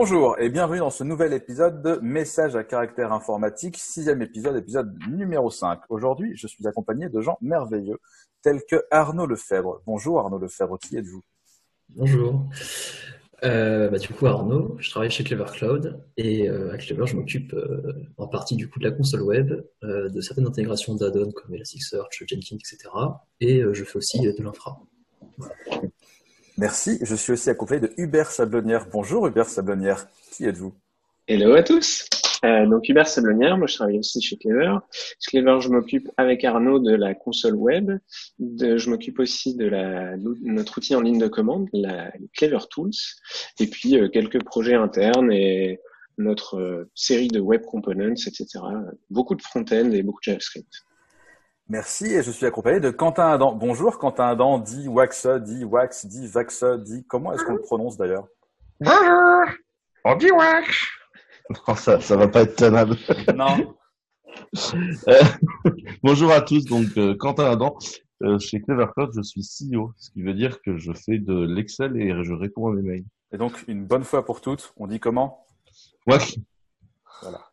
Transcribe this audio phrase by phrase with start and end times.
[0.00, 4.96] Bonjour et bienvenue dans ce nouvel épisode de Message à caractère informatique, sixième épisode, épisode
[5.08, 5.80] numéro 5.
[5.88, 7.98] Aujourd'hui, je suis accompagné de gens merveilleux
[8.40, 9.82] tels que Arnaud Lefebvre.
[9.86, 11.24] Bonjour Arnaud Lefebvre, qui êtes-vous?
[11.96, 12.44] Bonjour.
[13.42, 17.16] Euh, bah, du coup, Arnaud, je travaille chez Clever Cloud et euh, à Clever, je
[17.16, 19.52] m'occupe euh, en partie du coup de la console web,
[19.82, 22.88] de certaines intégrations d'add-ons comme Elasticsearch, Jenkins, etc.
[23.40, 24.80] Et je fais aussi de l'infra.
[26.58, 26.98] Merci.
[27.02, 28.88] Je suis aussi accompagné de Hubert Sablonnière.
[28.92, 30.74] Bonjour Hubert Sablonnière, qui êtes-vous?
[31.28, 32.08] Hello à tous.
[32.44, 34.74] Euh, donc Hubert Sablonnière, moi je travaille aussi chez Clever.
[35.20, 37.92] Chez Clever, je m'occupe avec Arnaud de la console web.
[38.40, 42.90] Je m'occupe aussi de la, notre outil en ligne de commande, la Clever Tools.
[43.60, 45.78] Et puis euh, quelques projets internes et
[46.16, 48.46] notre euh, série de web components, etc.
[49.10, 50.87] Beaucoup de front-end et beaucoup de JavaScript.
[51.70, 53.54] Merci et je suis accompagné de Quentin Adam.
[53.54, 57.98] Bonjour Quentin Adam, dit Wax, dit Wax, dit Vax, dit comment est-ce qu'on le prononce
[57.98, 58.26] d'ailleurs?
[58.80, 59.44] Bonjour,
[60.06, 60.86] on dit wax.
[61.50, 62.96] Non, ça, ça va pas être tenable.
[63.34, 63.74] Non.
[65.08, 65.22] Euh,
[66.02, 67.76] bonjour à tous, donc euh, Quentin Adam.
[68.22, 72.00] Euh, chez Clevercloud, je suis CEO, ce qui veut dire que je fais de l'Excel
[72.00, 73.04] et je réponds à mes mails.
[73.30, 75.44] Et donc une bonne fois pour toutes, on dit comment?
[76.06, 76.16] Ouais.
[77.20, 77.50] Voilà.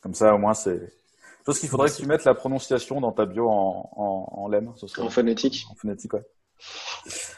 [0.00, 1.03] Comme ça au moins c'est.
[1.44, 4.48] Je pense qu'il faudrait que tu mettes la prononciation dans ta bio en, en, en
[4.48, 4.72] lemme.
[4.76, 5.66] Ce serait En phonétique.
[5.70, 6.24] en phonétique, ouais.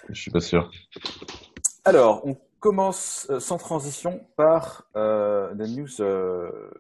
[0.08, 0.70] Je suis pas sûr.
[1.84, 6.70] Alors, on commence euh, sans transition par euh, des news, euh,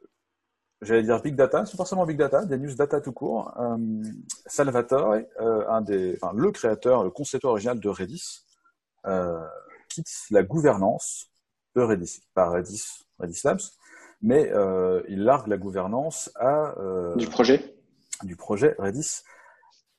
[0.82, 3.52] j'allais dire big data, c'est pas forcément big data, des news data tout court.
[3.58, 3.76] Euh,
[4.46, 8.44] Salvatore, euh, un des, enfin, le créateur, le concepteur original de Redis,
[9.06, 9.44] euh,
[9.88, 11.26] quitte la gouvernance
[11.74, 12.84] de Redis, pas Redis,
[13.18, 13.60] Redis Labs,
[14.26, 17.58] mais euh, il largue la gouvernance à euh, Du projet.
[18.24, 19.22] du projet Redis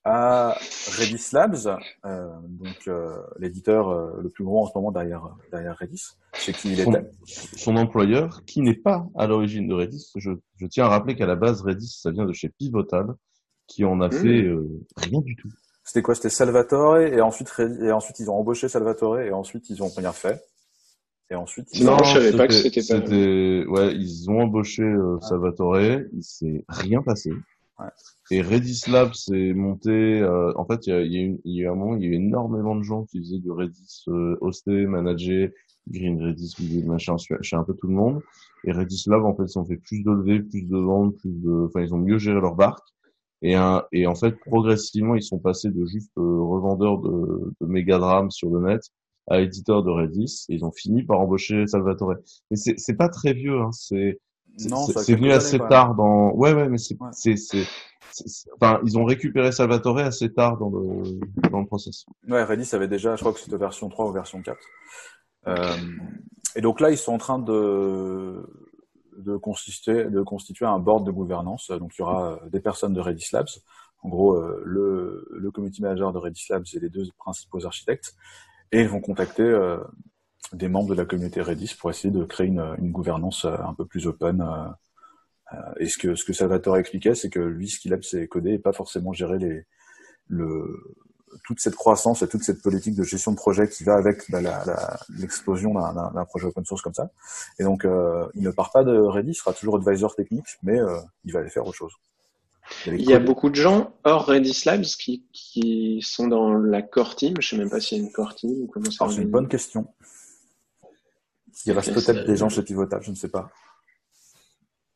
[0.04, 0.58] à
[0.98, 5.78] Redis Labs, euh, donc euh, l'éditeur euh, le plus gros en ce moment derrière, derrière
[5.78, 6.04] Redis,
[6.40, 7.10] chez qui il Son, était.
[7.26, 11.26] son employeur, qui n'est pas à l'origine de Redis, je, je tiens à rappeler qu'à
[11.26, 13.08] la base, Redis, ça vient de chez Pivotal,
[13.68, 14.12] qui en a Mmh.
[14.12, 14.66] fait euh,
[14.96, 15.50] rien du tout.
[15.84, 16.16] C'était quoi?
[16.16, 19.90] C'était Salvatore et ensuite Redis- et ensuite ils ont embauché Salvatore et ensuite ils ont
[19.90, 20.42] rien fait.
[21.30, 25.20] Et ensuite ils Non, je savais pas que c'était pas- Ouais, ils ont embauché euh,
[25.22, 27.32] Salvatore, il s'est rien passé.
[27.80, 27.88] Ouais.
[28.32, 29.90] Et Redis Lab s'est monté.
[29.92, 32.06] euh, en fait, il y a, y, a y a eu un moment, il y
[32.06, 35.54] a eu énormément de gens qui faisaient du Redis euh, hosté, managé,
[35.90, 36.56] Green Redis,
[36.86, 38.22] machin, chez un peu tout le monde.
[38.66, 41.32] Et Redis Lab, en fait, ils ont fait plus de levées, plus de ventes, plus
[41.32, 41.66] de.
[41.68, 42.86] Enfin, ils ont mieux géré leur barque.
[43.44, 47.68] Et, un, et en fait, progressivement, ils sont passés de juste euh, revendeurs de, de
[47.68, 48.82] mégadrames sur le net
[49.28, 50.46] à éditeur de Redis.
[50.50, 52.16] Et ils ont fini par embaucher Salvatore.
[52.52, 53.60] Mais c'est c'est pas très vieux.
[53.62, 54.20] Hein, c'est
[54.58, 56.32] c'est- Non, venu assez tard dans.
[56.34, 57.10] Ouais, ouais, mais c'est Ouais.
[57.12, 57.66] c'est c'est
[58.60, 61.20] Enfin, ils ont récupéré Salvatore assez tard dans le
[61.52, 62.06] dans le process.
[62.28, 64.58] Ouais, Redis avait déjà, je crois que c'était version 3 ou version 4.
[65.48, 65.56] Euh,
[66.56, 68.44] et donc là, ils sont en train de,
[69.20, 71.70] de, consister, de constituer un board de gouvernance.
[71.70, 73.48] Donc il y aura euh, des personnes de Redis Labs,
[74.02, 78.16] en gros euh, le, le community manager de Redis Labs et les deux principaux architectes,
[78.72, 79.78] et vont contacter euh,
[80.54, 83.74] des membres de la communauté Redis pour essayer de créer une, une gouvernance euh, un
[83.74, 84.42] peu plus open.
[84.42, 84.70] euh,
[85.54, 88.28] euh, et ce que, ce que Salvatore expliquait, c'est que lui, ce qu'il aime, c'est
[88.28, 89.66] coder et pas forcément gérer les,
[90.28, 90.98] le,
[91.46, 94.42] toute cette croissance et toute cette politique de gestion de projet qui va avec bah,
[95.18, 97.10] l'explosion d'un projet open source comme ça.
[97.60, 100.80] Et donc, euh, il ne part pas de Redis, il sera toujours advisor technique, mais
[100.80, 101.94] euh, il va aller faire autre chose.
[102.86, 107.16] Il y a beaucoup de gens hors Redis Labs qui, qui sont dans la core
[107.16, 107.36] team.
[107.40, 109.30] Je sais même pas s'il y a une core team ou comment ça c'est une
[109.30, 109.88] bonne question.
[111.66, 113.50] Il reste peut-être des gens chez Pivotal, je ne sais pas.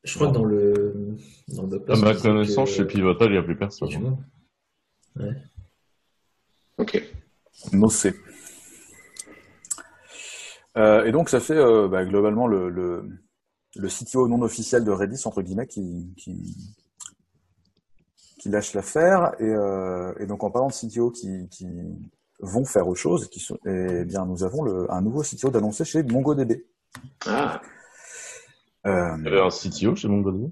[0.03, 1.15] Je crois que dans le,
[1.49, 3.89] dans le À post, ma connaissance, que- chez Pivotal, il n'y a plus personne.
[3.99, 4.17] monde.
[6.77, 7.03] Ok.
[7.73, 8.13] Nocé.
[10.77, 13.03] Euh, et donc, ça fait euh, bah, globalement le, le,
[13.75, 16.55] le CTO non officiel de Redis, entre guillemets, qui, qui,
[18.41, 19.34] qui lâche l'affaire.
[19.40, 21.68] Et, euh, et donc, en parlant de CTO qui, qui
[22.39, 25.86] vont faire autre chose, qui sont, eh bien, nous avons le, un nouveau CTO d'annoncer
[25.86, 26.65] chez MongoDB.
[27.27, 27.62] Ah,
[28.88, 30.51] Euh, Il y avait un CTO chez MongoDB?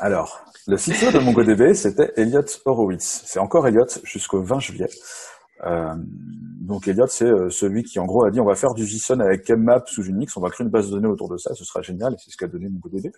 [0.00, 3.22] alors, le CTO de MongoDB, c'était Elliot Horowitz.
[3.24, 4.88] C'est encore Elliot jusqu'au 20 juillet.
[5.64, 5.94] Euh,
[6.60, 9.50] donc Elliot, c'est celui qui en gros a dit on va faire du JSON avec
[9.50, 11.82] mmap sous Unix, on va créer une base de données autour de ça, ce sera
[11.82, 13.10] génial, et c'est ce qu'a donné MongoDB.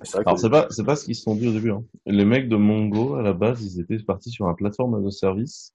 [0.00, 1.70] Vrai Alors c'est pas c'est pas ce qu'ils se sont dit au début.
[1.70, 1.84] Hein.
[2.04, 5.74] Les mecs de Mongo à la base ils étaient partis sur un plateforme de service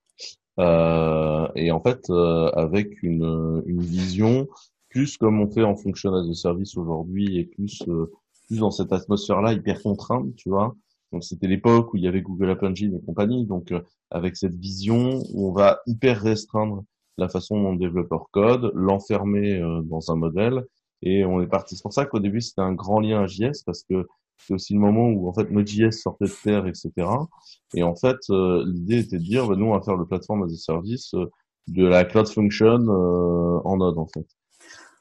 [0.60, 4.48] euh, et en fait euh, avec une une vision
[4.90, 8.12] plus comme on fait en function as a service aujourd'hui et plus euh,
[8.48, 10.76] plus dans cette atmosphère là hyper contrainte tu vois.
[11.12, 13.82] Donc c'était l'époque où il y avait Google App Engine et compagnie donc euh,
[14.12, 16.84] avec cette vision où on va hyper restreindre
[17.18, 20.64] la façon dont le développeur code, l'enfermer euh, dans un modèle
[21.02, 21.76] Et on est parti.
[21.76, 24.08] C'est pour ça qu'au début, c'était un grand lien à JS parce que
[24.38, 26.92] c'est aussi le moment où en fait Node.js sortait de terre, etc.
[27.76, 30.44] Et en fait, euh, l'idée était de dire, bah, nous, on va faire le plateforme
[30.44, 31.26] as a service euh,
[31.68, 34.26] de la cloud function euh, en Node, en fait.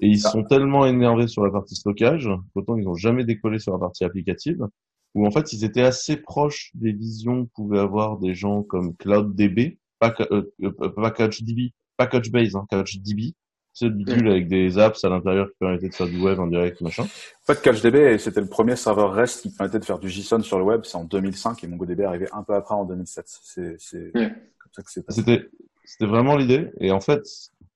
[0.00, 3.73] Et ils sont tellement énervés sur la partie stockage, pourtant ils n'ont jamais décollé sur
[3.73, 4.67] la partie applicative,
[5.14, 8.97] où en fait ils étaient assez proches des visions que pouvaient avoir des gens comme
[8.97, 13.35] CloudDB, pas, euh, CouchDB, pas Couchbase, hein, CouchDB,
[13.82, 16.81] le bidule avec des apps à l'intérieur qui permettaient de faire du web en direct,
[16.81, 17.05] machin.
[17.05, 20.58] En fait, CouchDB, c'était le premier serveur REST qui permettait de faire du JSON sur
[20.58, 20.82] le web.
[20.84, 23.25] C'est en 2005 et MongoDB est arrivé un peu après en 2007.
[23.26, 24.28] C'est c'est Ouais.
[24.31, 25.20] comme ça que c'est passé.
[25.20, 25.49] C'était,
[25.84, 26.70] c'était vraiment l'idée.
[26.81, 27.22] Et en fait,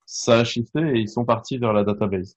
[0.04, 2.36] ça a shifté et ils sont partis vers la database.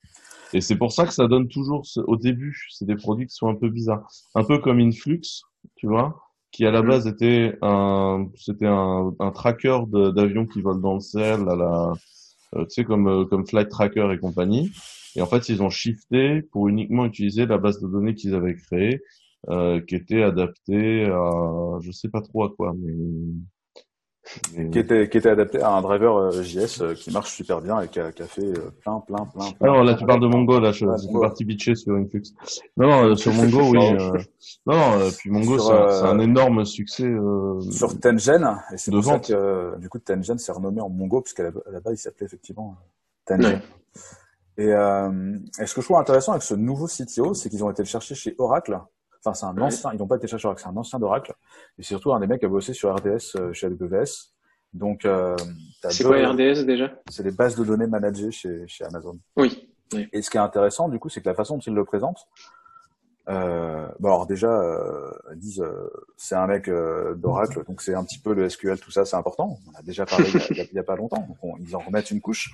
[0.54, 3.36] Et c'est pour ça que ça donne toujours, ce- au début, c'est des produits qui
[3.36, 4.08] sont un peu bizarres.
[4.34, 5.20] Un peu comme Influx,
[5.76, 6.22] tu vois,
[6.52, 6.88] qui à la Mhm.
[6.88, 11.56] base était un, c'était un, un tracker de- d'avions qui volent dans le ciel, à
[11.58, 11.94] la,
[12.54, 14.72] tu sais, comme, euh, comme Flight Tracker et compagnie.
[15.16, 18.56] Et en fait, ils ont shifté pour uniquement utiliser la base de données qu'ils avaient
[18.56, 19.02] créée,
[19.50, 22.94] euh, qui était adaptée à, je sais pas trop à quoi, mais,
[24.54, 27.62] mais- Qui était, qui était adapté à un driver euh, JS euh, qui marche super
[27.62, 29.52] bien et qui a, qui a fait euh, plein, plein, plein.
[29.52, 32.24] plein Alors là, tu parles de Mongo, là, je, suis parti bitcher sur Influx.
[32.76, 33.78] Non, non, sur Mongo, oui.
[33.80, 34.18] euh,
[34.66, 37.06] non, non, puis Mongo, c'est un, euh, énorme succès.
[37.06, 41.22] Euh, Sur Tengen, et c'est pour ça que du coup Tengen s'est renommé en Mongo,
[41.22, 42.76] puisqu'à la, base il s'appelait effectivement
[43.26, 43.46] Tengen.
[43.46, 43.62] Ouais.
[44.60, 47.84] Et, et ce que je trouve intéressant avec ce nouveau CTO, c'est qu'ils ont été
[47.84, 48.80] le chercher chez Oracle.
[49.24, 51.34] Enfin, c'est un ancien, ils n'ont pas été Oracle, c'est un ancien d'Oracle.
[51.78, 54.32] Et c'est surtout un des mecs qui a bossé sur RDS euh, chez AWS.
[54.74, 55.36] Donc, euh,
[55.90, 56.92] C'est quoi RDS déjà?
[57.10, 59.18] C'est les bases de données managées chez, chez Amazon.
[59.36, 60.08] Oui.
[60.12, 62.28] Et ce qui est intéressant, du coup, c'est que la façon dont ils le présentent,
[63.30, 68.04] euh, bon, alors déjà, euh, ils disent, euh, c'est un mec d'Oracle, donc c'est un
[68.04, 69.58] petit peu le SQL, tout ça, c'est important.
[69.68, 71.26] On a déjà parlé il y a- pas longtemps.
[71.28, 72.54] Donc on- ils en remettent une couche.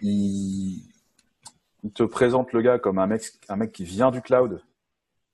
[0.00, 0.82] Ils,
[1.84, 4.62] ils te présentent le gars comme un mec, un mec qui vient du cloud.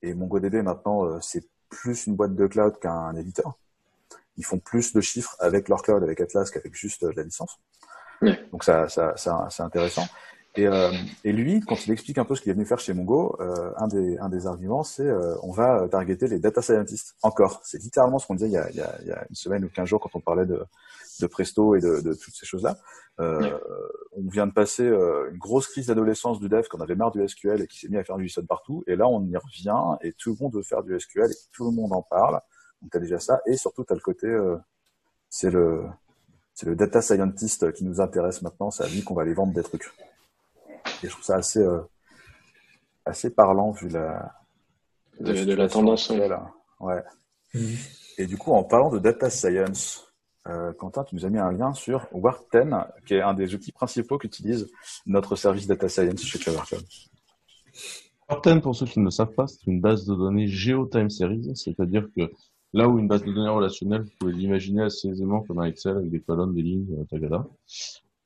[0.02, 3.54] Et MongoDB maintenant, euh, c'est plus une boîte de cloud qu'un éditeur.
[4.36, 7.58] Ils font plus de chiffres avec leur cloud, avec Atlas, qu'avec juste euh, la licence.
[8.52, 10.06] Donc ça, ça, ça c'est intéressant.
[10.54, 10.92] Et, euh,
[11.24, 13.70] et lui, quand il explique un peu ce qu'il est venu faire chez Mongo, euh,
[13.78, 17.14] un, des, un des arguments, c'est euh, on va targeter les data scientists.
[17.22, 19.24] Encore, c'est littéralement ce qu'on disait il y, a, il, y a, il y a
[19.30, 20.62] une semaine ou quinze jours quand on parlait de,
[21.20, 22.76] de Presto et de, de toutes ces choses-là.
[23.20, 23.52] Euh, Ouais.
[24.14, 27.26] On vient de passer euh, une grosse crise d'adolescence du dev qu'on avait marre du
[27.26, 28.84] SQL et qui s'est mis à faire du JSON partout.
[28.86, 31.64] Et là, on y revient et tout le monde veut faire du SQL et tout
[31.64, 32.40] le monde en parle.
[32.80, 33.40] Donc tu as déjà ça.
[33.46, 34.56] Et surtout, tu as le côté, euh,
[35.30, 35.84] c'est le,
[36.54, 38.70] c'est le data scientist qui nous intéresse maintenant.
[38.70, 39.90] C'est à lui qu'on va aller vendre des trucs.
[41.02, 41.80] Et je trouve ça assez, euh,
[43.04, 44.32] assez parlant vu la,
[45.20, 46.10] De- de la tendance,
[46.80, 47.02] ouais.
[47.54, 47.76] Mhm.
[48.18, 50.06] Et du coup, en parlant de data science,
[50.48, 53.72] euh, Quentin, tu nous as mis un lien sur Warten, qui est un des outils
[53.72, 54.70] principaux qu'utilise
[55.06, 56.84] notre service data science chez Clever Cloud.
[58.28, 61.52] Warten, pour ceux qui ne le savent pas, c'est une base de données GeoTime Series,
[61.56, 62.30] c'est-à-dire que
[62.72, 65.96] là où une base de données relationnelle, vous pouvez l'imaginer assez aisément comme un Excel
[65.96, 67.46] avec des colonnes, des lignes, euh, tagada.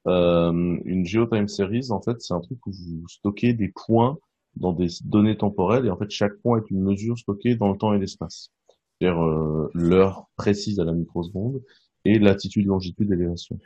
[0.06, 4.18] Euh, une GeoTime Series, en fait, c'est un truc où vous stockez des points
[4.56, 7.78] dans des données temporelles et en fait, chaque point est une mesure stockée dans le
[7.78, 8.50] temps et l'espace.
[8.98, 11.62] C'est-à-dire euh, l'heure précise à la microseconde
[12.04, 13.58] et latitude, longitude, élévation.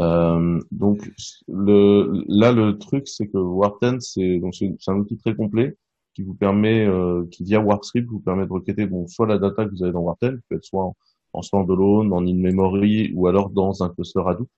[0.00, 1.10] Euh, donc
[1.48, 5.76] le, là le truc c'est que Warten c'est donc c'est un outil très complet
[6.14, 9.66] qui vous permet euh, qui via Warpscript vous permet de requêter bon soit la data
[9.66, 10.96] que vous avez dans Warten peut être soit en,
[11.34, 14.48] en standalone en in-memory ou alors dans un cluster Hadoop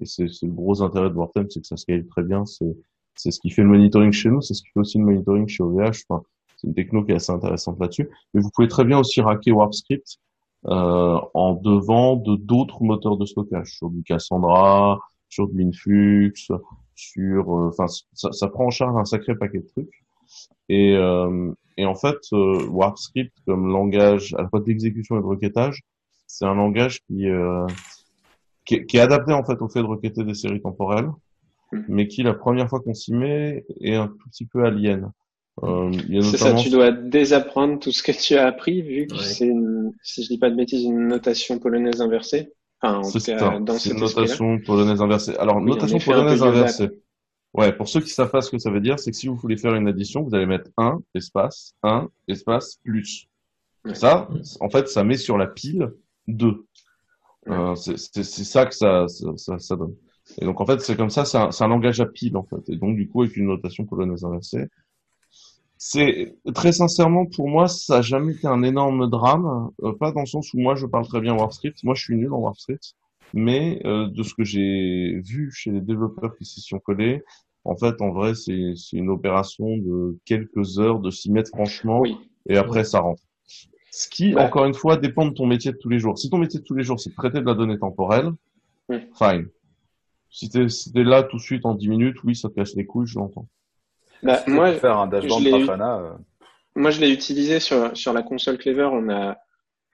[0.00, 2.44] et c'est le gros intérêt de Warten c'est que ça scale très bien.
[2.46, 2.76] C'est
[3.14, 5.48] c'est ce qui fait le monitoring chez nous c'est ce qui fait aussi le monitoring
[5.48, 6.22] chez OVH enfin,
[6.56, 8.08] c'est une techno qui est assez intéressante là-dessus.
[8.34, 10.18] Mais vous pouvez très bien aussi racker Warpscript
[10.66, 14.98] euh, en devant de d'autres moteurs de stockage, sur du Cassandra,
[15.28, 16.50] sur du Influx,
[16.94, 20.02] sur, euh, enfin, ça, ça prend en charge un sacré paquet de trucs.
[20.68, 25.26] Et, euh, et en fait, euh, Warpscript comme langage à la fois d'exécution et de
[25.26, 25.82] requêtage,
[26.26, 27.66] c'est un langage qui, euh,
[28.66, 31.08] qui, est- qui est adapté en fait au fait de requêter des séries temporelles,
[31.72, 31.84] Mhm.
[31.88, 35.10] mais qui la première fois qu'on s'y met est un tout petit peu alien.
[35.62, 38.82] Euh, il y a C'est ça, tu dois désapprendre tout ce que tu as appris,
[38.82, 39.22] vu que Ouais.
[39.22, 42.52] c'est, une, si je dis pas de bêtises, une notation polonaise inversée.
[42.82, 43.58] Enfin, en tout C'est ça.
[43.58, 45.34] dans C'est une notation polonaise inversée.
[45.38, 46.90] Alors, Oui, notation polonaise inversée.
[47.54, 49.34] Ouais, pour ceux qui savent pas ce que ça veut dire, c'est que si vous
[49.36, 53.26] voulez faire une addition, vous allez mettre 1, espace, 1, espace, plus.
[53.86, 53.94] Ouais.
[53.94, 54.28] Ça,
[54.60, 55.90] en fait, ça met sur la pile
[56.28, 56.66] 2.
[57.48, 59.94] Euh, c'est ça que ça, ça, ça, donne.
[60.40, 62.68] Et donc, en fait, c'est comme ça, c'est un, un langage à pile, en fait.
[62.68, 64.66] Et donc, du coup, avec une notation polonaise inversée,
[65.78, 69.70] c'est très sincèrement pour moi, ça n'a jamais été un énorme drame.
[69.82, 71.82] Euh, pas dans le sens où moi je parle très bien Warpscript.
[71.84, 72.94] Moi, je suis nul en Warpscript,
[73.34, 77.22] mais euh, de ce que j'ai vu chez les développeurs qui s'y sont collés,
[77.64, 82.00] En fait, en vrai, c'est c'est une opération de quelques heures de s'y mettre franchement
[82.00, 82.16] Oui.
[82.48, 83.22] et après ça rentre.
[83.96, 84.42] Ce qui, Ouais.
[84.42, 86.18] encore une fois, dépend de ton métier de tous les jours.
[86.18, 88.30] Si ton métier de tous les jours, c'est de traiter de la donnée temporelle,
[88.90, 89.48] fine.
[90.28, 92.76] Si t'es si t'es là tout de suite en 10 minutes, oui, ça te casse
[92.76, 93.48] les couilles, je l'entends.
[94.22, 95.48] Bah, moi, faire un dashboard je.
[95.48, 96.12] Grafana, euh,
[96.74, 98.90] Moi, je l'ai utilisé sur, sur la console Clever.
[98.92, 99.38] On a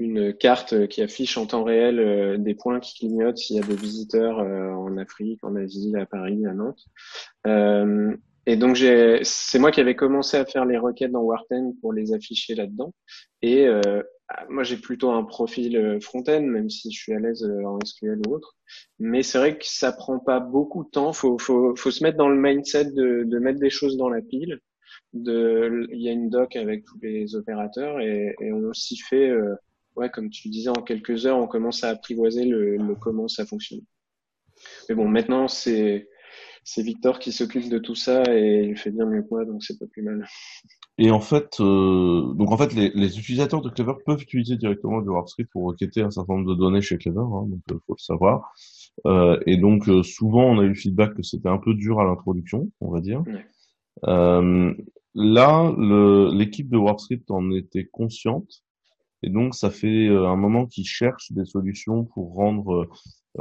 [0.00, 3.62] une carte qui affiche en temps réel euh, des points qui clignotent s'il y a
[3.62, 6.88] des visiteurs euh, en Afrique, en Asie, à Paris, à Nantes.
[8.46, 8.76] Et donc,
[9.22, 12.92] c'est moi qui avais commencé à faire les requêtes dans Warten pour les afficher là-dedans.
[13.40, 14.02] Et euh,
[14.48, 17.78] moi, j'ai plutôt un profil euh, front-end, même si je suis à l'aise euh, en
[17.84, 18.56] SQL ou autre.
[18.98, 21.12] Mais c'est vrai que ça prend pas beaucoup de temps.
[21.12, 24.22] Faut, faut, faut se mettre dans le mindset de, de mettre des choses dans la
[24.22, 24.58] pile
[25.12, 29.28] de, il y a une doc avec tous les opérateurs et, et on s'y fait,
[29.28, 29.54] euh,
[29.96, 33.46] ouais, comme tu disais, en quelques heures, on commence à apprivoiser le, le comment ça
[33.46, 33.82] fonctionne.
[34.88, 36.08] Mais bon, maintenant, c'est,
[36.64, 39.62] c'est Victor qui s'occupe de tout ça et il fait bien mieux que moi, donc
[39.62, 40.26] c'est pas plus mal.
[40.98, 44.98] Et en fait, euh, donc en fait, les, les utilisateurs de Clever peuvent utiliser directement
[44.98, 47.94] le WarpScript pour requêter un certain nombre de données chez Clever, hein, donc il faut
[47.94, 48.52] le savoir.
[49.06, 52.00] Euh, et donc euh, souvent, on a eu le feedback que c'était un peu dur
[52.00, 53.22] à l'introduction, on va dire.
[53.26, 53.46] Ouais.
[54.04, 54.74] Euh,
[55.14, 55.74] là,
[56.32, 58.62] l'équipe de WarpScript en était consciente,
[59.22, 62.88] et donc ça fait euh, un moment qu'ils cherchent des solutions pour rendre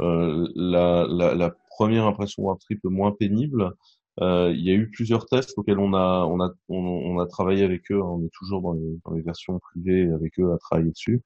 [0.00, 3.72] euh, la, la, la première impression WarpScript moins pénible.
[4.20, 7.26] Euh, il y a eu plusieurs tests auxquels on a on a on, on a
[7.26, 8.00] travaillé avec eux.
[8.02, 11.22] On est toujours dans les, dans les versions privées avec eux à travailler dessus.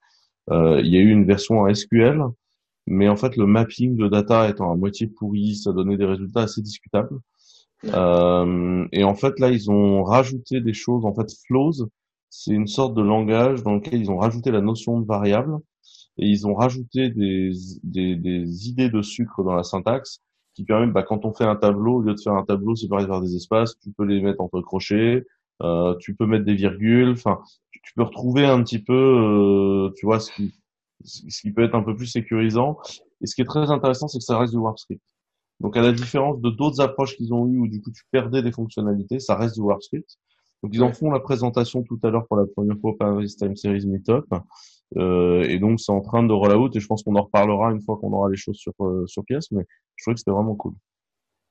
[0.51, 2.21] Euh, il y a eu une version en SQL,
[2.87, 6.43] mais en fait le mapping de data étant à moitié pourri, ça donnait des résultats
[6.43, 7.19] assez discutables.
[7.83, 7.91] Ouais.
[7.93, 11.05] Euh, et en fait là ils ont rajouté des choses.
[11.05, 11.89] En fait flows,
[12.29, 15.57] c'est une sorte de langage dans lequel ils ont rajouté la notion de variable
[16.17, 17.51] et ils ont rajouté des
[17.83, 20.21] des, des idées de sucre dans la syntaxe
[20.57, 23.05] qui permettent, bah, quand on fait un tableau, au lieu de faire un tableau séparé
[23.07, 25.23] par des espaces, tu peux les mettre entre crochets,
[25.61, 27.41] euh, tu peux mettre des virgules, enfin,
[27.71, 30.55] tu, peux retrouver un petit peu, euh, tu vois, ce qui,
[31.03, 32.79] ce qui peut être un peu plus sécurisant.
[33.21, 35.03] Et ce qui est très intéressant, c'est que ça reste du WarpScript.
[35.59, 38.41] Donc, à la différence de d'autres approches qu'ils ont eues où du coup tu perdais
[38.41, 40.17] des fonctionnalités, ça reste du WarpScript.
[40.63, 43.27] Donc, ils en font la présentation tout à l'heure pour la première fois au Paris
[43.37, 44.25] Time Series Meetup.
[44.97, 47.71] Euh, et donc, c'est en train de roll out et je pense qu'on en reparlera
[47.71, 49.63] une fois qu'on aura les choses sur, euh, sur pièce, mais
[49.95, 50.73] je trouvais que c'était vraiment cool.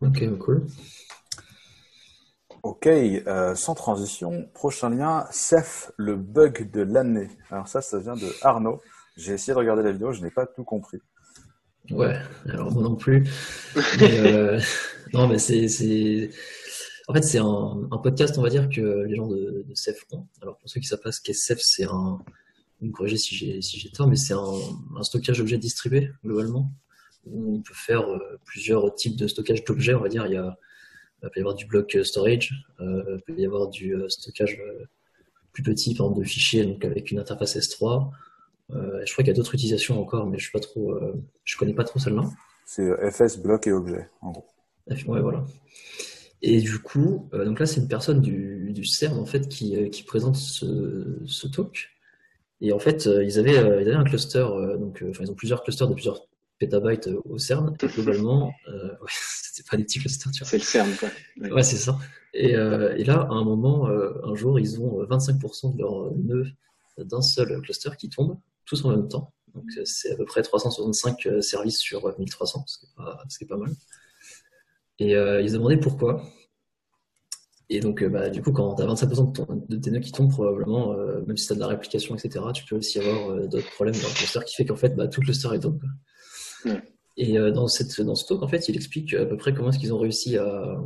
[0.00, 0.66] Ok, cool.
[2.62, 7.28] Ok, euh, sans transition, prochain lien, Ceph, le bug de l'année.
[7.50, 8.80] Alors ça, ça vient de Arnaud.
[9.16, 10.98] J'ai essayé de regarder la vidéo, je n'ai pas tout compris.
[11.90, 12.16] Ouais,
[12.48, 13.24] alors moi non plus.
[14.00, 14.60] Mais, euh,
[15.14, 16.30] non, mais c'est...
[17.08, 20.04] En fait, c'est un, un podcast, on va dire, que les gens de, de Ceph
[20.12, 20.26] ont.
[20.42, 22.18] Alors, pour ceux qui savent pas ce qu'est Ceph, c'est un...
[22.80, 24.52] Vous me corrigez si j'ai, si tort, mais c'est un,
[24.96, 26.70] un stockage d'objets distribué, globalement.
[27.24, 30.26] Où on peut faire euh, plusieurs types de stockage d'objets, on va dire.
[30.26, 30.58] Il, y a,
[31.22, 34.60] il peut y avoir du block storage, euh, il peut y avoir du euh, stockage
[35.52, 38.10] plus petit, par exemple, de fichiers, donc avec une interface S3.
[38.70, 40.50] Euh, je crois qu'il y a d'autres utilisations encore, mais je
[41.44, 42.24] je connais pas trop celle-là.
[42.66, 44.46] C'est FS, bloc et objet, en gros.
[44.88, 45.44] Ouais, voilà.
[46.42, 49.76] Et du coup, euh, donc là, c'est une personne du, du CERN en fait qui,
[49.76, 51.90] euh, qui présente ce, ce talk.
[52.60, 54.46] Et en fait, euh, ils avaient, ils avaient un cluster,
[54.78, 56.26] donc, enfin, ils ont plusieurs clusters de plusieurs
[56.58, 57.74] pétabytes au CERN.
[57.82, 59.08] Et globalement, euh, ouais,
[59.42, 60.48] c'était pas des petits clusters, tu vois.
[60.48, 61.08] C'est le CERN, quoi.
[61.38, 61.52] Ouais.
[61.52, 61.98] Ouais, c'est ça.
[62.34, 66.46] Et, et là, à un moment, un jour, ils ont euh, 25% de leurs nœuds
[66.98, 69.32] d'un seul cluster qui tombent, tous en même temps.
[69.56, 72.94] Donc, euh, c'est à peu près 365 euh, services sur euh, 1300, ce qui est
[72.96, 73.70] pas, ce qui est pas mal.
[74.98, 76.22] Et euh, ils se demandaient pourquoi.
[77.68, 80.00] Et donc, euh, bah, du coup, quand tu as 25% de, ton- de tes nœuds
[80.00, 83.00] qui tombent, probablement, euh, même si tu as de la réplication, etc., tu peux aussi
[83.00, 85.48] avoir euh, d'autres problèmes dans le cluster qui fait qu'en fait, bah, tout le cluster
[85.54, 85.72] est quoi.
[86.64, 86.82] Ouais.
[87.16, 89.70] Et euh, dans, cette, dans ce talk, en fait, il explique à peu près comment
[89.70, 90.76] est-ce qu'ils ont réussi à,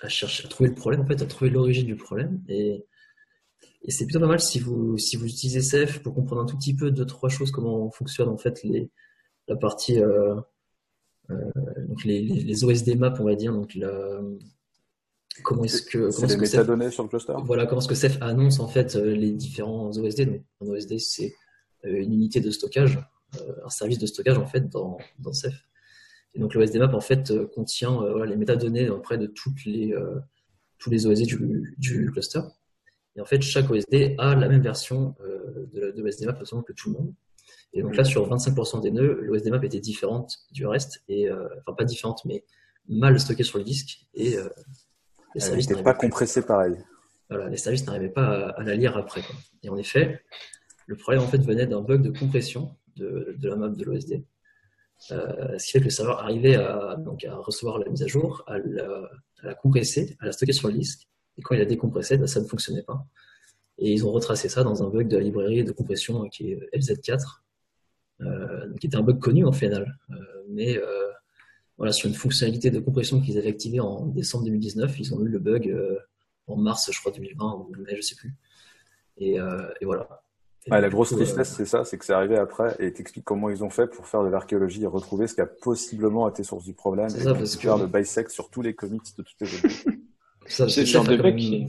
[0.00, 2.42] à chercher, à trouver le problème, en fait, à trouver l'origine du problème.
[2.48, 2.84] Et,
[3.82, 6.56] et c'est plutôt pas mal si vous, si vous utilisez Ceph pour comprendre un tout
[6.56, 8.90] petit peu deux, trois choses, comment fonctionnent en fait les,
[9.48, 10.00] la partie,
[11.28, 14.20] donc les, les, les OSD maps, on va dire, donc la,
[15.42, 18.68] comment est-ce que, comment les sur le cluster voilà comment est-ce que Ceph annonce en
[18.68, 20.26] fait euh, les différents OSD.
[20.26, 21.34] Donc, un OSD, c'est
[21.84, 22.98] euh, une unité de stockage,
[23.40, 25.64] euh, un service de stockage en fait dans, dans Ceph.
[26.34, 29.64] Et donc l'OSD map en fait euh, contient euh, voilà, les métadonnées auprès de toutes
[29.64, 30.18] les, euh,
[30.78, 32.40] tous les OSD du, du cluster.
[33.14, 36.62] Et en fait, chaque OSD a la même version euh, de, de l'OSD map absolument
[36.62, 37.14] que tout le monde.
[37.74, 41.48] Et donc là, sur 25% des nœuds, l'OSD map était différente du reste, et euh,
[41.60, 42.44] enfin pas différente, mais
[42.88, 44.48] mal stockée sur le disque, et euh,
[45.34, 46.76] les Elle services n'arrivaient pas compressée pareil.
[47.30, 49.22] voilà, les services n'arrivaient pas à, à la lire après.
[49.22, 49.34] quoi.
[49.62, 50.20] Et en effet,
[50.86, 54.24] le problème en fait venait d'un bug de compression de, de la map de l'OSD,
[55.10, 58.06] Euh, ce qui fait que le serveur arrivait à, donc, à recevoir la mise à
[58.06, 58.84] jour, à la,
[59.42, 61.08] à la compresser, à la stocker sur le disque.
[61.36, 63.04] Et quand il a décompressé, bah, ça ne fonctionnait pas.
[63.78, 66.60] Et ils ont retracé ça dans un bug de la librairie de compression qui est
[66.72, 67.26] LZ4, euh,
[68.80, 69.98] qui était un bug connu en final.
[70.10, 70.14] Euh,
[70.48, 70.84] mais euh,
[71.78, 75.28] voilà, sur une fonctionnalité de compression qu'ils avaient activée en décembre 2019, ils ont eu
[75.28, 75.98] le bug euh,
[76.46, 78.34] en mars, je crois, 2020 ou mai, je sais plus.
[79.18, 80.08] Et, euh, et voilà.
[80.66, 83.24] Et Ouais, la grosse tristesse, euh, c'est ça, c'est que c'est arrivé après et t'expliques
[83.24, 86.44] comment ils ont fait pour faire de l'archéologie et retrouver ce qui a possiblement été
[86.44, 89.02] source du problème C'est et ça, parce que- faire le bisect sur tous les comics
[89.18, 89.70] de toutes les époques.
[90.46, 91.66] ça, C'est le genre de qui-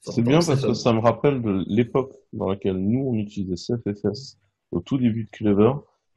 [0.00, 4.38] C'est bien parce que ça me rappelle de l'époque dans laquelle nous, on utilisait CFFS
[4.72, 5.72] au tout début de Clever.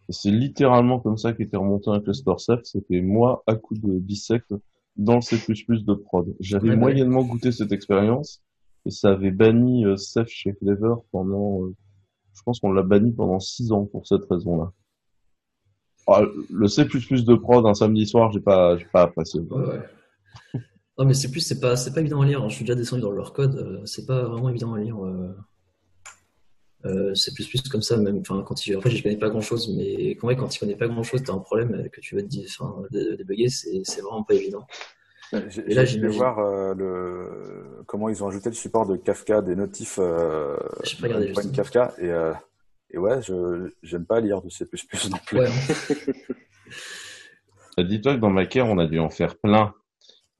[0.09, 2.62] Et c'est littéralement comme ça qu'était remonté un cluster Ceph.
[2.63, 4.53] C'était moi à coup de bisect
[4.97, 6.35] dans le C++ de prod.
[6.39, 6.79] J'avais Ouais, ouais.
[6.79, 8.41] moyennement goûté cette expérience
[8.85, 11.74] et ça avait banni euh, Ceph chez Clever pendant, euh,
[12.33, 14.71] je pense qu'on l'a banni pendant six ans pour cette raison-là.
[16.07, 16.21] Ah,
[16.51, 19.39] le C++ de prod un samedi soir, j'ai pas, j'ai pas apprécié.
[19.41, 19.81] Ouais, ouais.
[20.97, 22.47] Non, mais c'est plus, c'est pas, c'est pas évident à lire.
[22.47, 25.03] Je suis déjà descendu dans leur code, euh, c'est pas vraiment évident à lire.
[25.03, 25.35] euh.
[26.86, 28.20] Euh, c'est plus plus comme ça, même.
[28.20, 30.60] Enfin, quand il, en fait, je connais pas grand chose, mais quand, ouais, quand tu
[30.60, 34.01] connais pas grand chose, t'as un problème euh, que tu veux te débugger, c'est, c'est
[34.01, 34.65] vraiment pas évident.
[35.50, 37.84] J'ai Et là, j'ai voir euh, le...
[37.88, 41.54] comment ils ont ajouté le support de Kafka, des notifs euh, J'ai pas regardé, justement.
[41.54, 42.34] Kafka et, euh,
[42.92, 44.65] et ouais, je j'aime pas lire de C++
[45.10, 45.39] non plus.
[45.39, 45.48] Ouais,
[47.77, 47.84] hein.
[47.84, 49.74] Dis-toi que dans Macaire, on a dû en faire plein.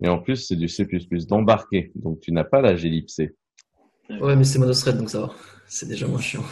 [0.02, 0.88] Et en plus, c'est du C++
[1.28, 1.92] d'embarqué.
[1.96, 3.10] Donc, tu n'as pas la glibc.
[4.10, 5.34] ouais, mais c'est monothread, donc ça va.
[5.67, 6.43] C'est déjà moins chiant.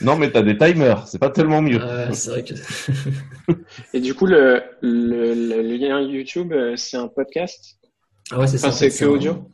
[0.00, 1.06] Non, mais t'as des timers.
[1.08, 1.80] C'est pas tellement mieux.
[2.12, 2.54] C'est vrai que.
[3.94, 7.78] Et du coup, le, le, le, le lien YouTube, euh, c'est un podcast?
[8.30, 8.68] Ah ouais, c'est ça.
[8.68, 9.50] Enfin, en fait, c'est que un- audio?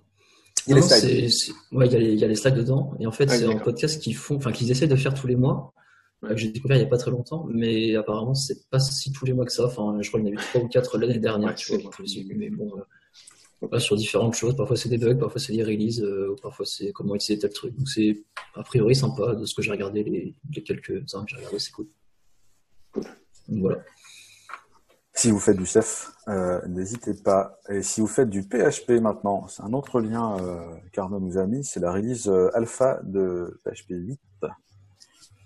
[0.66, 1.28] Il y a Non, les slides.
[1.28, 2.94] c'est- c'est- ouais, il y, a les- il y a les slides dedans.
[3.00, 5.26] Et en fait, Ah, c'est un podcast qu'ils font, enfin, qu'ils essaient de faire tous
[5.26, 5.72] les mois,
[6.24, 7.46] euh, que j'ai découvert il n'y a pas très longtemps.
[7.50, 9.66] Mais apparemment, c'est pas si tous les mois que ça.
[9.66, 11.76] Enfin, je crois qu'il y en a eu trois ou quatre l'année dernière, Ouais, tu
[11.76, 11.90] vois.
[12.36, 12.72] Mais bon,
[13.62, 14.56] voilà, sur différentes choses.
[14.56, 17.74] Parfois, c'est des bugs, parfois, c'est des releases, euh, parfois, c'est comment utiliser tel truc.
[17.76, 18.22] Donc, c'est
[18.54, 21.70] a priori sympa de ce que j'ai regardé, les, les quelques-uns que j'ai regardé, c'est
[21.72, 21.86] cool.
[22.92, 23.04] Cool.
[23.48, 23.78] Donc, voilà.
[25.14, 27.58] Si vous faites du Ceph, euh, n'hésitez pas.
[27.68, 31.46] Et si vous faites du PHP maintenant, c'est un autre lien euh, qu'Arnaud nous a
[31.46, 34.20] mis, c'est la release euh, alpha de PHP 8.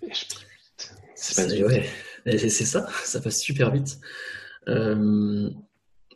[0.03, 1.85] C'est pas C'est du- ouais.
[2.27, 3.99] Et c'est c'est ça, ça passe super vite.
[4.69, 5.51] Euh,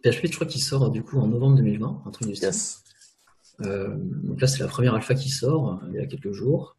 [0.03, 2.49] PHP, je crois qu'il sort du coup en novembre 2020, un truc du style.
[2.49, 2.83] Yes.
[3.63, 6.77] Euh, donc là, c'est la première alpha qui sort, euh, il y a quelques jours,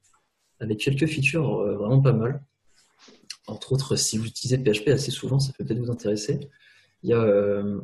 [0.59, 2.43] avec quelques features euh, vraiment pas mal.
[3.47, 6.39] Entre autres, si vous utilisez PHP assez souvent, ça peut peut-être vous intéresser.
[7.03, 7.79] Il y a, euh,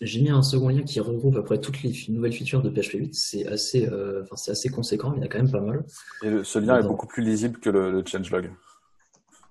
[0.00, 3.14] j'ai mis un second lien qui regroupe après toutes les nouvelles features de PHP 8.
[3.14, 5.84] C'est assez, euh, enfin, c'est assez conséquent, il y en a quand même pas mal.
[6.24, 8.50] Et le- ce lien est beaucoup plus lisible que le, le changelog.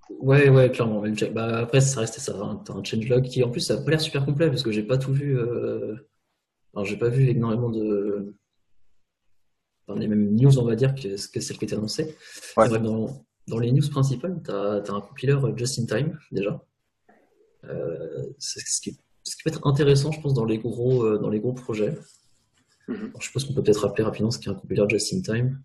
[0.10, 1.04] Ouais, ouais, clairement.
[1.14, 2.34] check- Bah, après, ça restait ça.
[2.66, 4.84] T'as un changelog qui, en plus, ça a pas l'air super complet parce que j'ai
[4.84, 5.38] pas tout vu.
[5.38, 5.96] euh,
[6.74, 8.36] Alors, j'ai pas vu énormément de.
[9.88, 12.16] Enfin, les mêmes news, on va dire, que, que celles qui étaient annoncées.
[12.58, 12.68] Ouais.
[12.70, 16.64] Bref, dans, dans les news principales, t'as as un compiler just in time, déjà.
[17.66, 21.18] Euh, c'est ce qui, ce qui peut être intéressant, je pense, dans les gros, euh,
[21.18, 21.98] dans les gros projets.
[22.88, 22.96] Mhm.
[23.10, 25.62] Alors, je suppose qu'on peut peut-être rappeler rapidement ce qu'est un compiler just in time.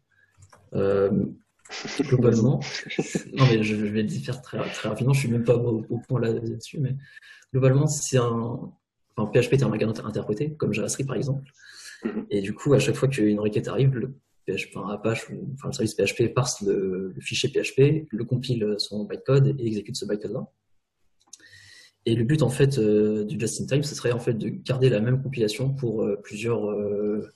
[0.74, 1.24] Euh,
[2.00, 2.60] globalement,
[3.34, 5.84] non mais je, je vais le faire très, très rapidement, je suis même pas au,
[5.88, 6.94] au point là- là-dessus, mais
[7.52, 8.72] globalement c'est un,
[9.16, 11.44] enfin, PHP est un inter- interprété, comme JavaScript par exemple,
[12.04, 12.26] Mhm.
[12.30, 14.14] et du coup à chaque fois qu'une requête arrive, le
[14.46, 18.74] PHP, enfin, Apache ou enfin, le service PHP parse le, le fichier PHP, le compile
[18.78, 20.46] son bytecode et exécute ce bytecode-là.
[22.04, 25.00] Et le but en fait euh, du just-in-time, ce serait en fait de garder la
[25.00, 27.26] même compilation pour euh, plusieurs, euh,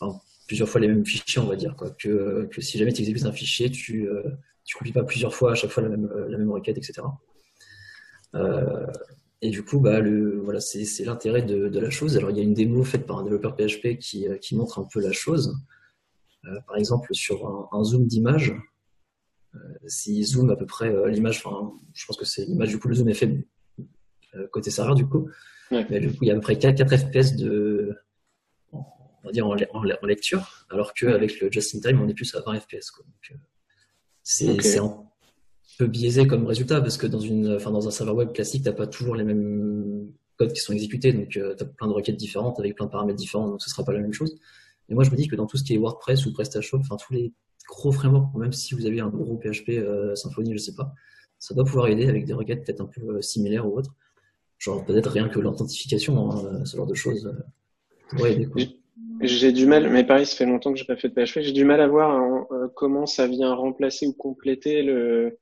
[0.00, 1.90] enfin, plusieurs fois les mêmes fichiers, on va dire, quoi.
[1.90, 4.22] Que, que si jamais tu exécutes un fichier, tu euh,
[4.64, 7.02] tu compiles pas plusieurs fois à chaque fois la même, euh, la même requête, etc.
[8.34, 8.86] Euh,
[9.42, 12.16] et du coup, bah, le, voilà, c'est c'est l'intérêt de, de la chose.
[12.16, 14.78] Alors, il y a une démo faite par un développeur PHP qui, euh, qui montre
[14.78, 15.54] un peu la chose.
[16.46, 18.54] Euh, par exemple, sur un, un zoom d'image,
[19.54, 21.42] euh, si zoom à peu près euh, l'image,
[21.92, 23.46] je pense que c'est l'image, du coup, le zoom est fait
[24.34, 25.28] euh, côté serveur, du coup.
[25.70, 25.86] Ouais.
[25.90, 27.96] Mais du coup, il y a à peu près 4, 4 FPS de,
[29.24, 32.14] on va dire en, le- en le- en lecture, alors qu'avec le just-in-time, on est
[32.14, 32.90] plus à 20 FPS.
[32.90, 33.04] Quoi.
[33.04, 33.34] Donc, euh,
[34.22, 35.04] c'est un
[35.78, 38.68] peu biaisé comme résultat parce que dans, une, enfin, dans un serveur web classique, tu
[38.68, 42.16] n'as pas toujours les mêmes codes qui sont exécutés, donc tu as plein de requêtes
[42.16, 44.38] différentes avec plein de paramètres différents, donc ce sera pas la même chose.
[44.88, 46.96] Et moi, je me dis que dans tout ce qui est WordPress ou PrestaShop, enfin
[46.96, 47.32] tous les
[47.68, 50.92] gros frameworks, même si vous avez un gros PHP euh, Symfony, je sais pas,
[51.38, 53.94] ça doit pouvoir aider avec des requêtes peut-être un peu euh, similaires ou autres.
[54.58, 58.18] Genre peut-être rien que l'authentification, hein, ce genre de choses, euh,
[59.26, 61.40] J'ai du mal, mais pareil, ça fait longtemps que j'ai pas fait de PHP.
[61.40, 65.38] J'ai du mal à voir hein, euh, comment ça vient remplacer ou compléter le,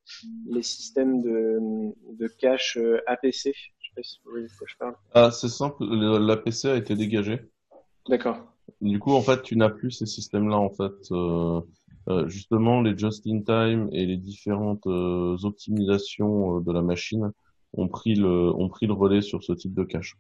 [0.51, 1.59] les systèmes de,
[2.19, 3.31] de cache euh, APC.
[3.33, 4.95] Je sais pas si vous voyez de quoi je parle.
[5.15, 7.41] Ah, c'est simple, l'APC a été dégagé.
[8.09, 8.39] D'accord.
[8.81, 10.93] Du coup, en fait, tu n'as plus ces systèmes-là, en fait.
[11.11, 11.61] Euh,
[12.09, 17.33] euh, justement, les just-in-time et les différentes euh, optimisations de la machine
[17.75, 20.17] ont pris le ont pris le relais sur ce type de cache.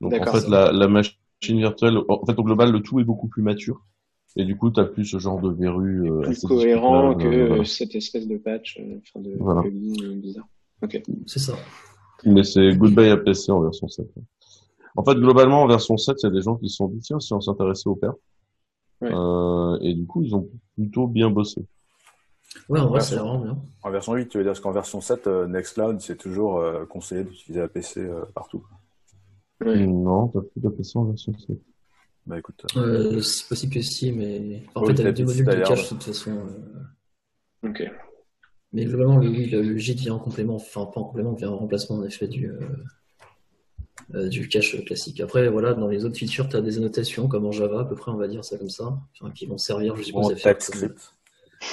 [0.00, 1.16] Donc, en fait, la, la machine
[1.50, 3.84] virtuelle, en fait, au global, le tout est beaucoup plus mature.
[4.36, 7.64] Et du coup, tu plus ce genre de verrue euh, Plus cohérent que euh, voilà.
[7.64, 9.60] cette espèce de patch, euh, enfin de Voilà.
[9.60, 10.48] plugin euh, bizarre.
[10.82, 11.02] Ok.
[11.26, 11.52] C'est ça.
[12.24, 14.06] Mais c'est Goodbye APC en version 7.
[14.96, 17.00] En fait, globalement, en version 7, il y a des gens qui se sont dit,
[17.00, 18.14] tiens, si on s'intéressait au père.
[19.02, 19.10] Ouais.
[19.12, 21.66] Euh, et du coup, ils ont plutôt bien bossé.
[22.68, 23.58] Ouais, en vrai, c'est vraiment bien.
[23.82, 27.24] En version 8, tu veux dire parce qu'en version 7, euh, Nextcloud, c'est toujours conseillé
[27.24, 28.64] d'utiliser APC euh, partout.
[29.64, 31.56] Non, t'as plus d'APC en version 7.
[32.26, 35.64] Bah écoute, Euh, c'est possible que si, mais en Oui, fait, peut-être deux modules de
[35.64, 36.30] cache, de toute façon.
[37.64, 37.82] euh, Ok.
[38.72, 41.50] Mais globalement, le, oui, le, le JIT vient en complément, enfin pas en complément, vient
[41.50, 42.60] en remplacement en effet du, euh,
[44.14, 45.20] euh, du cache classique.
[45.20, 47.96] Après, voilà, dans les autres features, tu as des annotations comme en Java, à peu
[47.96, 50.36] près, on va dire ça comme ça, enfin, qui vont servir, je suppose, bon, à
[50.36, 50.56] faire.
[50.56, 51.12] TypeScript.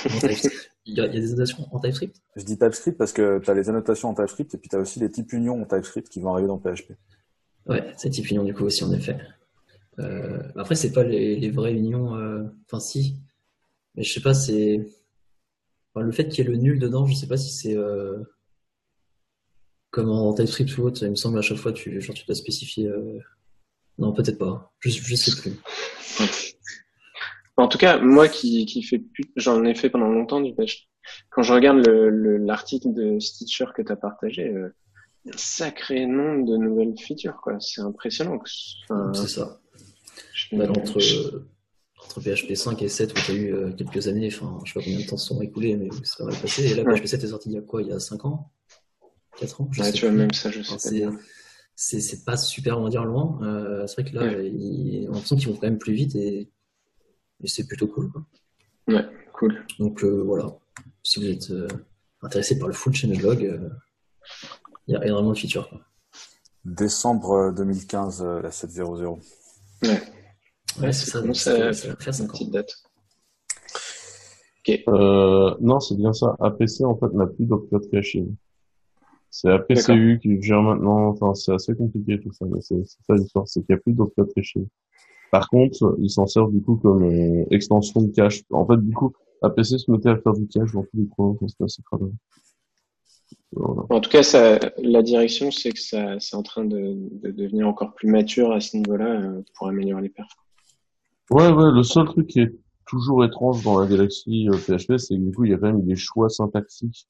[0.06, 0.72] En TypeScript.
[0.86, 2.16] Il y, a, il y a des annotations en TypeScript?
[2.36, 4.80] Je dis TypeScript parce que tu as les annotations en TypeScript et puis tu as
[4.80, 6.94] aussi les types unions en TypeScript qui vont arriver dans PHP.
[7.70, 9.18] Ouais, c'est type union du coup aussi, en effet.
[10.00, 13.16] Euh, après, c'est pas les, vraies unions, euh, enfin si,
[13.96, 14.86] mais je sais pas, c'est.
[15.96, 17.76] Le fait qu'il y ait le nul dedans, je sais pas si c'est.
[17.76, 18.18] euh,
[19.92, 22.36] Comme en TypeScript ou autre, il me semble à chaque fois, tu, genre, tu dois
[22.36, 22.88] spécifier.
[22.88, 23.20] euh,
[23.98, 24.72] Non, peut-être pas.
[24.80, 25.60] Je, je sais plus.
[27.58, 29.04] En tout cas, moi qui, qui fais
[29.36, 30.88] j'en ai fait pendant longtemps du PHP.
[31.32, 34.54] Quand je regarde le, le- l'article de Stitcher que tu as partagé,
[35.34, 37.60] un sacré nombre de nouvelles features, quoi.
[37.60, 38.40] C'est impressionnant.
[38.90, 39.60] Enfin, C'est ça.
[40.34, 41.48] je- Bah, entre, euh,
[42.04, 44.80] entre PHP 5 et 7, où tu as eu euh, quelques années, enfin, je sais
[44.80, 46.66] pas combien de temps se sont écoulés, mais ça va passer.
[46.72, 46.96] Et là, Ouais.
[47.00, 47.82] PHP 7 est sorti il y a quoi?
[47.82, 48.52] Il y a 5 ans?
[49.38, 49.70] 4 ans?
[49.72, 51.18] Je Ouais, sais tu vois, même ça, je sais Enfin, pas
[51.76, 53.40] c'est, pas super, on va dire, loin.
[53.44, 56.50] Euh, c'est vrai que là, ils- on l'impression qu'ils vont quand même plus vite et,
[57.42, 58.12] et c'est plutôt cool.
[58.12, 58.26] Quoi.
[58.90, 59.66] Ouais, cool.
[59.78, 60.54] Donc euh, voilà,
[61.04, 61.68] si vous êtes euh,
[62.22, 63.70] intéressé par le full changelog, euh,
[64.90, 65.70] il y a énormément de features.
[65.70, 65.80] Quoi.
[66.66, 69.20] Décembre euh, 2015, euh, la 7.0.0.
[69.84, 69.90] Ouais,
[70.82, 72.28] Ouais, c'est c'est ça, ça- 5 ans.
[72.34, 72.72] petite date.
[74.88, 76.36] Euh, non, c'est bien ça.
[76.40, 78.36] APC, en fait, n'a plus d'opcode caching.
[79.32, 81.08] C'est APCU qui gère maintenant.
[81.10, 82.46] Enfin, c'est assez compliqué tout ça.
[82.46, 84.68] Mais c'est c'est ça l'histoire, c'est qu'il n'y a plus d'opcode caching.
[85.32, 88.42] Par contre, ils s'en servent du coup comme euh, extension de cache.
[88.52, 91.30] En fait, du coup, APC se mettait à faire du cache dans tous les coins.
[91.30, 92.12] Enfin, C'était assez crade.
[93.52, 93.82] Voilà.
[93.90, 97.68] En tout cas, ça, la direction, c'est que ça, c'est en train de, de devenir
[97.68, 100.38] encore plus mature à ce niveau-là euh, pour améliorer les perfs.
[101.32, 102.56] Ouais, ouais, le seul truc qui est
[102.88, 105.68] toujours étrange dans la galaxie euh, PHP, c'est que du coup, il y a quand
[105.68, 107.08] même des choix syntaxiques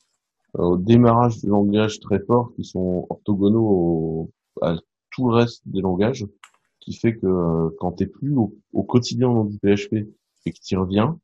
[0.58, 4.76] euh, au démarrage du langage très forts qui sont orthogonaux au- à
[5.12, 6.26] tout le reste des langages,
[6.80, 9.94] qui fait que euh, quand t'es plus au, au quotidien dans du PHP
[10.46, 11.20] et que tu reviens,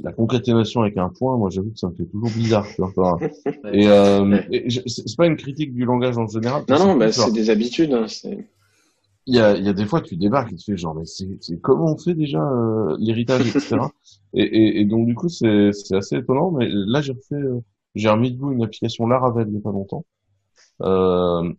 [0.00, 2.66] la concaténation avec un point, moi j'avoue que ça me fait toujours bizarre.
[2.66, 3.18] tu vois,
[3.72, 6.64] et euh, et c'est pas une critique du langage en général.
[6.68, 7.92] Non, non, bah, c'est des habitudes.
[7.92, 8.06] Hein,
[9.28, 11.04] il y a, il y a des fois, tu débarques et tu fais genre, mais
[11.04, 13.76] c'est, comment on fait déjà euh, l'héritage, etc.
[14.32, 16.50] et, et, et donc du coup, c'est, assez étonnant.
[16.50, 17.60] Mais là, j'ai refait, euh,
[17.94, 20.06] j'ai remis debout une application Laravel il y a pas longtemps.
[20.80, 21.52] Euh,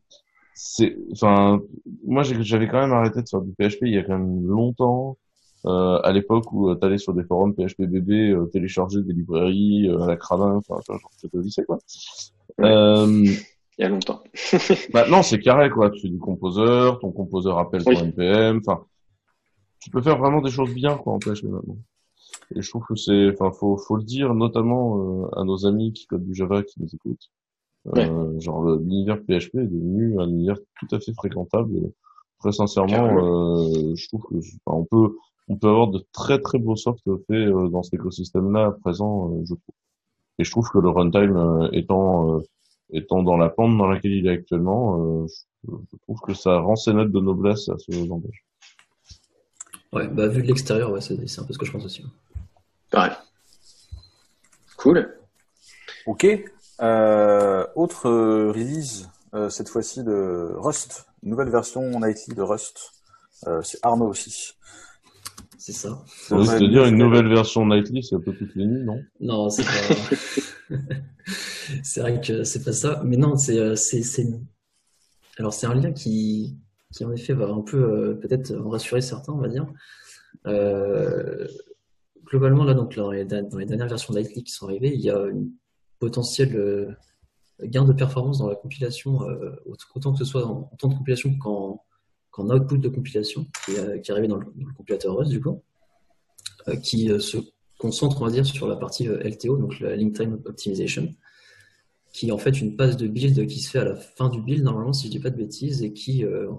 [0.55, 1.61] c'est, enfin,
[2.07, 5.17] moi, j'avais quand même arrêté de faire du PHP il y a quand même longtemps.
[5.65, 10.01] Euh, à l'époque où tu allais sur des forums PHPBB, euh, télécharger des librairies euh,
[10.01, 11.79] à la cradin, enfin, genre, c'était au lycée, quoi.
[12.57, 12.65] Ouais.
[12.65, 13.25] Euh,
[13.77, 14.23] Il y a longtemps.
[14.93, 15.89] Maintenant, c'est carré, quoi.
[15.89, 17.97] Tu fais du composeur, ton composeur appelle ton Oui.
[17.97, 18.61] NPM.
[18.65, 18.83] Enfin,
[19.81, 21.77] tu peux faire vraiment des choses bien, quoi, en PHP maintenant.
[22.55, 25.93] Et je trouve que c'est, enfin, faut, faut le dire, notamment euh, à nos amis
[25.93, 27.29] qui codent du Java, qui nous écoutent.
[27.95, 31.75] Euh, Genre, l'univers PHP est devenu un univers tout à fait fréquentable.
[31.77, 31.93] Et
[32.39, 35.15] très sincèrement, euh, je trouve que, enfin, on peut,
[35.49, 39.31] on peut avoir de très très beaux softs faits euh, dans cet écosystème-là à présent,
[39.31, 39.75] euh, je trouve.
[40.37, 42.41] Et je trouve que le runtime euh, étant euh,
[42.91, 45.27] étant dans la pente dans laquelle il est actuellement, euh,
[45.63, 48.45] je, je trouve que ça rend ses notes de noblesse à ce langage.
[49.91, 52.03] Ouais, bah vu de l'extérieur, ouais, c'est un peu ce que je pense aussi.
[52.91, 53.11] Pareil.
[54.77, 55.17] Cool.
[56.05, 56.25] Ok.
[56.81, 61.07] Euh, autre release, euh, cette fois-ci de Rust.
[61.23, 62.93] Nouvelle version nightly de Rust.
[63.47, 64.53] Euh, c'est Arnaud aussi.
[65.59, 66.05] C'est ça.
[66.07, 69.03] Ça veut Ouais, dire une nouvelle version nightly, c'est un peu toutes les nuits, non?
[69.19, 70.75] Non, c'est pas.
[71.83, 73.01] c'est vrai que c'est pas ça.
[73.03, 74.25] Mais non, c'est, euh, c'est, c'est...
[75.37, 76.57] Alors, c'est un lien qui,
[76.93, 79.67] qui, en effet, va un peu, euh, peut-être rassurer certains, on va dire.
[82.23, 85.51] globalement, là, donc, dans les, dernières versions d'Ightly qui sont arrivées, il y a une
[85.99, 86.95] potentielle
[87.63, 89.19] gain de performance dans la compilation,
[89.93, 91.83] autant que ce soit en, temps de compilation qu'en
[92.47, 94.45] output de compilation, qui, est dans le,
[94.77, 95.61] compilateur Rust, du coup,
[96.83, 97.37] qui se
[97.77, 101.13] concentre, on va dire, sur la partie LTO, donc la Link Time Optimization,
[102.11, 104.41] qui est en fait une passe de build qui se fait à la fin du
[104.41, 106.49] build, normalement, si je dis pas de bêtises, et qui euh,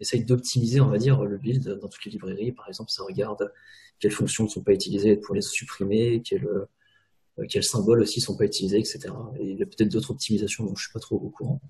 [0.00, 2.52] essaye d'optimiser, on va dire, le build dans toutes les librairies.
[2.52, 3.52] Par exemple, ça regarde
[3.98, 8.24] quelles fonctions ne sont pas utilisées pour les supprimer, quels, euh, quels symboles aussi ne
[8.24, 9.10] sont pas utilisés, etc.
[9.38, 11.60] Et il y a peut-être d'autres optimisations dont je suis pas trop au courant.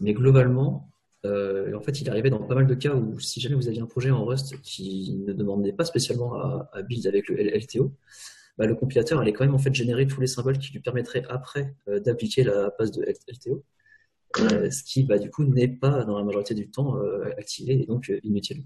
[0.00, 0.90] Mais globalement,
[1.24, 3.80] euh, en fait, il arrivait dans pas mal de cas où si jamais vous aviez
[3.80, 7.92] un projet en Rust qui ne demandait pas spécialement à, build avec le LTO,
[8.58, 11.24] bah, le compilateur allait quand même en fait générer tous les symboles qui lui permettraient
[11.28, 13.64] après euh, d'appliquer la passe de LTO,
[14.40, 16.96] euh, ce qui bah, du coup n'est pas dans la majorité du temps
[17.38, 18.64] activé et donc inutile.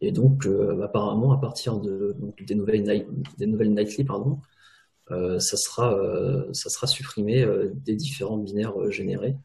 [0.00, 0.46] Et donc
[0.82, 2.16] apparemment à partir de,
[2.46, 4.06] des, nouvelles nightly,
[5.38, 5.56] ça,
[6.52, 9.36] ça sera supprimé des différents binaires générés,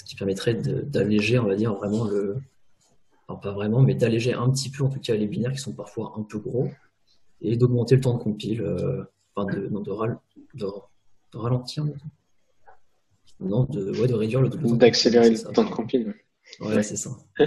[0.00, 2.38] ce qui permettrait d'alléger, on va dire, vraiment le.
[3.28, 5.74] Enfin, pas vraiment, mais d'alléger un petit peu en tout cas les binaires qui sont
[5.74, 6.68] parfois un peu gros
[7.42, 9.92] et d'augmenter le temps de compile, euh, enfin de, non, de,
[10.54, 11.84] de, ralentir
[13.40, 16.14] non, de, ouais, de réduire le, temps d'accélérer le temps de compile.
[16.60, 17.10] Ouais, c'est ça.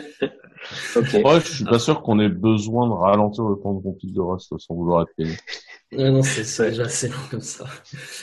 [0.96, 1.24] okay.
[1.24, 4.22] Ouais, je suis pas sûr qu'on ait besoin de ralentir le temps de compile de
[4.22, 5.36] Rust sans vouloir être payé.
[5.92, 7.66] Non, c'est déjà assez long comme ça.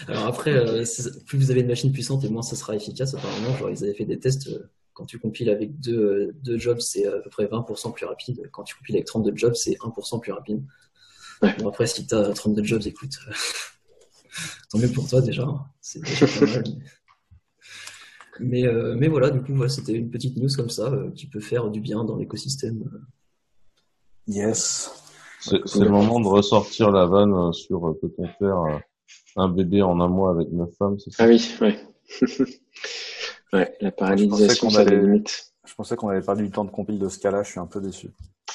[0.09, 0.85] Alors après, euh,
[1.27, 3.14] plus vous avez une machine puissante et moins ça sera efficace.
[3.14, 4.49] Apparemment, genre, ils avaient fait des tests.
[4.49, 8.51] Euh, quand tu compiles avec deux, deux jobs, c'est à peu près 20% plus rapide.
[8.53, 10.62] Quand tu compiles avec 32 jobs, c'est 1% plus rapide.
[11.40, 13.33] Bon, après, si tu as 32 jobs, écoute, euh,
[14.70, 15.46] tant mieux pour toi déjà.
[15.81, 16.64] C'est déjà pas mal.
[18.40, 21.40] Mais, euh, mais voilà, du coup, c'était une petite news comme ça euh, qui peut
[21.40, 22.90] faire du bien dans l'écosystème.
[24.27, 24.90] Yes.
[25.40, 28.81] C'est le moment de ressortir la vanne sur peut-on faire
[29.37, 31.79] un bébé en un mois avec neuf femmes Ah oui, ouais.
[33.53, 35.53] ouais, la paralysation, ça limite.
[35.64, 37.66] Je pensais qu'on avait perdu du temps de compile de ce cas-là, je suis un
[37.66, 38.11] peu déçu.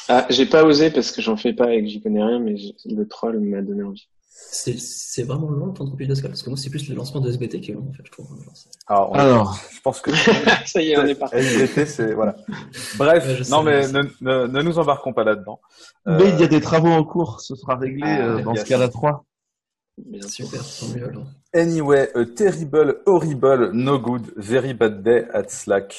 [0.10, 2.56] Ah, j'ai pas osé parce que j'en fais pas et que j'y connais rien, mais
[2.86, 4.08] le troll m'a donné envie.
[4.38, 6.96] C'est vraiment long le temps de compil de Scala Parce que moi, c'est plus le
[6.96, 8.28] lancement de SBT qui est long, en fait, je trouve.
[8.88, 10.12] Alors, Alors, je pense que.
[10.66, 11.38] ça y est, on est parti.
[11.38, 12.14] SBT, c'est.
[12.14, 12.36] Voilà.
[12.98, 15.62] Bref, non, mais ne, ne, ne, nous embarquons pas là-dedans.
[16.08, 16.18] Euh...
[16.20, 18.90] Mais il y a des travaux en cours, ce sera réglé ah, euh, dans Scala
[18.90, 19.26] 3.
[19.98, 21.28] Bien Super, tant mieux alors.
[21.54, 25.96] Anyway, a terrible, horrible, no good, very bad day at Slack.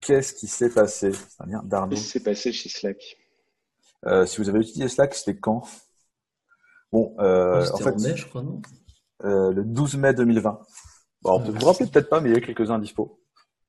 [0.00, 1.10] Qu'est-ce qui s'est passé?
[1.10, 3.18] Qu'est-ce qui s'est passé chez Slack?
[4.06, 5.68] Euh, Si vous avez utilisé Slack, c'était quand?
[6.92, 8.60] Bon, euh, en fait, mai, je crois, non
[9.24, 10.60] euh, le 12 mai 2020.
[11.22, 13.20] Bon, vous vous rappelez peut-être pas, mais il y a quelques-uns dispo.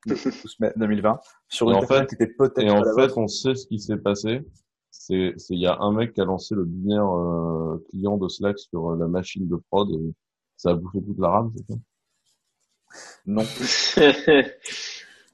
[0.05, 1.19] Le 12 mai 2020.
[1.49, 2.59] Sur une en fait, qui était peut-être.
[2.59, 4.41] Et en fait, on sait ce qui s'est passé.
[4.89, 8.59] C'est, il y a un mec qui a lancé le binaire euh, client de Slack
[8.59, 9.89] sur la machine de prod.
[9.89, 10.13] Et
[10.57, 11.79] ça a bouffé toute la rame, c'est ça?
[13.25, 13.43] Non.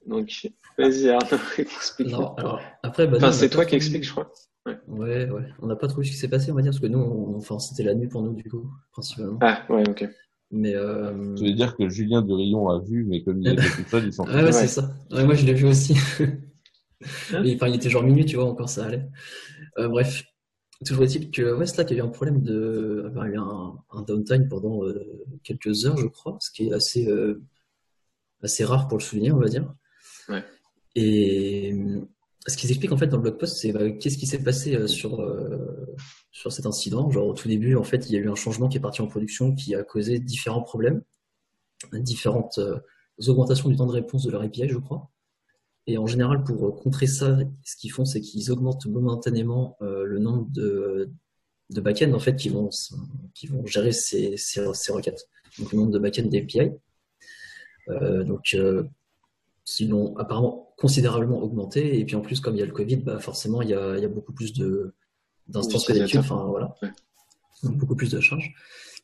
[0.06, 0.48] Donc,
[0.78, 2.10] vas-y Arnaud, explique.
[2.10, 4.32] Non, alors, après, bah, enfin, c'est toi qui expliques, je crois.
[4.68, 5.30] Ouais, ouais.
[5.30, 5.44] ouais.
[5.62, 7.38] On n'a pas trouvé ce qui s'est passé, on va dire, parce que nous, on...
[7.38, 9.40] enfin, c'était la nuit pour nous, du coup, principalement.
[9.42, 10.08] Ah, ouais, ok.
[10.52, 11.36] Mais euh...
[11.36, 14.06] Je veux dire que Julien de Rion a vu, mais comme il était tout seul,
[14.06, 14.94] il s'en Ah ouais, c'est ça.
[15.12, 15.96] Ouais, moi, je l'ai vu aussi.
[17.44, 19.08] Et, enfin, il était genre minuit, tu vois, encore ça allait.
[19.78, 20.24] Euh, bref,
[20.86, 24.02] toujours est-il que ouais, Slack a eu un problème de, il a eu un, un
[24.02, 25.06] downtime pendant euh,
[25.44, 27.44] quelques heures, je crois, ce qui est assez, euh,
[28.42, 29.72] assez rare pour le souligner, on va dire.
[30.96, 31.76] Et
[32.48, 34.76] ce qu'ils expliquent en fait dans le blog post, c'est bah, qu'est-ce qui s'est passé
[34.76, 35.96] euh, sur, euh,
[36.32, 37.10] sur cet incident?
[37.12, 39.02] Genre au tout début, en fait, il y a eu un changement qui est parti
[39.02, 41.02] en production qui a causé différents problèmes,
[41.94, 42.80] différentes euh,
[43.28, 45.10] augmentations du temps de réponse de leur API, je crois.
[45.88, 50.46] Et en général, pour contrer ça, ce qu'ils font, c'est qu'ils augmentent momentanément le nombre
[50.52, 51.10] de,
[51.70, 52.70] de backends en fait qui vont,
[53.34, 55.30] qui vont gérer ces, ces, requêtes.
[55.60, 56.72] Donc le nombre de backends d'API.
[58.26, 58.54] donc
[59.80, 62.00] l'ont apparemment considérablement augmenté.
[62.00, 63.98] Et puis en plus, comme il y a le Covid, bah forcément, il y a,
[63.98, 64.54] il y a beaucoup plus
[65.48, 66.76] d'instances connectées, enfin voilà,
[67.64, 68.54] beaucoup plus de charges.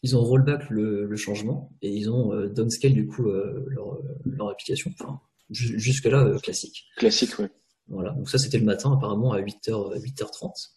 [0.04, 4.00] Ils ont rollback le, le changement et ils ont euh, downscale du coup euh, leur,
[4.26, 4.92] leur, application.
[5.00, 6.86] Enfin, jusque-là, euh, classique.
[6.98, 7.46] Classique, oui.
[7.88, 10.72] Voilà, donc ça c'était le matin, apparemment à 8h, 8h30.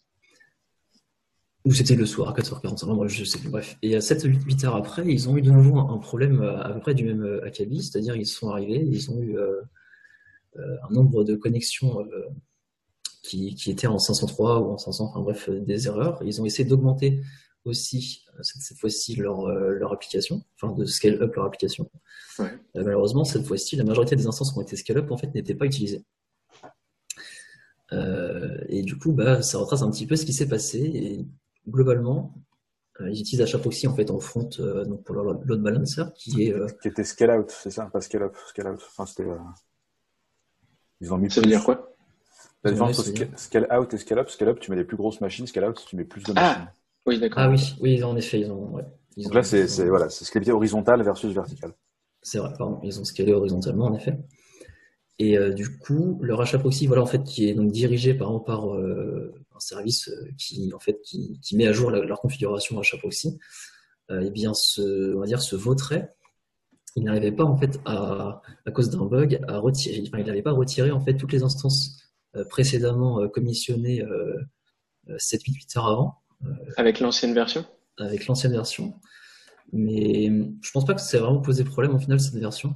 [1.65, 3.77] Ou c'était le soir à 4h45, moi je sais plus, bref.
[3.81, 6.93] Et à 7-8 heures après, ils ont eu de nouveau un problème à peu près
[6.93, 9.61] du même acabit, c'est-à-dire ils sont arrivés, ils ont eu euh,
[10.55, 12.27] un nombre de connexions euh,
[13.23, 16.21] qui, qui, étaient en 503 ou en 500, enfin bref, euh, des erreurs.
[16.23, 17.21] Ils ont essayé d'augmenter
[17.65, 21.89] aussi, cette, fois-ci, leur, leur application, enfin de scale up leur application.
[22.73, 25.55] malheureusement, cette fois-ci, la majorité des instances qui ont été scale up en fait n'étaient
[25.55, 26.05] pas utilisées.
[27.93, 30.79] Euh, et du coup, bah, ça retrace un petit peu ce qui s'est passé.
[30.79, 31.25] Et
[31.69, 32.33] globalement,
[33.01, 36.43] euh, ils utilisent HAProxy en fait en front euh, donc pour leur load balancer qui
[36.45, 37.85] est euh, Qui était scale out, c'est ça?
[37.85, 38.81] Pas scale up, scale out.
[38.87, 39.23] Enfin, c'était.
[39.23, 39.37] euh,
[41.01, 41.93] Ils ont mis Ça veut dire quoi
[42.63, 44.29] La différence Ouais, entre scale out et scale up.
[44.29, 45.47] Scale up, tu mets des plus grosses machines.
[45.47, 46.67] Scale out, tu mets plus de Ah, machines.
[47.05, 47.39] Oui, d'accord.
[47.43, 48.69] ah oui, oui, en effet, ils ont.
[48.75, 48.83] ouais.
[49.15, 51.73] Ils Donc ont- là, c'est ils c'est- ont- voilà, c'est scalé horizontal versus vertical.
[52.21, 54.17] C'est vrai, pardon, ils ont scalé horizontalement en effet.
[55.19, 58.27] Et euh, du coup, leur achat proxy, voilà, en fait, qui est donc dirigé par
[58.27, 62.01] exemple par euh, un service euh, qui en fait qui, qui met à jour la-
[62.03, 63.39] leur configuration achat proxy,
[64.11, 66.13] euh, eh bien, ce, on va dire, ce vautrait,
[66.97, 70.41] il n'arrivait pas en fait à, à cause d'un bug à retirer, enfin, il n'avait
[70.41, 72.01] pas retiré en fait toutes les instances
[72.35, 74.35] euh, précédemment euh, commissionnées euh,
[75.07, 76.15] 7-8 heures avant
[76.75, 77.65] Avec l'ancienne version?
[77.99, 78.93] avec l'ancienne version.
[79.73, 80.29] Mais
[80.61, 82.75] je pense pas que ça ait vraiment posé problème au final cette version.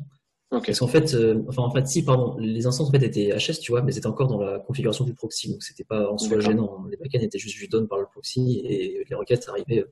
[0.49, 3.59] Parce qu'en fait, euh, enfin en fait si pardon, les instances en fait étaient HS,
[3.61, 6.41] tu vois, mais c'était encore dans la configuration du proxy, donc c'était pas en soi
[6.41, 6.85] gênant.
[6.89, 9.85] Les backends étaient juste down par le proxy et les requêtes arrivaient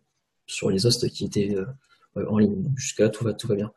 [0.48, 2.62] sur les hosts qui étaient euh, en ligne.
[2.62, 3.72] Donc jusqu'à là tout va tout va bien.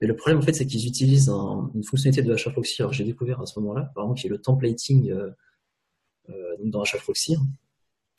[0.00, 3.04] Et le problème en fait c'est qu'ils utilisent un- une fonctionnalité de HAProxy, alors j'ai
[3.04, 5.30] découvert à ce moment-là, par exemple qui est le templating euh,
[6.30, 7.36] euh, dans HAProxy.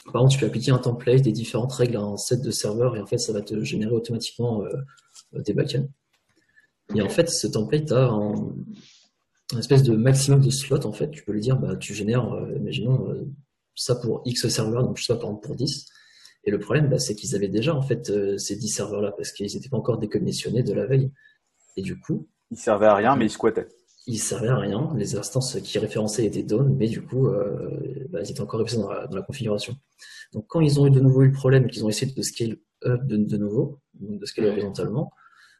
[0.05, 2.95] Par exemple, tu peux appliquer un template des différentes règles à un set de serveurs
[2.97, 5.87] et en fait ça va te générer automatiquement euh, des backends.
[6.95, 8.53] Et en fait, ce template a un,
[9.57, 10.85] espèce de maximum de slots.
[10.85, 13.15] En fait, tu peux lui dire, bah, tu génères, imaginons,
[13.75, 15.85] ça pour X serveurs, donc je sais pas, par exemple pour 10.
[16.43, 19.53] Et le problème, bah, c'est qu'ils avaient déjà en fait ces 10 serveurs-là parce qu'ils
[19.53, 21.11] n'étaient pas encore décommissionnés de la veille.
[21.77, 23.67] Et du coup, Il servait à rien, mais il squattait.
[24.07, 24.91] ils servaient à rien.
[24.95, 28.81] Les instances qui référençaient étaient down, mais du coup, euh, bah, ils étaient encore référencés
[28.83, 29.75] dans la, dans la configuration.
[30.33, 32.21] Donc, quand ils ont eu de nouveau eu le problème et qu'ils ont essayé de
[32.21, 34.53] scale up de, de nouveau, donc de scaler Ouais.
[34.53, 35.11] horizontalement,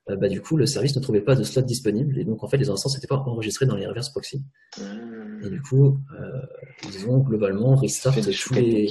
[0.09, 2.47] euh, bah, du coup, le service ne trouvait pas de slot disponible et donc en
[2.47, 4.43] fait, les instances n'étaient pas enregistrées dans les reverse proxy.
[4.79, 6.41] Hum, Et du coup, euh,
[6.87, 8.89] ils ont globalement restart tous les,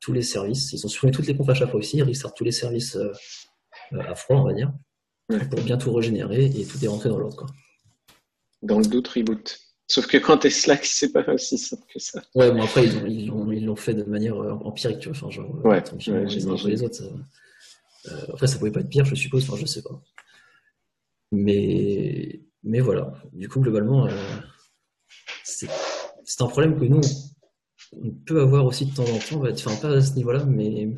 [0.00, 0.72] tous les services.
[0.74, 3.10] Ils ont supprimé toutes les confs à proxy, restart tous les services euh,
[3.98, 4.70] à froid, on va dire.
[5.50, 7.46] Pour bien tout régénérer et tout est rentré dans l'ordre.
[8.62, 9.58] Dans le doute, reboot.
[9.88, 12.22] Sauf que quand t'es Slack, c'est pas aussi simple que ça.
[12.34, 15.08] Ouais, bon après ils ont- ils l'ont ils l'ont fait de manière euh, empirique, tu
[15.10, 17.02] vois, enfin genre Ouais, ouais, les les autres.
[17.02, 20.00] euh, euh, après ça pouvait pas être pire, je suppose, enfin je sais pas.
[21.32, 24.10] Mais mais voilà, du coup globalement euh,
[25.44, 25.68] c'est
[26.24, 27.00] c'est un problème que nous
[27.92, 30.94] on peut avoir aussi de temps en temps, enfin pas à ce niveau-là, mais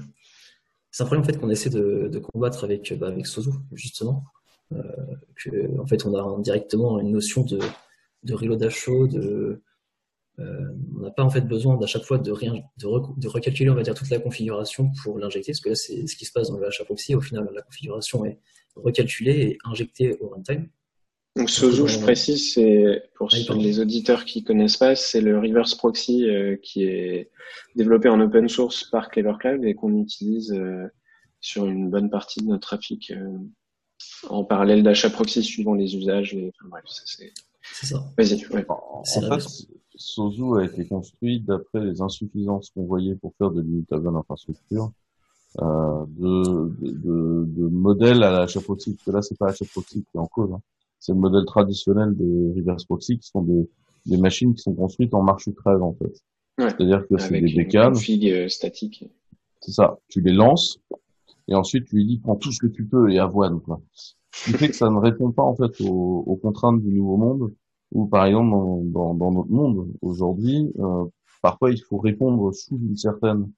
[0.94, 4.22] c'est un problème en fait qu'on essaie de, combattre avec bah, Sozu justement.
[4.72, 4.78] Euh,
[5.80, 7.58] en fait on a directement une notion de
[8.22, 9.60] de reload à chaud, de
[10.38, 13.94] euh, on n'a pas en fait besoin d'à chaque fois de recalculer on va dire
[13.94, 16.68] toute la configuration pour l'injecter, parce que là c'est ce qui se passe dans le
[16.68, 17.16] HAProxy.
[17.16, 18.38] Au final, la configuration est
[18.76, 20.68] recalculée et injectée au runtime.
[21.36, 23.60] Donc Sozu, je précise, c'est pour ceux- pardon.
[23.62, 27.30] les auditeurs qui connaissent pas, c'est le reverse proxy euh, qui est
[27.74, 30.86] développé en open source par Clever Cloud et qu'on utilise euh,
[31.40, 33.36] sur une bonne partie de notre trafic euh,
[34.28, 36.34] en parallèle d'achat proxy suivant les usages.
[36.34, 37.32] Et, enfin, bref, ça, c'est.
[37.72, 38.04] C'est ça.
[38.16, 38.46] Vas-y.
[38.48, 38.64] Ouais.
[38.68, 39.64] En, C'est en la fait, raison.
[39.96, 44.92] Sozu a été construit d'après les insuffisances qu'on voyait pour faire de l'immutable infrastructure,
[45.60, 50.02] euh, de, de, de, de modèles à la HAProxy, parce que là, c'est pas HAProxy
[50.02, 50.60] qui est en cause, hein.
[51.04, 53.68] C'est le modèle traditionnel des reverse proxy qui sont des,
[54.06, 56.14] des machines qui sont construites en marche ou crève, en fait.
[56.58, 56.70] Ouais.
[56.70, 59.04] C'est-à-dire que c'est des bécanes, config euh, statique.
[59.60, 60.80] c'est ça, tu les lances,
[61.46, 63.82] et ensuite tu lui dis prends tout ce que tu peux et avoine, quoi.
[64.32, 67.18] Ce qui fait que ça ne répond pas, en fait, aux, aux contraintes du nouveau
[67.18, 67.52] monde,
[67.92, 71.04] ou par exemple, dans, dans, dans notre monde, aujourd'hui, euh,
[71.42, 73.50] parfois il faut répondre sous une certaine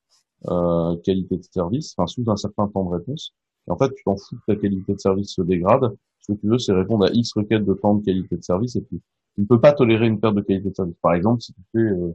[0.49, 3.35] euh, qualité de service, enfin sous un certain temps de réponse,
[3.67, 6.39] et en fait tu t'en fous que ta qualité de service se dégrade, ce que
[6.39, 9.01] tu veux c'est répondre à X requêtes de temps de qualité de service, et puis
[9.37, 10.97] tu ne peux pas tolérer une perte de qualité de service.
[11.03, 12.15] Par exemple, si tu fais, euh,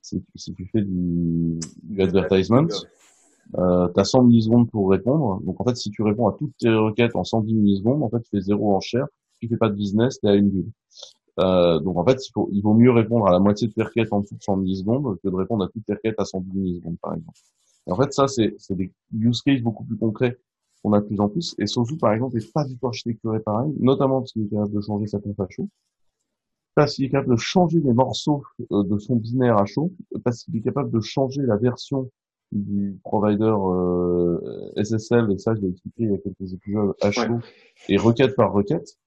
[0.00, 2.68] si, si tu fais du, du advertisement,
[3.58, 5.40] euh, tu as 100 millisecondes pour répondre.
[5.42, 8.20] Donc en fait, si tu réponds à toutes tes requêtes en 110 millisecondes, en fait,
[8.20, 9.06] tu fais zéro en share.
[9.40, 10.70] Tu fais pas de business, tu es à une bulle.
[11.40, 13.82] Euh, donc en fait, il, faut, il vaut mieux répondre à la moitié de tes
[13.82, 16.56] requêtes en dessous de 100 millisecondes que de répondre à toutes tes requêtes à 110
[16.56, 17.38] millisecondes, par exemple.
[17.88, 20.38] Et en fait, ça, c'est des use cases beaucoup plus concrets
[20.82, 21.54] qu'on a de plus en plus.
[21.58, 24.74] Et Sozu, par exemple, est pas du tout architecturé pareil, notamment parce qu'il est capable
[24.74, 25.68] de changer sa pompe à chaud,
[26.74, 29.92] parce qu'il est capable de changer les morceaux euh, de son binaire à chaud,
[30.24, 32.10] parce qu'il est capable de changer la version
[32.52, 34.38] du provider euh,
[34.82, 37.38] SSL, et ça je l'ai expliqué il y a quelques épisodes, à chaud,
[37.88, 38.98] et requête par requête.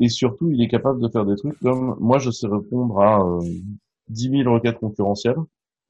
[0.00, 3.22] Et surtout, il est capable de faire des trucs comme, moi je sais répondre à
[3.22, 3.40] euh,
[4.08, 5.36] 10 000 requêtes concurrentielles,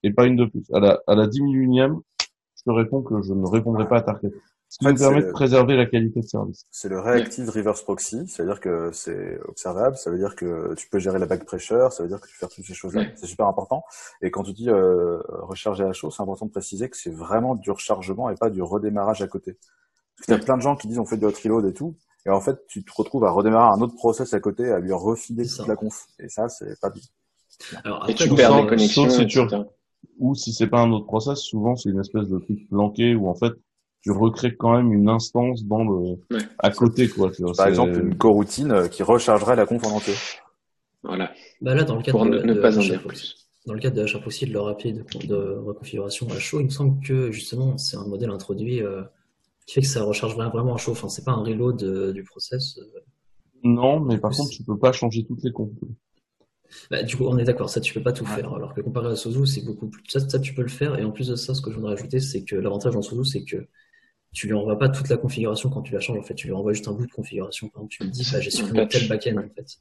[0.02, 0.64] et pas une de plus.
[0.72, 2.00] À la, à la 10 000 unième,
[2.56, 4.34] je te réponds que je ne répondrai pas à ta requête.
[4.72, 6.64] Ce qui nous permet de préserver la qualité de service.
[6.70, 11.00] C'est le Reactive Reverse Proxy, c'est-à-dire que c'est observable, ça veut dire que tu peux
[11.00, 13.00] gérer la back pressure, ça veut dire que tu peux faire toutes ces choses-là.
[13.00, 13.12] Ouais.
[13.16, 13.82] C'est super important.
[14.22, 17.56] Et quand tu dis euh, recharger à chaud, c'est important de préciser que c'est vraiment
[17.56, 19.58] du rechargement et pas du redémarrage à côté.
[20.16, 21.72] Parce qu'il y a plein de gens qui disent on fait du hot reload et
[21.74, 24.78] tout, et en fait tu te retrouves à redémarrer un autre process à côté, à
[24.78, 26.06] lui refiler toute la conf.
[26.20, 27.02] Et ça, c'est pas bien.
[27.84, 29.40] Alors, Et après, tu dans- perds des connexions, sauf si tu-.
[30.20, 33.28] Ou si c'est pas un autre process, souvent c'est une espèce de truc planqué où
[33.28, 33.52] en fait
[34.02, 36.40] tu recrées quand même une instance dans le Ouais.
[36.58, 37.30] à côté quoi.
[37.30, 40.14] Tu vois, Par exemple, une coroutine euh, qui rechargerait la conf en entier.
[41.02, 41.32] Voilà,
[41.62, 43.36] bah là, dans le cadre pour de, ne, ne de pas en dire plus.
[43.66, 47.02] Dans le cadre de de leur API de, de reconfiguration à chaud, il me semble
[47.06, 49.02] que justement c'est un modèle introduit euh,
[49.66, 50.92] qui fait que ça recharge vraiment, vraiment à chaud.
[50.92, 52.78] Enfin, c'est pas un reload euh, du process.
[52.78, 53.00] euh.
[53.62, 55.72] Non, mais par contre tu peux pas changer toutes les comptes.
[56.90, 58.30] Bah, du coup, on est d'accord, ça tu peux pas tout Ouais.
[58.30, 58.52] faire.
[58.54, 60.02] Alors que comparé à Sozu, c'est beaucoup plus.
[60.08, 60.98] Ça, ça, tu peux le faire.
[60.98, 63.24] Et en plus de ça, ce que je voudrais ajouter, c'est que l'avantage dans Sozu,
[63.24, 63.66] c'est que
[64.32, 66.18] tu lui envoies pas toute la configuration quand tu la changes.
[66.18, 67.68] En fait, tu lui envoies juste un bout de configuration.
[67.68, 69.78] Par exemple, tu lui dis, bah, j'ai supprimé tel backend en fait.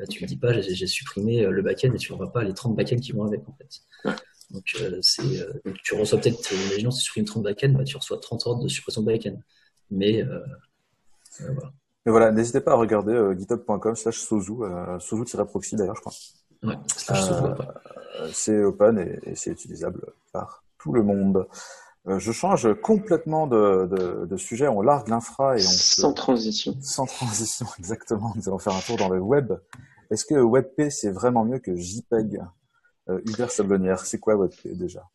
[0.00, 2.32] Euh, tu lui dis pas, j'ai j'ai supprimé euh, le backend et tu lui envoies
[2.32, 4.14] pas les 30 backends qui vont avec en fait.
[4.50, 7.68] Donc, euh, c'est, euh, donc tu reçois peut-être, euh, imaginons si tu supprimes 30 backends,
[7.70, 9.42] bah, tu reçois 30 ordres de suppression de backend.
[9.90, 10.40] Mais euh,
[11.40, 11.72] euh, voilà.
[12.06, 16.12] Mais voilà, n'hésitez pas à regarder euh, github.com slash sozu, euh, sozu-proxy d'ailleurs, je crois.
[16.62, 17.68] Ouais, slash Sozu, après.
[18.32, 21.46] C'est open et, et c'est utilisable par tout le monde.
[22.08, 26.74] Euh, je change complètement de, de, de sujet, on largue l'infra et on Sans transition.
[26.80, 29.52] sans transition exactement, nous allons faire un tour dans le web.
[30.10, 32.40] Est-ce que WebP c'est vraiment mieux que JPEG
[33.10, 35.06] euh, Hubert Sablonnière, c'est quoi WebP déjà?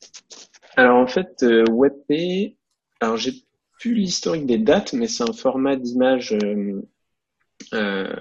[0.76, 2.56] Alors en fait, euh, WebP,
[3.00, 3.34] alors j'ai
[3.80, 6.38] plus l'historique des dates, mais c'est un format d'image
[7.74, 8.16] euh,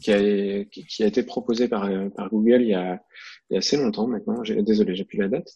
[0.00, 3.00] qui, a, qui, qui a été proposé par, euh, par Google il y, a,
[3.48, 4.42] il y a assez longtemps maintenant.
[4.42, 5.48] Désolé, j'ai plus la date.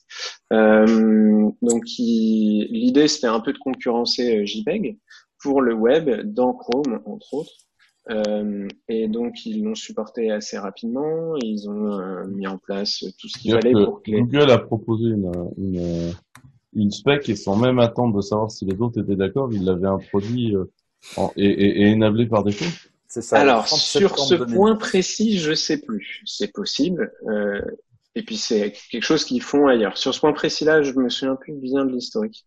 [0.53, 4.99] Euh, donc l'idée c'était un peu de concurrencer euh, JPEG
[5.43, 7.53] pour le web dans Chrome entre autres.
[8.11, 11.37] Euh, et donc ils l'ont supporté assez rapidement.
[11.43, 15.07] Ils ont euh, mis en place tout ce qu'il fallait pour que Google a proposé
[15.07, 16.13] une, une,
[16.75, 19.87] une spec et sans même attendre de savoir si les autres étaient d'accord, il l'avait
[19.89, 20.65] introduit euh,
[21.37, 22.71] et, et, et énablé par défaut.
[23.09, 23.39] Ça.
[23.39, 24.55] Alors, 30 sur ce 2000.
[24.55, 26.23] point précis, je sais plus.
[26.27, 27.13] C'est possible.
[27.29, 27.61] Euh,
[28.17, 29.97] et puis, c'est quelque chose qu'ils font ailleurs.
[29.97, 32.47] Sur ce point précis-là, je me souviens plus bien de l'historique.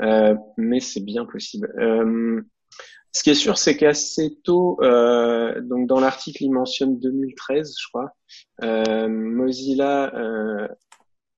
[0.00, 1.72] Euh, mais c'est bien possible.
[1.78, 2.40] Euh,
[3.16, 7.88] ce qui est sûr, c'est qu'assez tôt, euh, donc dans l'article, il mentionne 2013, je
[7.88, 8.10] crois.
[8.62, 10.68] Euh, Mozilla, euh,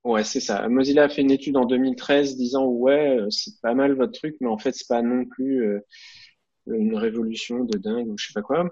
[0.02, 0.68] ouais, c'est ça.
[0.68, 4.48] Mozilla a fait une étude en 2013 disant ouais, c'est pas mal votre truc, mais
[4.48, 5.78] en fait, c'est pas non plus euh,
[6.72, 8.70] une révolution de dingue ou je sais pas quoi.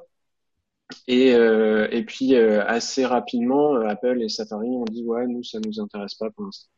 [1.08, 5.42] Et, euh, et puis euh, assez rapidement, euh, Apple et Safari ont dit ouais, nous
[5.42, 6.68] ça nous intéresse pas pour l'instant.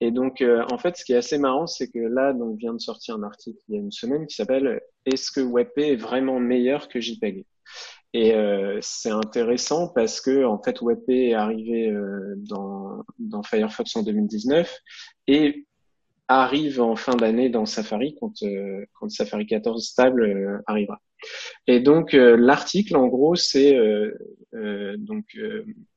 [0.00, 2.78] Et donc en fait, ce qui est assez marrant, c'est que là, donc vient de
[2.80, 6.38] sortir un article il y a une semaine qui s'appelle Est-ce que WebP est vraiment
[6.38, 7.44] meilleur que JPEG?
[8.14, 8.32] Et
[8.80, 11.92] c'est intéressant parce que en fait WebP est arrivé
[12.36, 14.72] dans, dans Firefox en 2019
[15.26, 15.66] et
[16.28, 21.00] arrive en fin d'année dans Safari quand, euh, quand Safari 14 stable euh, arrivera.
[21.66, 24.12] Et donc euh, l'article, en gros, c'est euh,
[24.54, 25.24] euh, donc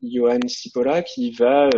[0.02, 1.70] Johan Cipolla qui va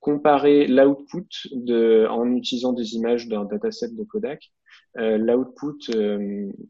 [0.00, 4.52] comparer l'output de en utilisant des images d'un dataset de Kodak,
[4.96, 5.90] l'output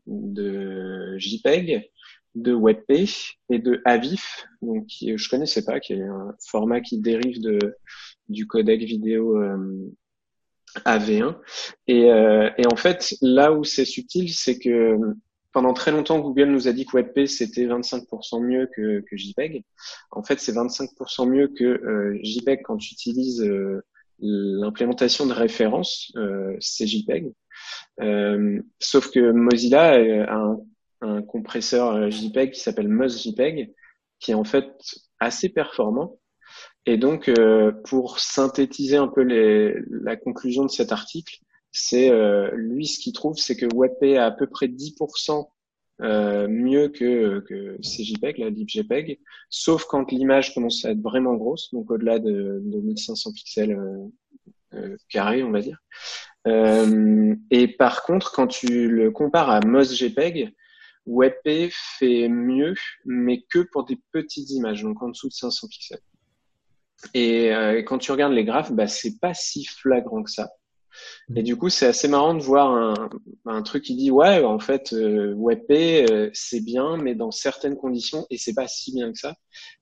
[0.07, 1.91] de JPEG,
[2.37, 3.09] de WebP
[3.51, 7.59] et de AVIF, donc qui je connaissais pas, qui est un format qui dérive de
[8.29, 9.37] du codec vidéo
[10.85, 11.37] AV1.
[11.87, 14.99] Et, euh, et en fait, là où c'est subtil, c'est que
[15.55, 19.65] pendant très longtemps, Google nous a dit que WebP c'était 25% mieux que, que JPEG.
[20.11, 23.81] En fait, c'est 25% mieux que euh, JPEG quand tu utilises euh,
[24.19, 27.33] l'implémentation de référence, euh, c'est JPEG.
[28.01, 30.59] Euh, sauf que Mozilla a un,
[31.03, 33.73] un compresseur JPEG qui s'appelle MozJPEG,
[34.19, 34.69] qui est en fait
[35.21, 36.19] assez performant.
[36.87, 41.39] Et donc, euh, pour synthétiser un peu les, la conclusion de cet article,
[41.73, 45.49] c'est euh, lui ce qu'il trouve, c'est que WebP a à peu près 10%
[46.03, 51.73] euh, mieux que, que CJPEG, la LibJPEG, sauf quand l'image commence à être vraiment grosse,
[51.73, 54.07] donc au-delà de, de 1500 pixels euh,
[54.75, 55.79] euh, carrés, on va dire.
[56.47, 60.53] Euh, et par contre, quand tu le compares à MozJPEG,
[61.07, 62.75] WebP fait mieux,
[63.05, 66.01] mais que pour des petites images, donc en dessous de 500 pixels.
[67.13, 70.51] Et euh, quand tu regardes les graphes, bah, c'est pas si flagrant que ça.
[71.35, 73.11] Et du coup, c'est assez marrant de voir un,
[73.47, 77.77] un, truc qui dit ouais, en fait, euh, WebP euh, c'est bien, mais dans certaines
[77.77, 79.35] conditions, et c'est pas si bien que ça.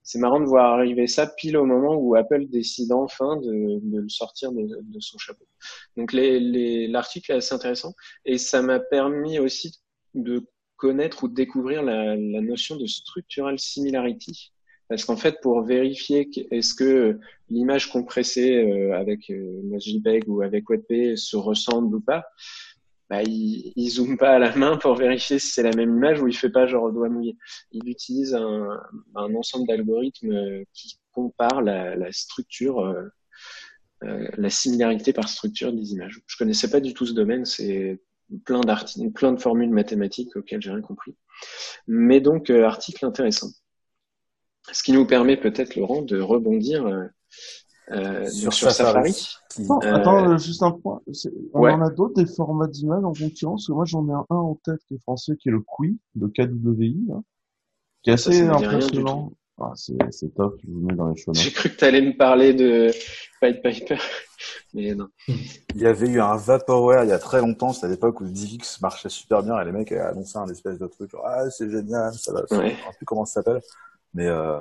[0.03, 4.01] C'est marrant de voir arriver ça pile au moment où Apple décide enfin de, de
[4.01, 5.47] le sortir de, de, son chapeau.
[5.97, 7.95] Donc l'article les, est assez intéressant
[8.25, 9.79] et ça m'a permis aussi
[10.15, 10.47] de
[10.77, 14.53] connaître ou de découvrir la, la notion de structural similarity
[14.93, 17.19] parce qu'en fait, pour vérifier est-ce que
[17.49, 22.27] l'image compressée euh, avec euh, JPEG ou avec WebP se ressemble ou pas,
[23.21, 26.29] il, il zoome pas à la main pour vérifier si c'est la même image ou
[26.29, 27.37] il fait pas genre doigt mouillé.
[27.73, 28.81] Il utilise un,
[29.15, 33.03] ensemble d'algorithmes euh, qui comparent la, structure, euh,
[34.05, 36.23] euh, la similarité par structure des images.
[36.27, 38.01] Je connaissais pas du tout ce domaine, c'est
[38.47, 38.63] plein
[39.15, 41.15] plein de formules mathématiques auxquelles j'ai rien compris.
[41.87, 43.49] Mais donc article intéressant.
[44.71, 47.05] Ce qui nous permet peut-être, Laurent, de rebondir euh,
[47.91, 49.15] euh sur, Safari.
[49.83, 51.01] attends, euh, juste un point.
[51.53, 53.69] On en a d'autres des formats d'images en concurrence?
[53.69, 57.09] Moi, j'en ai un en tête qui est français, qui est le QUI, le KWI,
[58.03, 59.33] qui est assez impressionnant.
[59.61, 61.39] Ah, c'est top, je vous mets dans les choses.
[61.39, 62.91] J'ai cru que tu allais me parler de
[63.41, 63.99] Pied Piper,
[64.75, 65.09] mais non.
[65.29, 68.25] Il y avait eu un Vaporware il y a très longtemps, c'était à l'époque où
[68.25, 71.49] le DivX marchait super bien et les mecs avaient annoncé un espèce de truc, ah
[71.51, 73.61] c'est génial, ça va, je ne sais plus comment ça s'appelle.
[74.15, 74.61] Mais euh,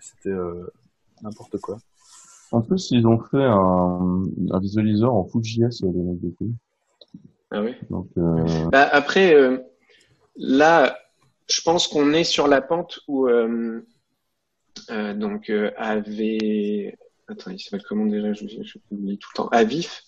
[0.00, 0.66] c'était euh,
[1.22, 1.78] n'importe quoi.
[2.52, 6.32] En plus, ils ont fait un, un visualiseur en Full.js, les mecs de
[7.50, 7.74] Ah oui.
[7.90, 8.68] Donc, euh...
[8.70, 9.58] bah, après, euh,
[10.36, 10.96] là,
[11.48, 13.84] je pense qu'on est sur la pente où euh,
[14.90, 16.96] euh, donc avait
[17.28, 19.48] attends, il s'appelle comment déjà Je, je, oublie tout le temps.
[19.48, 20.04] Avif.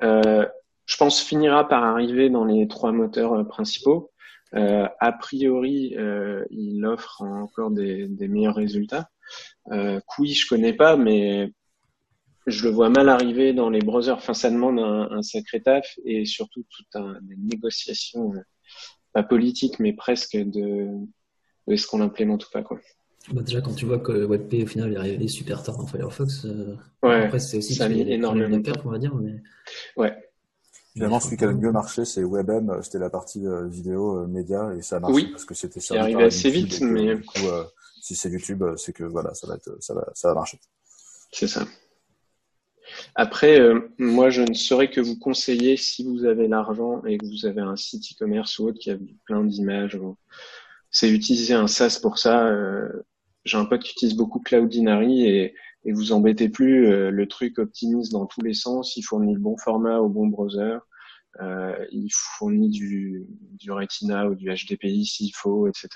[0.00, 4.10] je pense finira par arriver dans les trois moteurs principaux.
[4.54, 9.08] Euh, a priori, euh, il offre encore des, des meilleurs résultats.
[9.70, 11.52] Euh, Kui, je connais pas, mais
[12.46, 14.16] je le vois mal arriver dans les browsers.
[14.16, 18.40] Enfin, ça demande un, un sacré taf et surtout toute un, des négociations, euh,
[19.12, 20.88] pas politiques, mais presque de,
[21.66, 22.80] de est-ce qu'on l'implémente ou pas, quoi.
[23.32, 26.46] Bah déjà, quand tu vois que WebP au final est arrivé super tard dans Firefox,
[26.46, 29.14] euh, ouais, après c'est aussi ça a mis énormément de perte, on va dire.
[29.14, 29.42] Mais...
[29.96, 30.16] Ouais.
[31.00, 34.18] Finalement, celui qui a le mieux marché, c'est WebM, euh, c'était la partie euh, vidéo
[34.18, 35.28] euh, média et ça a marché oui.
[35.30, 35.94] parce que c'était ça.
[35.94, 37.64] C'est arrivé assez vite, mais du coup, euh,
[38.02, 40.60] si c'est YouTube, c'est que voilà, ça va être, ça va, ça va marcher.
[41.32, 41.64] C'est ça.
[43.14, 47.24] Après, euh, moi, je ne saurais que vous conseiller si vous avez l'argent et que
[47.24, 49.98] vous avez un site e-commerce ou autre qui a plein d'images.
[50.90, 52.46] C'est utiliser un SaaS pour ça.
[52.48, 52.90] Euh,
[53.46, 56.86] J'ai un pote qui utilise beaucoup Cloudinary et et vous embêtez plus.
[56.86, 58.96] Euh, le truc optimise dans tous les sens.
[58.96, 60.78] Il fournit le bon format au bon browser.
[61.40, 65.88] Euh, il fournit du, du Retina ou du HDPI s'il faut, etc.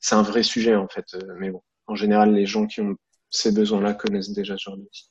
[0.00, 1.06] C'est un vrai sujet en fait.
[1.14, 2.94] Euh, mais bon, en général, les gens qui ont
[3.30, 5.10] ces besoins-là connaissent déjà ce genre d'outil.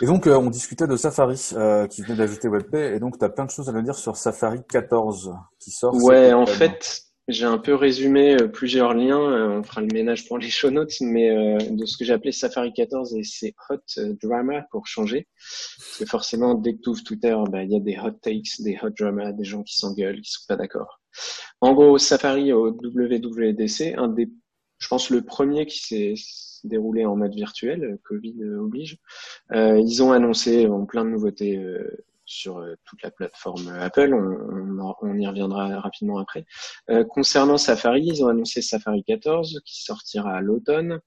[0.00, 3.24] Et donc, euh, on discutait de Safari euh, qui venait d'ajouter WebP, et donc tu
[3.24, 5.94] as plein de choses à nous dire sur Safari 14 qui sort.
[5.94, 7.02] Ouais, en fait,
[7.32, 10.70] j'ai un peu résumé euh, plusieurs liens, euh, on fera le ménage pour les show
[10.70, 13.78] notes, mais euh, de ce que j'ai appelé Safari 14 et c'est hot
[14.22, 15.28] drama pour changer.
[15.36, 18.60] Parce que forcément, dès que tu ouvres Twitter, bah, il y a des hot takes,
[18.60, 21.00] des hot drama, des gens qui s'engueulent, qui sont pas d'accord.
[21.60, 24.30] En gros, Safari au WWDC, un des,
[24.78, 26.14] je pense le premier qui s'est
[26.64, 28.98] déroulé en mode virtuel, Covid oblige,
[29.52, 31.60] ils ont annoncé en plein de nouveautés
[32.32, 34.14] sur euh, toute la plateforme Apple.
[34.14, 36.44] On, y reviendra rapidement après.
[36.90, 41.00] Euh, concernant Safari, ils ont annoncé Safari 14 qui sortira à l'automne.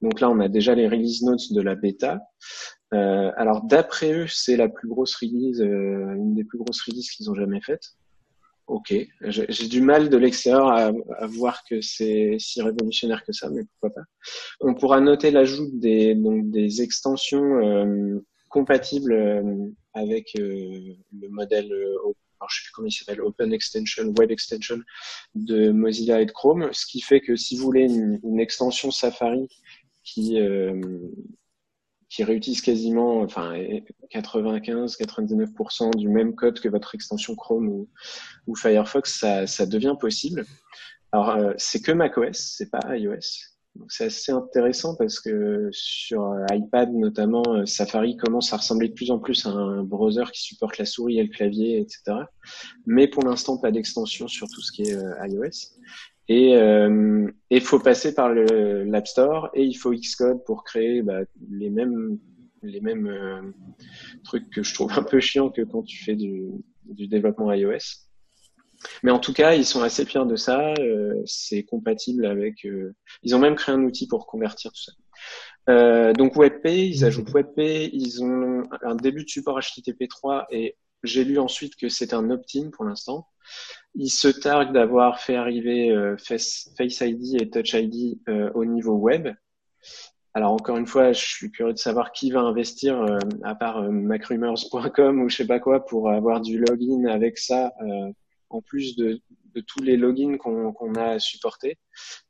[0.00, 2.20] Donc là, on a déjà les release notes de la bêta.
[2.94, 7.10] Euh, alors d'après eux, c'est la plus grosse release, euh, une des plus grosses releases
[7.10, 7.96] qu'ils ont jamais faites.
[8.66, 10.92] Ok, j'ai du mal de l'extérieur à,
[11.26, 14.06] voir que c'est si révolutionnaire que ça, mais pourquoi pas.
[14.60, 21.96] On pourra noter l'ajout des, extensions euh, compatibles euh, avec euh, le modèle, euh,
[23.22, 24.78] Open Extension, Web Extension
[25.34, 29.48] de Mozilla et de Chrome, ce qui fait que si vous voulez une, extension Safari
[30.04, 30.38] qui
[32.08, 33.54] qui réutilise quasiment enfin
[34.12, 37.86] 95-99% du même code que votre extension Chrome
[38.46, 40.46] ou, Firefox, ça, devient possible.
[41.12, 43.57] Alors euh, c'est que macOS, c'est pas iOS.
[43.88, 48.94] C'est assez intéressant parce que sur euh, iPad notamment, euh, Safari commence à ressembler de
[48.94, 52.24] plus en plus à un browser qui supporte la souris et le clavier, etc.
[52.86, 55.76] Mais pour l'instant, pas d'extension sur tout ce qui est euh, iOS.
[56.30, 56.52] Et
[57.50, 61.20] il faut passer par l'App Store et il faut Xcode pour créer bah,
[61.50, 62.18] les mêmes
[64.24, 66.52] trucs que je trouve un peu chiant que quand tu fais du
[67.08, 68.07] développement iOS.
[69.02, 70.72] Mais en tout cas, ils sont assez fiers de ça.
[70.78, 72.64] Euh, c'est compatible avec.
[72.64, 72.94] Euh...
[73.22, 74.92] Ils ont même créé un outil pour convertir tout ça.
[75.68, 81.24] Euh, donc WebP, ils ajoutent WebP, ils ont un début de support HTTP3 et j'ai
[81.24, 83.28] lu ensuite que c'est un opt-in pour l'instant.
[83.94, 88.64] Ils se targuent d'avoir fait arriver euh, Face, Face, ID et Touch ID euh, au
[88.64, 89.28] niveau web.
[90.34, 93.82] Alors encore une fois, je suis curieux de savoir qui va investir euh, à part
[93.82, 97.72] macrumors.com ou je sais pas quoi pour avoir du login avec ça
[98.50, 99.20] en plus de,
[99.54, 101.78] de, tous les logins qu'on a à supporter.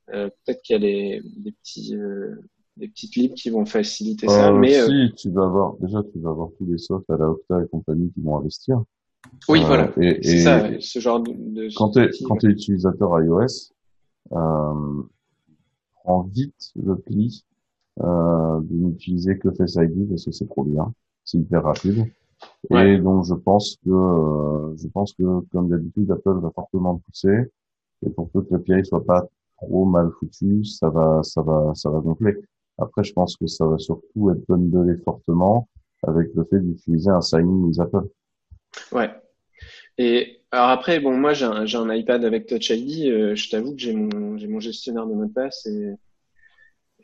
[0.07, 1.95] Peut-être qu'il y a des, des petits
[2.79, 4.49] des petites libres qui vont faciliter ça.
[4.49, 7.29] Euh, mais si, tu vas avoir, déjà, tu vas avoir tous les softs à la
[7.29, 8.83] Octa et compagnie qui vont investir.
[9.49, 9.93] Oui, Euh, voilà.
[9.99, 11.33] Et, ça, ce genre de.
[11.33, 13.73] de quand tu es, quand t'es utilisateur iOS,
[14.33, 15.03] euh,
[16.05, 17.45] prends vite le pli
[18.01, 20.93] euh, de n'utiliser que Face ID parce que c'est trop bien,
[21.25, 22.07] c'est hyper rapide.
[22.71, 22.95] Ouais.
[22.95, 26.99] Et donc je pense que euh, je pense que comme d'habitude Apple va fortement le
[27.01, 27.51] pousser
[28.05, 29.27] et pour peu que l'API soit pas
[29.57, 32.37] trop mal foutu, ça va ça va ça va gonfler.
[32.79, 35.69] Après je pense que ça va surtout être bundlé fortement
[36.07, 38.09] avec le fait d'utiliser un sign-in Apple.
[38.93, 39.11] Ouais.
[39.99, 43.11] Et alors après, bon, moi j'ai un, j'ai un iPad avec Touch ID.
[43.11, 45.95] euh, je t'avoue que j'ai mon, j'ai mon gestionnaire de mot de passe et,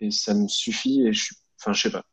[0.01, 1.07] et ça me suffit.
[1.07, 2.05] Et je suis, enfin, je sais pas.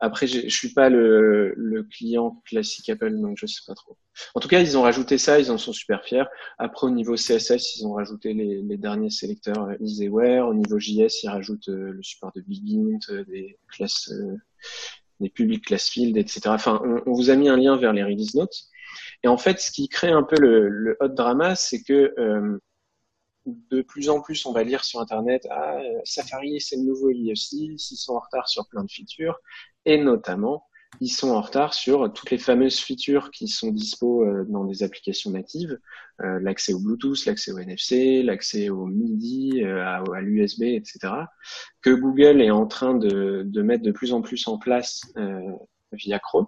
[0.00, 3.96] Après, je suis pas le, client classique Apple, donc je sais pas trop.
[4.34, 6.24] En tout cas, ils ont rajouté ça, ils en sont super fiers.
[6.58, 10.46] Après, au niveau CSS, ils ont rajouté les, derniers sélecteurs EasyWare.
[10.46, 14.36] Au niveau JS, ils rajoutent euh, le support de Bigint, euh, des classes, euh,
[15.20, 16.42] des public class field, etc.
[16.46, 18.64] Enfin, on, vous a mis un lien vers les release notes.
[19.22, 22.58] Et en fait, ce qui crée un peu le, le hot drama, c'est que euh,
[23.46, 27.10] de plus en plus, on va lire sur Internet, ah, euh, Safari, c'est le nouveau
[27.10, 29.38] iOS, ils sont en retard sur plein de features,
[29.84, 30.66] et notamment,
[31.00, 34.82] ils sont en retard sur toutes les fameuses features qui sont dispo euh, dans des
[34.82, 35.78] applications natives,
[36.22, 40.98] euh, l'accès au Bluetooth, l'accès au NFC, l'accès au MIDI, à, l'USB, etc.,
[41.82, 45.02] que Google est en train de, mettre de plus en plus en place
[45.92, 46.46] via Chrome.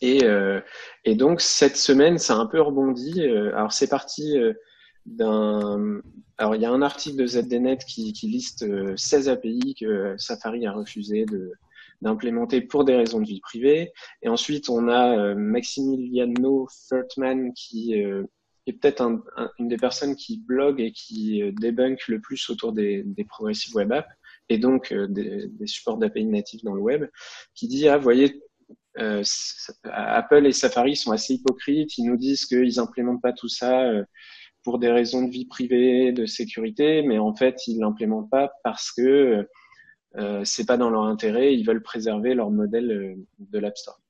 [0.00, 0.20] Et,
[1.04, 3.22] et donc cette semaine, ça a un peu rebondi.
[3.22, 4.36] Alors c'est parti
[5.06, 6.00] d'un.
[6.38, 10.14] Alors il y a un article de ZDNet qui, qui liste euh, 16 API que
[10.18, 11.52] Safari a refusé de
[12.02, 13.92] d'implémenter pour des raisons de vie privée.
[14.22, 18.24] Et ensuite on a euh, Maximiliano Furtman qui euh,
[18.66, 22.50] est peut-être un, un- une des personnes qui blogue et qui euh, débunk le plus
[22.50, 24.08] autour des, des progressive web apps
[24.48, 27.06] et donc euh, des, des supports d'API natifs dans le web,
[27.54, 28.42] qui dit ah voyez
[28.98, 29.22] euh,
[29.84, 31.96] Apple et Safari sont assez hypocrites.
[31.98, 34.04] Ils nous disent qu'ils implémentent pas tout ça euh,
[34.64, 38.90] pour des raisons de vie privée, de sécurité, mais en fait, ils l'implémentent pas parce
[38.90, 39.46] que
[40.16, 41.54] euh, c'est pas dans leur intérêt.
[41.54, 44.00] Ils veulent préserver leur modèle euh, de l'App Store.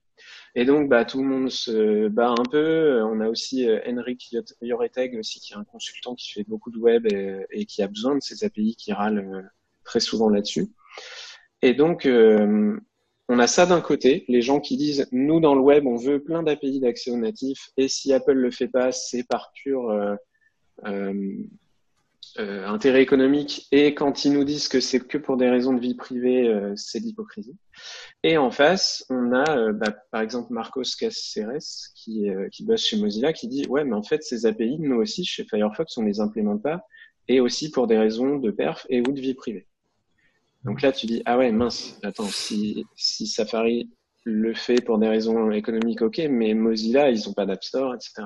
[0.55, 3.03] Et donc, bah, tout le monde se bat un peu.
[3.03, 6.79] On a aussi euh, Henrik Joreteg aussi, qui est un consultant qui fait beaucoup de
[6.79, 9.43] web et, et qui a besoin de ces API, qui râle euh,
[9.83, 10.71] très souvent là-dessus.
[11.63, 12.79] Et donc, euh,
[13.29, 16.23] on a ça d'un côté, les gens qui disent nous dans le web on veut
[16.23, 19.95] plein d'API d'accès au natif et si Apple le fait pas c'est par pur euh,
[19.95, 20.17] euh, euh,
[22.37, 25.95] intérêt économique et quand ils nous disent que c'est que pour des raisons de vie
[25.95, 27.57] privée euh, c'est de l'hypocrisie.
[28.25, 32.85] Et en face on a euh, bah, par exemple Marcos Caceres qui, euh, qui bosse
[32.85, 36.03] chez Mozilla qui dit ouais mais en fait ces API nous aussi chez Firefox on
[36.03, 36.85] les implémente pas
[37.29, 39.67] et aussi pour des raisons de perf et ou de vie privée.
[40.65, 43.91] Donc là, tu dis, ah ouais, mince, attends, si, si Safari
[44.25, 48.25] le fait pour des raisons économiques, ok, mais Mozilla, ils ont pas d'App Store, etc.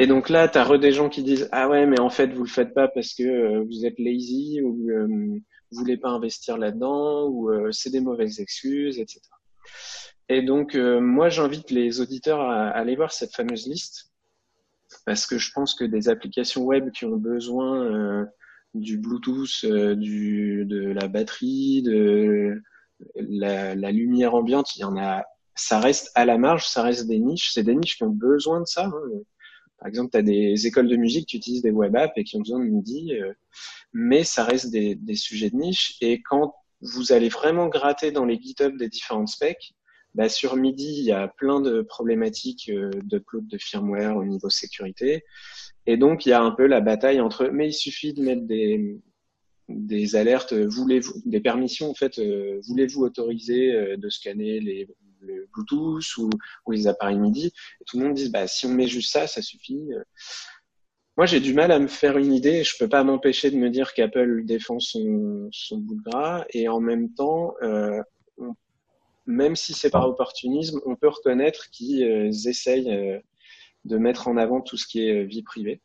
[0.00, 2.42] Et donc là, tu as des gens qui disent, ah ouais, mais en fait, vous
[2.42, 6.58] le faites pas parce que euh, vous êtes lazy ou euh, vous voulez pas investir
[6.58, 9.20] là-dedans ou euh, c'est des mauvaises excuses, etc.
[10.28, 14.10] Et donc, euh, moi, j'invite les auditeurs à, aller voir cette fameuse liste
[15.06, 18.26] parce que je pense que des applications web qui ont besoin
[18.74, 22.62] du Bluetooth, de la batterie, de
[23.16, 25.24] la, la lumière ambiante, il y en a.
[25.56, 27.52] Ça reste à la marge, ça reste des niches.
[27.52, 28.86] C'est des niches qui ont besoin de ça.
[28.86, 29.00] hein.
[29.84, 32.36] Par exemple, tu as des écoles de musique qui utilisent des web apps et qui
[32.36, 33.34] ont besoin de MIDI, euh,
[33.92, 35.98] mais ça reste des, sujets de niche.
[36.00, 39.74] Et quand vous allez vraiment gratter dans les GitHub des différentes specs,
[40.14, 44.48] bah, sur MIDI, il y a plein de problématiques euh, d'upload de firmware au niveau
[44.48, 45.22] sécurité.
[45.84, 48.46] Et donc, il y a un peu la bataille entre, mais il suffit de mettre
[49.68, 54.88] des, alertes, voulez-vous, des permissions, en fait, euh, voulez-vous autoriser de scanner les,
[55.24, 56.30] le Bluetooth ou,
[56.70, 59.42] les appareils MIDI Et tout le monde dit, bah, si on met juste ça, ça
[59.42, 59.90] suffit.
[61.16, 62.64] Moi, j'ai du mal à me faire une idée.
[62.64, 66.44] Je peux pas m'empêcher de me dire qu'Apple défend son, son bout de gras.
[66.50, 68.02] Et en même temps, euh,
[69.26, 73.18] même si c'est par opportunisme, on peut reconnaître qu'ils euh, essayent euh,
[73.84, 75.80] de mettre en avant tout ce qui est euh, vie privée.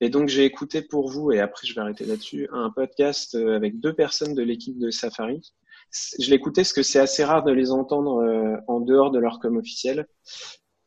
[0.00, 3.54] Et donc, j'ai écouté pour vous, et après je vais arrêter là-dessus, un podcast euh,
[3.54, 5.40] avec deux personnes de l'équipe de Safari
[6.18, 9.40] je l'écoutais parce que c'est assez rare de les entendre euh, en dehors de leur
[9.40, 10.06] com officiel.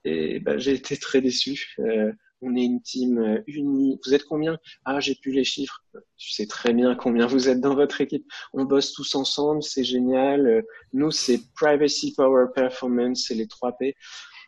[0.04, 1.76] Et bah, j'ai été très déçu.
[1.80, 3.99] Euh, on est une team euh, unie.
[4.06, 4.58] Vous êtes combien?
[4.86, 5.84] Ah, j'ai plus les chiffres.
[6.18, 8.26] Tu sais très bien combien vous êtes dans votre équipe.
[8.54, 10.64] On bosse tous ensemble, c'est génial.
[10.93, 13.95] Nous, c'est Privacy Power Performance, c'est les 3 P.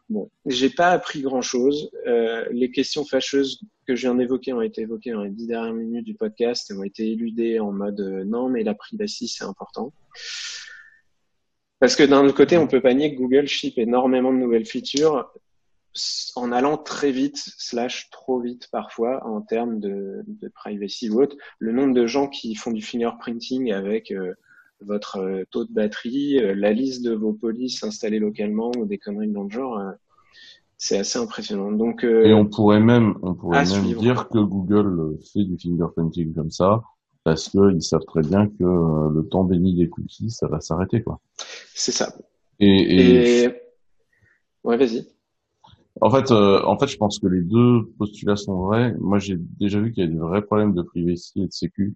[0.10, 1.90] Bon, j'ai pas appris grand chose.
[2.08, 5.74] Euh, les questions fâcheuses que je viens d'évoquer ont été évoquées dans les dix dernières
[5.74, 9.44] minutes du podcast et ont été éludées en mode euh, non, mais la privacy c'est
[9.44, 9.94] important.
[11.80, 14.66] Parce que d'un autre côté, on peut pas nier que Google ship énormément de nouvelles
[14.66, 15.30] features
[16.36, 20.24] en allant très vite, slash trop vite parfois, en termes de,
[20.56, 21.36] privacy ou autre.
[21.60, 24.34] Le nombre de gens qui font du fingerprinting avec euh,
[24.80, 29.28] votre euh, taux de batterie, la liste de vos polices installées localement ou des conneries
[29.28, 29.80] dans le genre,
[30.84, 31.72] c'est assez impressionnant.
[31.72, 36.52] Donc, et on pourrait même, on pourrait même dire que Google fait du fingerprinting comme
[36.52, 36.84] ça
[37.24, 41.22] parce qu'ils savent très bien que le temps béni des cookies, ça va s'arrêter, quoi.
[41.74, 42.14] C'est ça.
[42.60, 43.54] Et, et...
[44.66, 45.08] ouais, vas-y.
[46.02, 48.94] En fait, en fait, je pense que les deux postulats sont vrais.
[49.00, 51.96] Moi, j'ai déjà vu qu'il y a des vrais problèmes de privacy et de sécu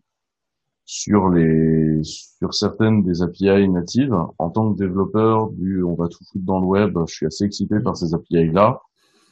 [0.87, 4.15] sur les sur certaines des API natives.
[4.39, 7.43] En tant que développeur du on va tout foutre dans le web, je suis assez
[7.43, 8.81] excité par ces API là.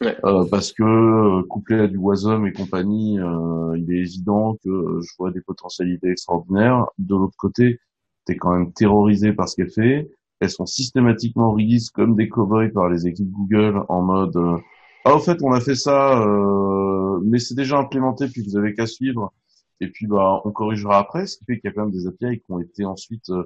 [0.03, 4.99] Euh, parce que euh, couplé à du Wasm et compagnie, euh, il est évident que
[5.01, 6.85] je vois des potentialités extraordinaires.
[6.99, 7.79] De l'autre côté,
[8.27, 10.11] tu es quand même terrorisé par ce qu'elle fait.
[10.41, 14.37] Elles sont systématiquement release comme des cowboys par les équipes Google en mode
[15.07, 16.25] ah au fait on a fait ça,
[17.23, 19.31] mais c'est déjà implémenté puis vous avez qu'à suivre
[19.81, 22.07] et puis bah on corrigera après, ce qui fait qu'il y a quand même des
[22.07, 23.43] API qui ont été ensuite euh,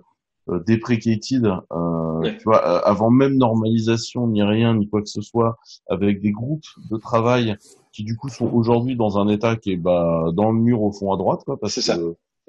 [0.50, 5.22] euh deprecated, euh, tu vois, euh, avant même normalisation ni rien ni quoi que ce
[5.22, 5.58] soit,
[5.88, 7.56] avec des groupes de travail
[7.92, 10.92] qui du coup sont aujourd'hui dans un état qui est bah dans le mur au
[10.92, 11.58] fond à droite, quoi.
[11.66, 11.98] C'est ça.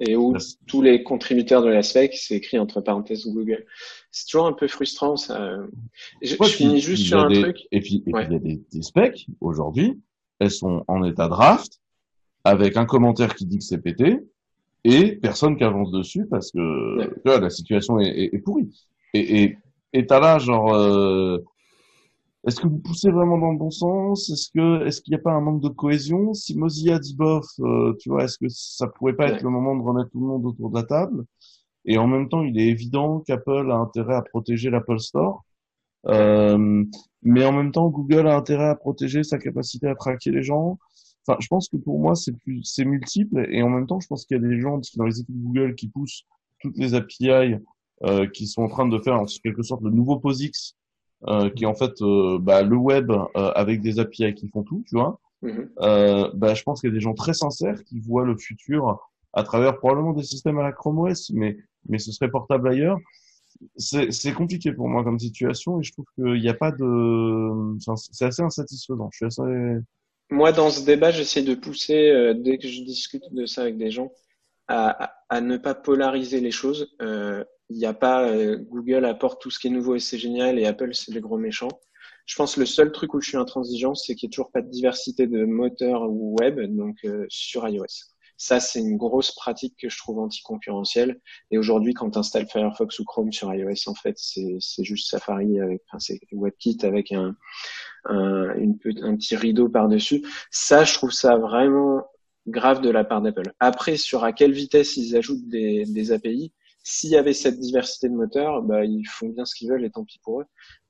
[0.03, 3.67] Et où tous les contributeurs de la spec, c'est écrit entre parenthèses Google.
[4.09, 5.57] C'est toujours un peu frustrant, ça.
[6.23, 7.67] Je, je finis juste sur un truc.
[7.71, 10.01] Et puis, il y a des, des specs, aujourd'hui,
[10.39, 11.79] elles sont en état draft,
[12.43, 14.19] avec un commentaire qui dit que c'est pété
[14.83, 18.87] et personne qui avance dessus parce que la situation est, est, pourrie.
[19.13, 19.57] Et et
[19.93, 21.37] et t'as là genre euh,
[22.47, 24.29] est-ce que vous poussez vraiment dans le bon sens?
[24.31, 26.33] Est-ce que est-ce qu'il n'y a pas un manque de cohésion?
[26.33, 29.75] Si Mozilla dit bof, euh, tu vois, est-ce que ça pourrait pas être le moment
[29.75, 31.23] de remettre tout le monde autour de la table?
[31.85, 35.43] Et en même temps, il est évident qu'Apple a intérêt à protéger l'Apple Store.
[36.07, 36.83] Euh,
[37.21, 40.79] mais en même temps, Google a intérêt à protéger sa capacité à traquer les gens.
[41.27, 44.07] Enfin, je pense que pour moi, c'est plus, c'est multiple et en même temps, je
[44.07, 46.25] pense qu'il y a des gens dans les équipes Google qui poussent
[46.59, 47.55] toutes les API
[48.03, 50.75] euh, qui sont en train de faire en quelque sorte le nouveau POSIX,
[51.27, 54.63] euh, qui est en fait euh, bah, le web euh, avec des API qui font
[54.63, 55.19] tout, tu vois.
[55.81, 58.99] Euh, bah, je pense qu'il y a des gens très sincères qui voient le futur
[59.33, 61.57] à travers probablement des systèmes à la Chrome OS, mais
[61.89, 62.97] mais ce serait portable ailleurs.
[63.77, 67.77] C'est compliqué pour moi comme situation et je trouve qu'il n'y a pas de,
[68.11, 69.09] c'est assez insatisfaisant.
[69.11, 69.81] Je suis assez
[70.31, 73.77] moi, dans ce débat, j'essaie de pousser, euh, dès que je discute de ça avec
[73.77, 74.13] des gens,
[74.67, 76.95] à, à, ne pas polariser les choses.
[77.01, 80.17] Il euh, n'y a pas euh, Google apporte tout ce qui est nouveau et c'est
[80.17, 81.81] génial et Apple c'est les gros méchants.
[82.25, 84.51] Je pense que le seul truc où je suis intransigeant, c'est qu'il n'y a toujours
[84.51, 88.13] pas de diversité de moteurs web donc sur iOS.
[88.37, 91.19] Ça, c'est une grosse pratique que je trouve anticoncurrentielle.
[91.51, 95.59] Et aujourd'hui, quand tu installes Firefox ou Chrome sur iOS, en fait, c'est juste Safari
[95.59, 97.35] avec, enfin, c'est WebKit avec un,
[98.05, 100.23] un, une, un petit rideau par-dessus.
[100.49, 102.03] Ça, je trouve ça vraiment
[102.47, 103.53] grave de la part d'Apple.
[103.59, 106.51] Après, sur à quelle vitesse ils ajoutent des, des API,
[106.83, 109.91] s'il y avait cette diversité de moteurs, bah, ils font bien ce qu'ils veulent et
[109.91, 110.45] tant pis pour eux.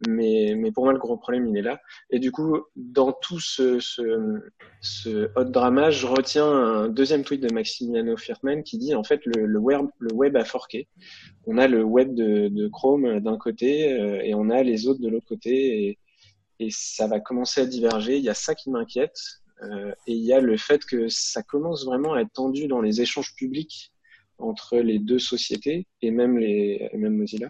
[0.07, 1.81] Mais, mais pour moi, le gros problème, il est là.
[2.09, 4.39] Et du coup, dans tout ce, ce,
[4.79, 9.25] ce hot drama, je retiens un deuxième tweet de Maximiano Firtman qui dit, en fait,
[9.25, 10.87] le, le, web, le web a forqué.
[11.45, 15.01] On a le web de, de Chrome d'un côté euh, et on a les autres
[15.01, 15.89] de l'autre côté.
[15.89, 15.97] Et,
[16.61, 18.17] et ça va commencer à diverger.
[18.17, 19.19] Il y a ça qui m'inquiète.
[19.63, 22.81] Euh, et il y a le fait que ça commence vraiment à être tendu dans
[22.81, 23.91] les échanges publics
[24.37, 27.49] entre les deux sociétés et même les même Mozilla.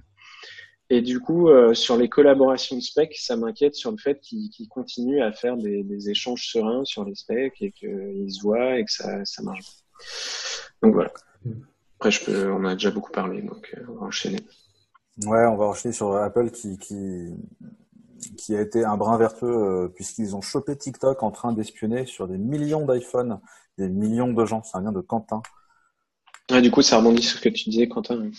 [0.90, 4.50] Et du coup, euh, sur les collaborations de specs, ça m'inquiète sur le fait qu'ils
[4.50, 8.84] qu continuent à faire des, échanges sereins sur les specs et qu'ils se voient et
[8.84, 9.66] que ça, marche.
[10.84, 11.14] Donc voilà.
[11.96, 14.40] Après, je peux, on a déjà beaucoup parlé, donc euh, on va enchaîner.
[15.26, 16.78] Ouais, on va enchaîner sur Apple qui,
[18.38, 22.28] qui a été un brin vertueux euh, puisqu'ils ont chopé TikTok en train d'espionner sur
[22.28, 23.40] des millions d'iPhone,
[23.78, 24.64] des millions de gens.
[24.64, 25.42] Ça vient de Quentin.
[26.50, 28.30] Ah, du coup, ça rebondit sur ce que tu disais, Quentin.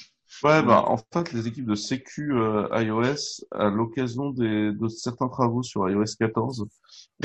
[0.42, 5.62] Ouais, bah, en fait, les équipes de Sécu euh, iOS, à l'occasion de certains travaux
[5.62, 6.66] sur iOS 14,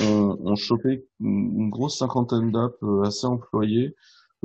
[0.02, 3.96] ont, ont chopé une, grosse cinquantaine d'apps euh, assez employées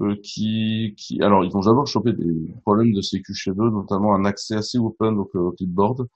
[0.01, 4.15] euh, qui, qui, alors ils ont d'abord chopé des problèmes de sécu chez eux, notamment
[4.15, 6.07] un accès assez open au, au clipboard,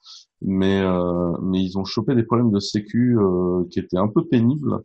[0.40, 4.24] mais euh, mais ils ont chopé des problèmes de sécu euh, qui étaient un peu
[4.26, 4.80] pénibles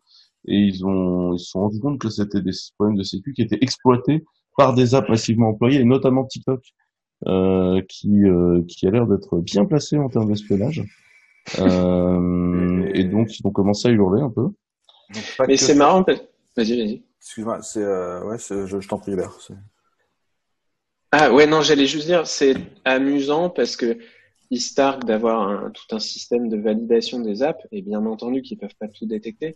[0.47, 3.41] et ils ont ils se sont rendus compte que c'était des problèmes de sécu qui
[3.41, 4.25] étaient exploités
[4.57, 6.61] par des apps massivement employées et notamment TikTok
[7.27, 10.83] euh, qui euh, qui a l'air d'être bien placé en termes d'espionnage
[11.59, 14.43] euh, et donc ils ont commencé à hurler un peu.
[14.43, 16.03] Donc, Mais c'est marrant.
[16.57, 17.03] Vas-y, vas-y.
[17.21, 19.37] Excuse-moi, c'est euh, ouais, je, je t'en prie, Hubert.
[21.11, 23.97] Ah ouais, non, j'allais juste dire, c'est amusant parce que
[24.59, 28.75] se targuent d'avoir tout un système de validation des apps, et bien entendu qu'ils peuvent
[28.79, 29.55] pas tout détecter,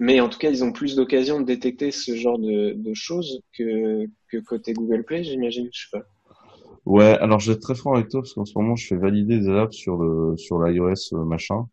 [0.00, 3.40] mais en tout cas, ils ont plus d'occasions de détecter ce genre de, de choses
[3.56, 6.04] que, que côté Google Play, j'imagine, je sais pas.
[6.84, 8.96] Ouais, alors je vais être très franc avec toi parce qu'en ce moment je fais
[8.96, 11.66] valider des apps sur le sur l'iOS euh, machin.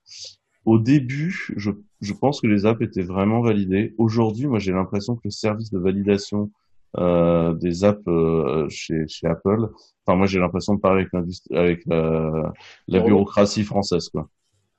[0.64, 1.72] Au début, je
[2.02, 3.94] je pense que les apps étaient vraiment validées.
[3.98, 6.52] Aujourd'hui, moi j'ai l'impression que le service de validation
[6.98, 9.70] euh, des apps euh, chez chez Apple,
[10.06, 12.54] enfin moi j'ai l'impression de parler avec l'industrie avec la,
[12.88, 14.28] la bureaucratie française quoi.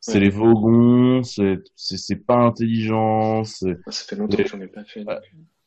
[0.01, 0.21] C'est Ouais.
[0.21, 5.05] les vogons, c'est pas intelligent, c'est Ça fait longtemps que j'en ai pas fait.
[5.05, 5.15] donc.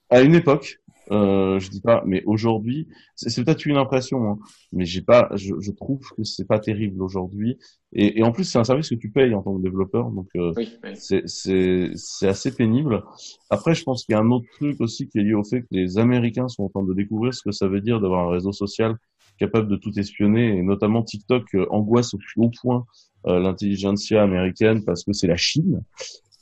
[0.09, 0.79] à une époque,
[1.11, 4.39] euh, je dis pas, mais aujourd'hui, c'est peut-être une impression, hein,
[4.73, 7.57] mais j'ai pas, je, je trouve que c'est pas terrible aujourd'hui.
[7.93, 10.27] Et, et en plus, c'est un service que tu payes en tant que développeur, donc
[10.35, 10.91] euh, Oui, oui.
[10.95, 13.03] c'est c'est c'est assez pénible.
[13.49, 15.61] Après, je pense qu'il y a un autre truc aussi qui est lié au fait
[15.61, 18.31] que les Américains sont en train de découvrir ce que ça veut dire d'avoir un
[18.31, 18.95] réseau social
[19.37, 22.85] capable de tout espionner, et notamment TikTok euh, angoisse au plus haut point
[23.27, 25.83] euh, l'intelligentsia américaine parce que c'est la Chine.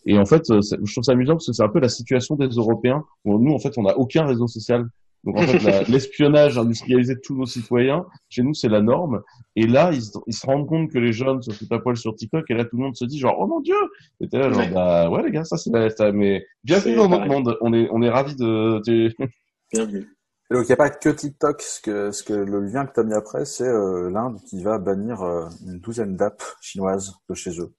[0.05, 2.35] Et en fait, euh, je trouve ça amusant parce que c'est un peu la situation
[2.35, 3.03] des Européens.
[3.25, 4.85] Où nous, en fait, on n'a aucun réseau social.
[5.23, 9.21] Donc, en fait, l'espionnage industrialisé de tous nos citoyens, chez nous, c'est la norme.
[9.55, 11.95] Et là, ils, se- ils se rendent compte que les jeunes se foutent à poil
[11.95, 12.43] sur TikTok.
[12.49, 13.75] Et là, tout le monde se dit genre, oh mon Dieu!
[14.19, 14.71] Et t'es là, genre, Ouais.
[14.71, 17.57] bah, ouais, les gars, ça, c'est la, ça, mais bienvenue dans notre monde.
[17.61, 19.15] On est, on est ravis de, tu-
[19.71, 20.07] Bienvenue.
[20.51, 21.61] Et donc il n'y a pas que TikTok.
[21.61, 24.61] Ce que, ce que le lien que tu as mis après, c'est euh, l'Inde qui
[24.61, 27.73] va bannir euh, une douzaine d'apps chinoises de chez eux.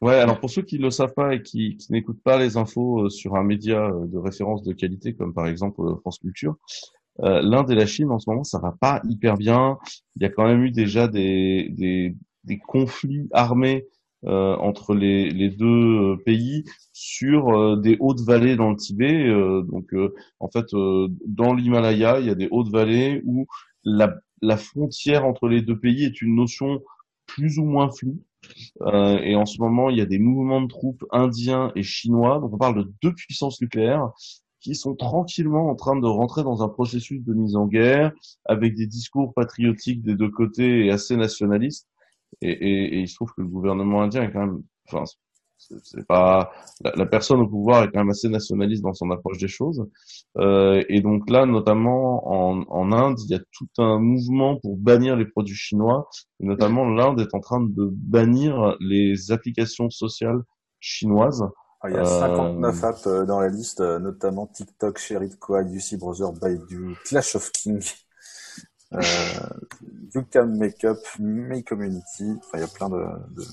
[0.00, 2.56] Ouais, alors pour ceux qui ne le savent pas et qui, qui n'écoutent pas les
[2.56, 6.18] infos euh, sur un média euh, de référence de qualité comme par exemple euh, France
[6.18, 6.56] Culture,
[7.20, 9.78] euh, l'Inde et la Chine en ce moment ça va pas hyper bien.
[10.16, 13.86] Il y a quand même eu déjà des, des, des conflits armés
[14.24, 19.28] euh, entre les, les deux pays sur euh, des hautes vallées dans le Tibet.
[19.70, 19.94] Donc
[20.40, 20.66] en fait
[21.26, 23.46] dans l'Himalaya il y a des hautes vallées où
[23.84, 26.80] la, la frontière entre les deux pays est une notion
[27.26, 28.18] plus ou moins floue.
[28.82, 32.40] Euh, et en ce moment, il y a des mouvements de troupes indiens et chinois.
[32.40, 34.10] Donc, on parle de deux puissances nucléaires
[34.60, 38.12] qui sont tranquillement en train de rentrer dans un processus de mise en guerre
[38.44, 41.88] avec des discours patriotiques des deux côtés et assez nationalistes.
[42.42, 45.04] Et, et, et il se trouve que le gouvernement indien est quand même, enfin,
[45.82, 46.50] c'est pas
[46.82, 49.86] la, la personne au pouvoir est quand même assez nationaliste dans son approche des choses.
[50.38, 54.76] Euh, et donc là, notamment en, en Inde, il y a tout un mouvement pour
[54.76, 56.08] bannir les produits chinois.
[56.40, 60.40] Et notamment, l'Inde est en train de bannir les applications sociales
[60.80, 61.44] chinoises.
[61.82, 65.36] Ah, Il y a Euh, 59 apps euh, dans la liste, euh, notamment TikTok, Sherit
[65.38, 67.82] Koa, UC Browser, Baidu, Clash of King,
[68.92, 69.00] euh,
[70.14, 72.24] You Can Make Up, My Community.
[72.38, 73.02] Enfin, il y a plein de,
[73.34, 73.44] de,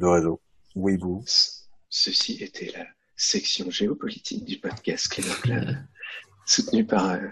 [0.00, 0.40] de réseaux.
[0.76, 1.22] Weibo.
[1.26, 2.84] C- Ceci était la
[3.16, 5.76] section géopolitique du podcast Clément Club,
[6.46, 7.28] soutenu par euh,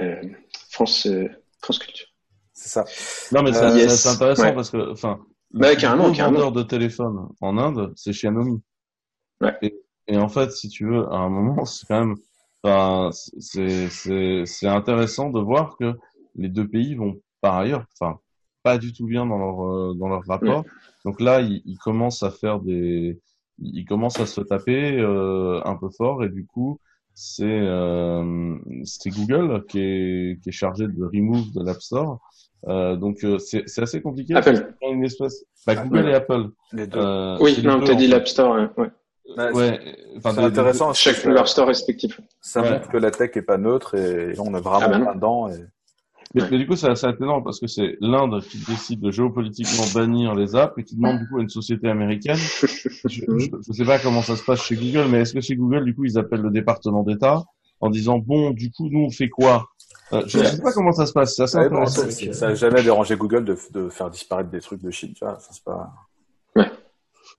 [0.00, 0.22] euh,
[0.70, 1.28] France, euh,
[1.60, 2.06] France Culture.
[2.52, 2.84] C'est ça.
[3.32, 4.06] Non, mais c'est Euh, c'est- yes.
[4.06, 4.54] intéressant Ouais.
[4.54, 5.18] parce que, enfin,
[5.50, 6.38] le Bah, carrément, carrément.
[6.38, 8.62] vendeur de téléphone en Inde, c'est Xiaomi.
[9.40, 9.56] Ouais.
[9.62, 9.74] Et,
[10.06, 12.14] et en fait, si tu veux, à un moment, c'est quand même,
[12.62, 15.94] enfin, c'est c'est c'est intéressant de voir que
[16.36, 18.20] les deux pays vont par ailleurs, enfin,
[18.64, 20.64] pas du tout bien dans leur euh, dans leur rapport.
[21.04, 23.20] Donc là, ils, ils commencent à faire des,
[23.60, 26.80] ils commencent à se taper euh, un peu fort et du coup,
[27.14, 32.18] c'est euh, c'est Google qui est qui est chargé de remove de l'App Store.
[32.66, 34.34] Euh, donc euh, c'est c'est assez compliqué.
[34.34, 34.74] Apple.
[34.82, 36.10] Une espèce, bah, Google Ouais.
[36.12, 36.44] et Apple.
[36.72, 36.98] Les deux.
[36.98, 38.54] Euh, Oui, non, t'as dit l'App Store.
[38.56, 38.90] hein, ouais.
[39.36, 39.80] Ouais, Ouais,
[40.22, 40.92] c'est intéressant.
[40.94, 42.20] Chaque que leur store respectif.
[42.40, 42.70] Ça Ouais.
[42.72, 45.04] montre que la tech est pas neutre et, là, on est vraiment Ah bah non.
[45.06, 45.48] là-dedans.
[45.48, 45.64] Et...
[46.34, 46.48] Mais, Ouais.
[46.50, 50.34] mais du coup, c'est assez étonnant parce que c'est l'Inde qui décide de géopolitiquement bannir
[50.34, 52.36] les apps et qui demande du coup à une société américaine.
[53.06, 53.22] Je,
[53.66, 55.94] je sais pas comment ça se passe chez Google, mais est-ce que chez Google, du
[55.94, 57.44] coup, ils appellent le département d'État
[57.80, 59.66] en disant bon, du coup, nous on fait quoi?
[60.12, 61.38] Euh, Je ne sais pas comment ça se passe.
[61.38, 64.90] Ouais, ça, c'est- ça a jamais dérangé Google de, de faire disparaître des trucs de
[64.90, 65.12] Chine.
[65.14, 65.92] Tu vois, ça, c'est pas...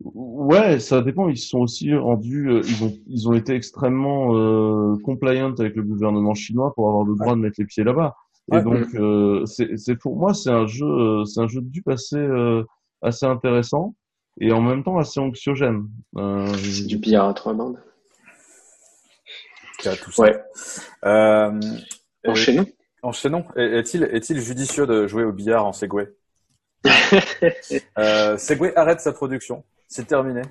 [0.04, 1.30] Ouais, ça dépend.
[1.30, 5.76] Ils se sont aussi rendus, euh, ils ont, ils ont été extrêmement euh, compliant avec
[5.76, 8.16] le gouvernement chinois pour avoir le droit de mettre les pieds là-bas.
[8.52, 8.64] Et Ouais.
[8.64, 12.16] donc, euh, c'est, pour moi, c'est un jeu, euh, c'est un jeu de dupe assez,
[12.18, 12.64] euh,
[13.02, 13.96] assez intéressant
[14.39, 15.88] et en même temps assez anxiogène.
[16.18, 17.82] Euh, C'est du billard à trois bandes.
[19.82, 20.24] cas tout ça.
[20.24, 20.43] Ouais.
[21.06, 21.60] Euh,
[22.28, 22.66] Enchaînons.
[23.02, 23.46] enchaînons.
[23.56, 26.08] Est- Est-il est-il judicieux de jouer au billard en Segway?
[27.98, 29.64] Euh, Segway arrête sa production.
[29.88, 30.41] C'est terminé.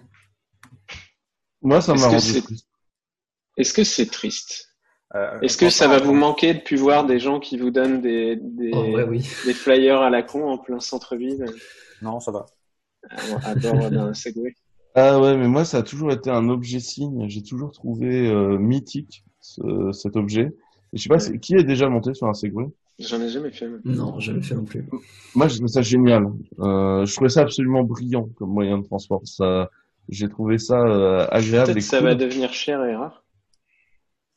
[1.63, 2.43] Moi, ça m'a rendu.
[3.57, 4.74] Est-ce que c'est triste?
[5.15, 8.01] Euh, Est-ce que ça va vous manquer de plus voir des gens qui vous donnent
[8.01, 8.73] des, des,
[9.09, 9.25] oui.
[9.47, 11.45] des flyers à la con en plein centre-ville?
[12.03, 12.47] Non, ça va.
[13.11, 14.55] à, à bord d'un Segway
[14.95, 17.29] Ah ouais, mais moi, ça a toujours été un objet signe.
[17.29, 20.53] J'ai toujours trouvé euh, mythique ce- cet objet.
[20.93, 21.39] Et je sais pas, Ouais.
[21.39, 22.67] qui est déjà monté sur un Segway?
[22.99, 23.69] J'en ai jamais fait.
[23.85, 24.85] Non, jamais fait non plus.
[25.35, 26.27] Moi, je trouve ça génial.
[26.61, 29.21] Euh, je trouvais ça absolument brillant comme moyen de transport.
[29.25, 29.69] Ça,
[30.09, 32.07] j'ai trouvé ça euh, agréable Peut-être ça cool.
[32.09, 33.24] va devenir cher et rare.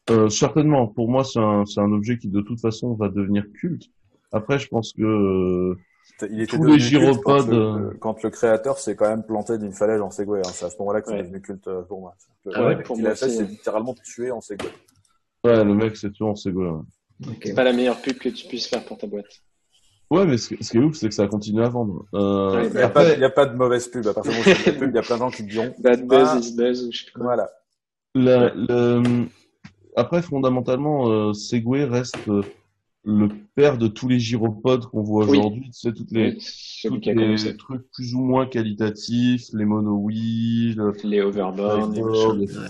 [0.09, 0.87] Euh, certainement.
[0.87, 3.83] Pour moi, c'est un, c'est un objet qui de toute façon va devenir culte.
[4.31, 5.75] Après, je pense que euh,
[6.29, 6.83] Il était Tous les culte
[7.23, 10.39] quand gyropodes, le, quand le créateur s'est quand même planté d'une falaise en Segway.
[10.39, 10.49] hein.
[10.53, 11.23] C'est à ce moment-là que c'est Ouais.
[11.23, 12.13] devenu culte euh, pour moi.
[12.45, 14.69] Le Ah ouais, pour moi l'a fait, c'est littéralement tué en Segway.
[15.45, 16.67] ouais, le mec, c'est tout en Segway.
[16.67, 16.81] Ouais,
[17.29, 17.41] Ok.
[17.45, 19.25] C'est pas la meilleure pub que tu puisses faire pour ta boîte.
[20.09, 22.05] Ouais, mais ce, qui- ce qui est ouf, c'est que ça a continué à vendre.
[22.13, 24.07] Euh, Ouais, Il n'y a, après, pas- il y a pas de mauvaise pub.
[24.07, 26.07] À partir du moment où la il y a plein de gens qui diront Bad
[26.07, 26.39] buzz Ah.
[26.39, 27.23] is buzz ou je sais plus quoi.
[27.23, 27.49] voilà.
[28.15, 29.25] Le, le-
[29.97, 32.43] Après, fondamentalement, euh, Segway reste euh,
[33.03, 35.39] le père de tous les gyropodes qu'on voit Oui.
[35.39, 35.65] aujourd'hui.
[35.71, 41.21] Tu sais, toutes les, Oui, toutes les trucs plus ou moins qualitatifs, les monowheels, Les
[41.21, 42.59] overboard, les Board, machins.
[42.59, 42.69] Ouais.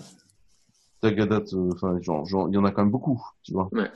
[1.02, 3.68] Tagadat, euh, enfin, genre, genre, il y en a quand même beaucoup, tu vois.
[3.74, 3.92] Ouais.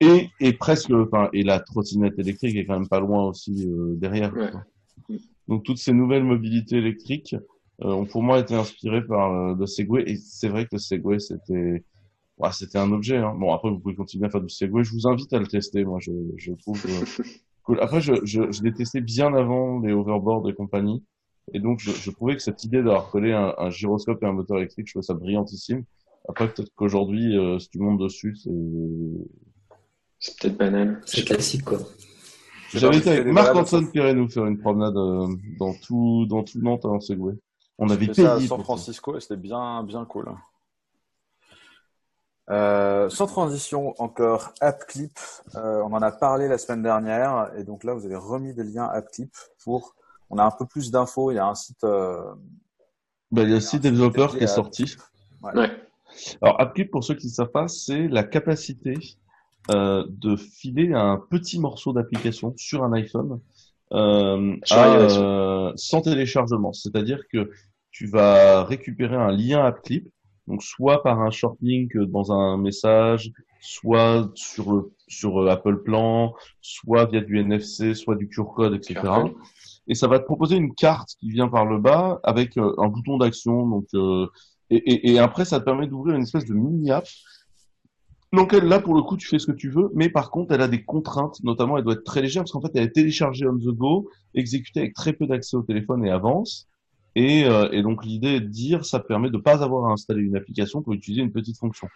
[0.00, 3.94] Et, et presque, enfin, et la trottinette électrique est quand même pas loin aussi euh,
[3.96, 4.34] derrière.
[4.36, 5.16] Ouais.
[5.48, 7.34] Donc toutes ces nouvelles mobilités électriques
[7.82, 10.02] euh, ont pour moi été inspirées par euh, le Segway.
[10.06, 11.82] Et c'est vrai que le Segway c'était,
[12.38, 13.16] ouais, c'était un objet.
[13.16, 13.34] Hein.
[13.38, 14.84] Bon après vous pouvez continuer à faire du Segway.
[14.84, 15.84] Je vous invite à le tester.
[15.84, 17.22] Moi je, je trouve euh,
[17.64, 17.80] cool.
[17.80, 21.02] Après je, je, je l'ai testé bien avant les overboards et compagnie.
[21.52, 24.32] Et donc je, je trouvais que cette idée d'avoir collé un, un gyroscope et un
[24.32, 25.84] moteur électrique, je trouvais ça brillantissime.
[26.28, 28.50] Après peut-être qu'aujourd'hui euh, si tu montes dessus, c'est
[30.18, 31.00] C'est peut-être banal.
[31.06, 31.78] C'est classique, quoi.
[32.74, 35.28] J'avais été J'ai avec des Marc balades Antoine Perret nous faire une promenade euh,
[35.58, 37.34] dans tout dans tout Nantes en Segway.
[37.78, 38.60] On avait ça à payé San.
[38.62, 40.30] Francisco et c'était bien, bien cool.
[42.48, 45.18] Euh, sans transition encore, AppClip,
[45.56, 48.62] euh, on en a parlé la semaine dernière et donc là vous avez remis des
[48.62, 49.34] liens AppClip
[49.64, 49.96] pour,
[50.30, 52.22] on a un peu plus d'infos, il y a un site, euh,
[53.32, 54.96] Bah, il y a le site développeur qui est sorti.
[55.42, 55.70] Ouais.
[56.40, 58.94] Alors, AppClip, pour ceux qui ne savent pas, c'est la capacité
[59.72, 63.40] euh, de filer un petit morceau d'application sur un iPhone
[63.92, 65.18] euh, Sur à, iOS.
[65.18, 66.72] euh, sans téléchargement.
[66.72, 67.50] C'est-à-dire que
[67.90, 70.08] tu vas récupérer un lien AppClip,
[70.46, 75.82] donc soit par un short link dans un message, soit sur le sur euh, Apple
[75.82, 79.00] Plan, soit via du NFC, soit du QR code, etc.
[79.88, 82.88] Et ça va te proposer une carte qui vient par le bas avec euh, un
[82.88, 83.68] bouton d'action.
[83.68, 84.26] Donc euh,
[84.70, 87.06] et, et, et après, ça te permet d'ouvrir une espèce de mini-app.
[88.32, 90.52] Donc elle, là, pour le coup, tu fais ce que tu veux, mais par contre,
[90.52, 92.90] elle a des contraintes, notamment, elle doit être très légère, parce qu'en fait, elle est
[92.90, 96.68] téléchargée on the go, exécutée avec très peu d'accès au téléphone et avance.
[97.16, 100.20] Et, euh, et donc, l'idée est de dire, ça permet de pas avoir à installer
[100.20, 101.88] une application pour utiliser une petite fonction.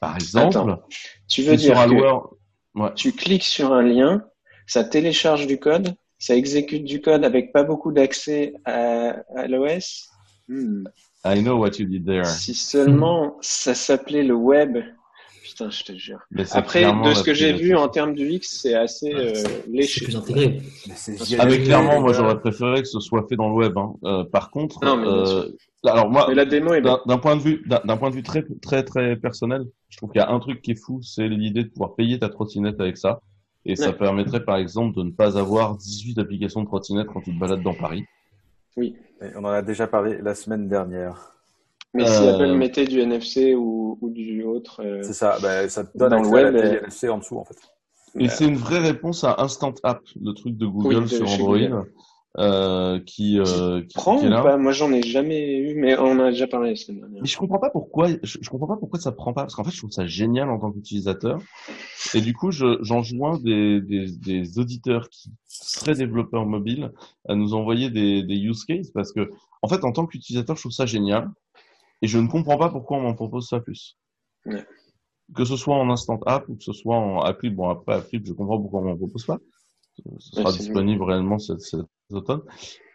[0.00, 0.82] Par exemple, Attends,
[1.26, 2.38] Tu veux dire que
[2.78, 2.92] Ouais.
[2.94, 4.24] tu cliques sur un lien,
[4.66, 10.08] ça télécharge du code, ça exécute du code avec pas beaucoup d'accès à, à l'OS
[10.50, 10.84] Hmm.
[11.26, 12.24] I know what you did there.
[12.24, 14.78] Si seulement ça s'appelait le web.
[15.58, 16.20] Putain, je te jure.
[16.52, 20.04] Après, de ce que j'ai vu en termes du X, c'est assez euh, C'est léché.
[20.04, 20.60] plus intégré.
[20.86, 23.76] mais c'est Ah, mais clairement, moi, j'aurais préféré que ce soit fait dans le web.
[23.76, 23.94] Hein.
[24.04, 25.48] Euh, par contre, Non, euh,
[25.84, 26.98] alors moi, Mais la démo est bonne.
[27.06, 30.20] d'un point de vue, d'un point de vue très, très, très personnel, je trouve qu'il
[30.20, 32.96] y a un truc qui est fou, c'est l'idée de pouvoir payer ta trottinette avec
[32.96, 33.20] ça.
[33.64, 37.34] Et ça permettrait, par exemple, de ne pas avoir 18 applications de trottinette quand tu
[37.34, 38.04] te balades dans Paris.
[38.80, 38.94] et
[39.34, 41.37] on en a déjà parlé la semaine dernière.
[41.94, 44.82] Mais si Euh, Apple mettait du NFC ou, ou du autre.
[44.84, 47.08] euh, C'est ça, bah, ça te donne Dans le accès à web, la euh, TLC
[47.08, 47.56] en dessous en fait.
[48.18, 51.28] Et c'est une vraie réponse à Instant App, le truc de Google Oui, de sur
[51.30, 51.92] Android, Google.
[52.38, 54.56] euh, qui, euh, qui, prend qui est ou pas?
[54.56, 57.22] Moi, j'en ai jamais eu, mais on en a déjà parlé la semaine dernière.
[57.22, 59.62] Mais je comprends pas pourquoi, je, je comprends pas pourquoi ça prend pas, parce qu'en
[59.64, 61.38] fait, je trouve ça génial en tant qu'utilisateur.
[62.14, 66.90] Et du coup, je, j'en joins des, des, des auditeurs qui seraient développeurs mobiles
[67.28, 69.30] à nous envoyer des, des use cases, parce que,
[69.62, 71.28] en fait, en tant qu'utilisateur, je trouve ça génial.
[72.02, 73.98] Et je ne comprends pas pourquoi on m'en propose ça plus.
[74.46, 74.64] Ouais.
[75.34, 77.50] Que ce soit en instant app ou que ce soit en appli.
[77.50, 79.38] Bon, après, appli, je comprends pourquoi on m'en propose pas.
[80.18, 81.80] Ce sera disponible réellement cet, cet
[82.10, 82.42] automne.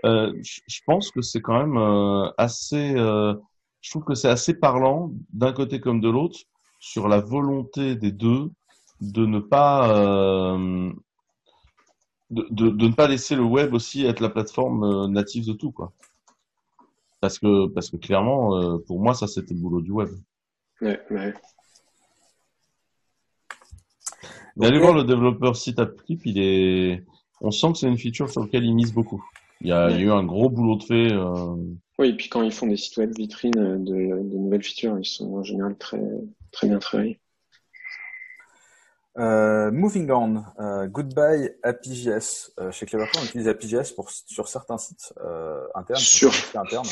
[0.06, 3.34] Euh, je, pense que c'est quand même euh, assez, euh,
[3.82, 6.40] je trouve que c'est assez parlant d'un côté comme de l'autre
[6.80, 8.52] sur la volonté des deux
[9.02, 9.88] de ne pas
[12.30, 15.72] de, de, de ne pas laisser le web aussi être la plateforme native de tout
[15.72, 15.92] quoi.
[17.24, 20.10] Parce que, parce que clairement, euh, pour moi, ça, c'était le boulot du web.
[20.82, 21.34] Ouais, ouais.
[24.58, 27.06] Mais allez voir le développeur site AppClip, il est...
[27.40, 29.24] on sent que c'est une feature sur laquelle il mise beaucoup.
[29.62, 31.14] Il y a, eu un gros boulot de fait.
[31.14, 31.56] Euh.
[31.98, 35.06] Oui, et puis quand ils font des sites web vitrines de, de nouvelles features, ils
[35.06, 36.04] sont en général très,
[36.52, 37.22] très bien travaillés.
[39.20, 42.52] Euh, moving on, euh, goodbye APJS.
[42.60, 46.00] Euh, chez Cleverclaw, on utilise APJS pour, sur certains sites euh, internes.
[46.00, 46.34] Sur-.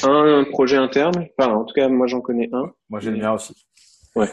[0.04, 2.72] Un projet interne, enfin, en tout cas, moi j'en connais un.
[2.90, 3.66] Moi, j'ai le mien aussi.
[4.16, 4.30] Ouais.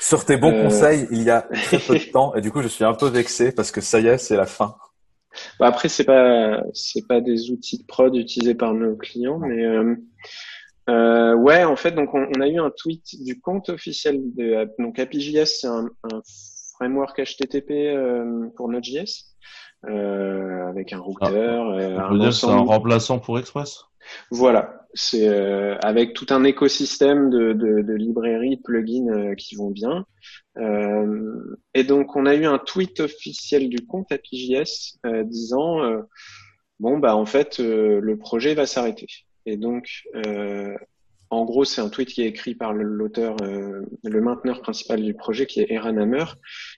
[0.00, 2.68] Sur tes bons conseils, il y a très peu de temps, et du coup, je
[2.68, 4.76] suis un peu vexé parce que ça y est, c'est la fin.
[5.58, 9.64] Bah, après, c'est pas, c'est pas des outils de prod utilisés par nos clients, mais
[10.88, 14.68] euh, ouais, en fait, donc on, on a eu un tweet du compte officiel de
[14.78, 16.20] donc APJS, c'est un, un
[16.82, 19.36] framework HTTP euh, pour Node.js
[19.88, 23.84] euh, avec un routeur, euh, on un dire c'est un remplaçant pour Express?
[24.32, 29.70] Voilà, c'est euh, avec tout un écosystème de, de, de librairies, plugins euh, qui vont
[29.70, 30.06] bien.
[30.58, 36.02] Euh, et donc, on a eu un tweet officiel du compte APJS euh, disant euh,
[36.80, 39.06] bon bah en fait euh, le projet va s'arrêter.
[39.46, 39.88] Et donc,
[40.26, 40.74] euh,
[41.32, 45.14] en gros, c'est un tweet qui est écrit par l'auteur, euh, le mainteneur principal du
[45.14, 46.26] projet, qui est Eran Hammer.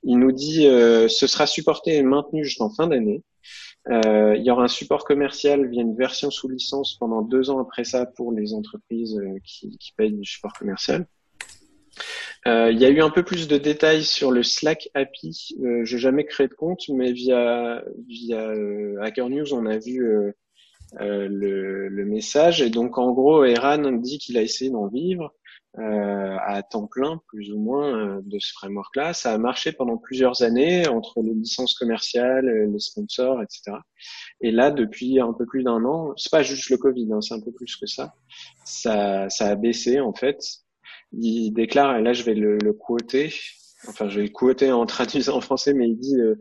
[0.05, 3.25] Il nous dit euh, ce sera supporté et maintenu jusqu'en fin d'année.
[3.91, 7.59] Euh, il y aura un support commercial via une version sous licence pendant deux ans
[7.59, 11.05] après ça pour les entreprises qui, payent du support commercial.
[12.47, 15.57] Il y a eu un peu plus de détails sur le Slack API.
[15.65, 17.83] Euh, J'ai jamais créé de compte, mais via
[19.01, 20.33] Hacker News, on a vu
[21.01, 22.63] le, le message.
[22.63, 25.35] Et donc, en gros, Eran dit qu'il a essayé d'en vivre
[25.79, 29.13] euh, à temps plein, plus ou moins, euh, de ce framework-là.
[29.13, 33.79] Ça a marché pendant plusieurs années entre les licences commerciales, euh, les sponsors, etc.
[34.41, 37.35] Et là, depuis un peu plus d'un an, c'est pas juste le Covid, hein, c'est
[37.35, 38.15] un peu plus que ça.
[38.65, 40.39] Ça, ça a baissé en fait.
[41.11, 43.35] Il déclare, et là je vais le, le quoter,
[43.89, 46.37] enfin je vais le quoter en traduisant en français, mais il dit euh,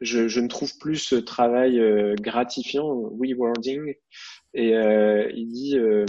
[0.00, 2.86] je, ne trouve plus ce travail euh, gratifiant,
[3.20, 3.94] rewarding,
[4.54, 6.06] et euh, il dit euh,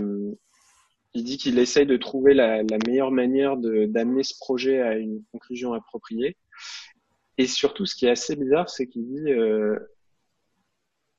[1.13, 5.73] il dit qu'il essaye de trouver la, meilleure manière d'amener ce projet à une conclusion
[5.73, 6.37] appropriée.
[7.37, 9.29] Et surtout, ce qui est assez bizarre, c'est qu'il dit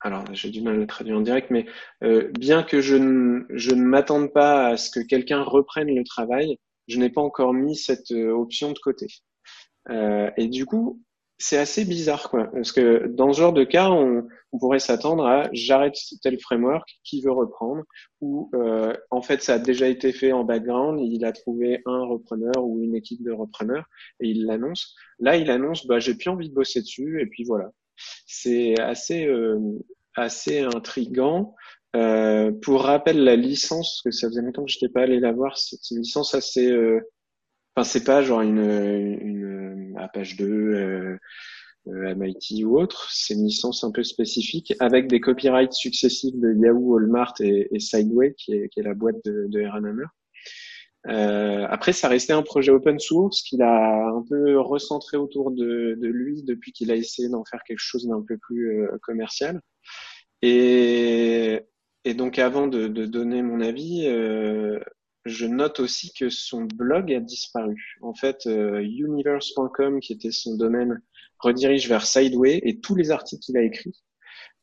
[0.01, 1.67] alors j'ai du mal à le traduire en direct, mais
[2.39, 6.59] bien que je ne, m'attende pas à ce que quelqu'un reprenne le travail,
[6.89, 9.09] je n'ai pas encore mis cette option de côté.
[9.91, 11.03] Et du coup,
[11.43, 15.27] c'est assez bizarre, quoi, parce que dans ce genre de cas, on, on pourrait s'attendre
[15.27, 17.83] à j'arrête tel framework, qui veut reprendre,
[18.21, 22.05] ou euh, en fait ça a déjà été fait en background, il a trouvé un
[22.05, 23.87] repreneur ou une équipe de repreneurs
[24.21, 24.95] et il l'annonce.
[25.19, 27.71] Là, il annonce bah j'ai plus envie de bosser dessus et puis voilà.
[28.27, 29.59] C'est assez euh,
[30.15, 31.55] assez intrigant.
[31.95, 35.21] Euh, pour rappel, la licence, parce que ça faisait longtemps que je n'étais pas allé
[35.21, 37.01] la voir, c'est une licence assez, euh,
[37.77, 39.52] enfin c'est pas genre une, une
[40.03, 41.17] Apache 2, euh,
[41.89, 46.55] euh, MIT ou autre, c'est une licence un peu spécifique avec des copyrights successifs de
[46.55, 49.61] Yahoo, Walmart et, et Sideway, qui est, la boîte de, de.
[51.09, 55.97] Euh, après, ça restait un projet open source qu'il a un peu recentré autour de,
[56.01, 59.61] lui depuis qu'il a essayé d'en faire quelque chose d'un peu plus euh, commercial.
[60.43, 61.67] Et,
[62.17, 64.79] donc, avant de, de donner mon avis, euh,
[65.25, 67.97] je note aussi que son blog a disparu.
[68.01, 71.01] En fait, euh, universe.com, qui était son domaine,
[71.39, 74.03] redirige vers Sideway et tous les articles qu'il a écrits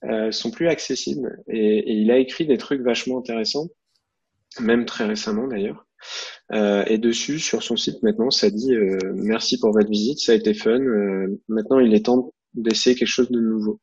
[0.05, 1.43] euh, sont plus accessibles.
[1.47, 3.67] Et, il a écrit des trucs vachement intéressants,
[4.59, 5.85] même très récemment d'ailleurs.
[6.53, 10.31] Euh, et dessus, sur son site maintenant, ça dit euh, merci pour votre visite, ça
[10.31, 10.79] a été fun.
[11.49, 13.81] Maintenant, il est temps d'essayer quelque chose de nouveau.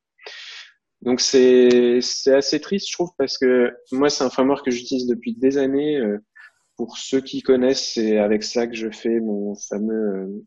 [1.02, 5.34] Donc c'est assez triste, je trouve, parce que moi, c'est un framework que j'utilise depuis
[5.34, 6.00] des années.
[6.76, 10.44] Euh, pour ceux qui connaissent, c'est avec ça que je fais mon fameux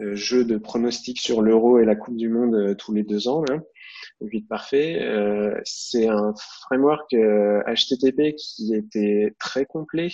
[0.00, 3.28] euh, jeu de pronostics sur l'euro et la Coupe du Monde euh, tous les deux
[3.28, 3.42] ans.
[3.48, 3.60] Là.
[4.20, 5.02] Le vite parfait.
[5.02, 10.10] Euh, c'est un framework HTTP qui était très complet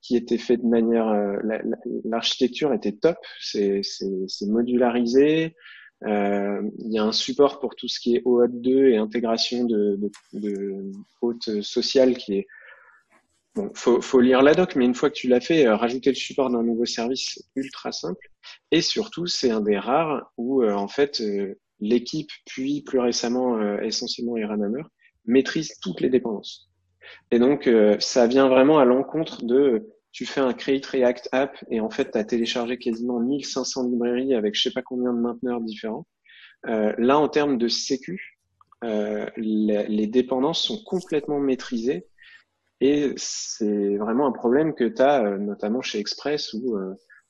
[0.00, 1.38] qui était fait de manière, euh,
[2.04, 3.80] l'architecture la, était top, c'est
[4.42, 5.54] modularisé,
[6.06, 9.64] euh, il y a un support pour tout ce qui est OAuth 2 et intégration
[9.64, 10.92] de, de, de
[11.22, 12.46] hôte sociale qui est
[13.54, 16.10] bon, faut, faut lire la doc, mais une fois que tu l'as fait, euh, rajouter
[16.10, 18.30] le support d'un nouveau service, ultra simple.
[18.70, 21.22] Et surtout, c'est un des rares où euh, en fait
[21.80, 24.84] l'équipe, puis plus récemment essentiellement Eran Hammer,
[25.26, 26.70] maîtrise toutes les dépendances.
[27.30, 31.56] Et donc, euh, ça vient vraiment à l'encontre de tu fais un Create React App
[31.70, 35.18] et en fait, tu as téléchargé quasiment 1500 librairies avec je sais pas combien de
[35.18, 36.06] mainteneurs différents.
[36.66, 38.38] Euh, là, en termes de sécu,
[38.84, 42.06] euh, les, les, dépendances sont complètement maîtrisées
[42.86, 46.76] et c'est vraiment un problème que tu as notamment chez Express où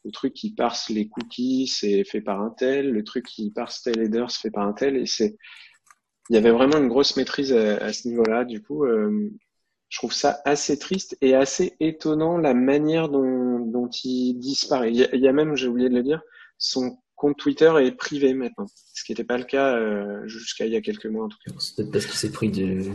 [0.04, 3.82] le truc qui parse les cookies, c'est fait par un tel, le truc qui parse
[3.82, 5.36] tel header, c'est fait par un tel, et c'est,
[6.28, 8.44] il y avait vraiment une grosse maîtrise à, ce niveau-là.
[8.44, 9.30] Du coup, euh,
[9.88, 14.90] je trouve ça assez triste et assez étonnant la manière dont, il disparaît.
[14.90, 16.20] Il y, a, même, j'ai oublié de le dire,
[16.58, 20.72] son compte Twitter est privé maintenant, ce qui n'était pas le cas euh, jusqu'à il
[20.72, 21.54] y a quelques mois en tout cas.
[21.58, 22.92] C'est peut-être parce qu'il s'est pris du-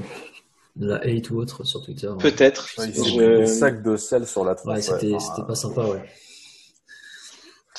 [0.80, 2.10] de la hate ou autre sur Twitter.
[2.19, 2.69] Peut-être.
[2.77, 4.76] Ouais, ils ont Je- mis des sacs de sel sur la tronche.
[4.76, 5.99] Ouais, c'était enfin, c'était pas sympa, ouais.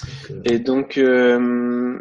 [0.02, 2.00] Donc, euh, Et donc, euh,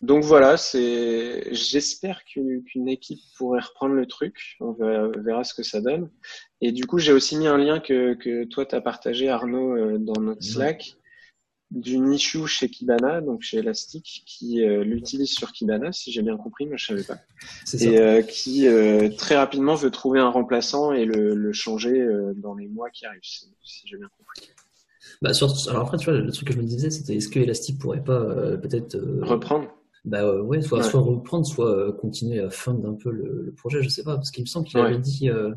[0.00, 1.54] donc voilà, c'est.
[1.54, 4.56] J'espère qu'une qu'une équipe pourrait reprendre le truc.
[4.60, 6.10] On verra, verra ce que ça donne.
[6.60, 9.98] Et du coup, j'ai aussi mis un lien que que toi t'as partagé Arnaud euh,
[9.98, 10.96] dans notre Slack
[11.74, 16.36] d'une issue chez Kibana, donc chez Elastic, qui euh, l'utilise sur Kibana, si j'ai bien
[16.36, 17.18] compris, mais je savais pas,
[17.80, 22.54] et euh, qui euh, très rapidement veut trouver un remplaçant et le, le changer dans
[22.54, 23.46] les mois qui arrivent, si,
[23.86, 24.48] j'ai bien compris.
[25.22, 27.38] Bah, surtout, alors après, tu vois, le truc que je me disais, c'était est-ce que
[27.40, 28.22] Elastic pourrait pas
[28.58, 29.68] peut-être Reprendre.
[30.04, 30.84] bah euh, ouais, soit, Ouais.
[30.90, 34.16] soit reprendre, soit euh, continuer à fund un peu le, le projet, je sais pas,
[34.16, 34.86] parce qu'il me semble qu'il Ouais.
[34.86, 35.52] avait dit euh,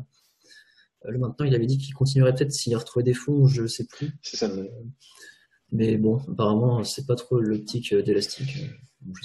[1.04, 4.10] le maintenant, il avait dit qu'il continuerait peut-être s'il retrouvait des fonds, je sais plus.
[4.22, 4.48] C'est ça.
[5.72, 8.48] Mais bon, apparemment, c'est pas trop l'optique euh, d'Elastic.
[8.62, 8.66] euh.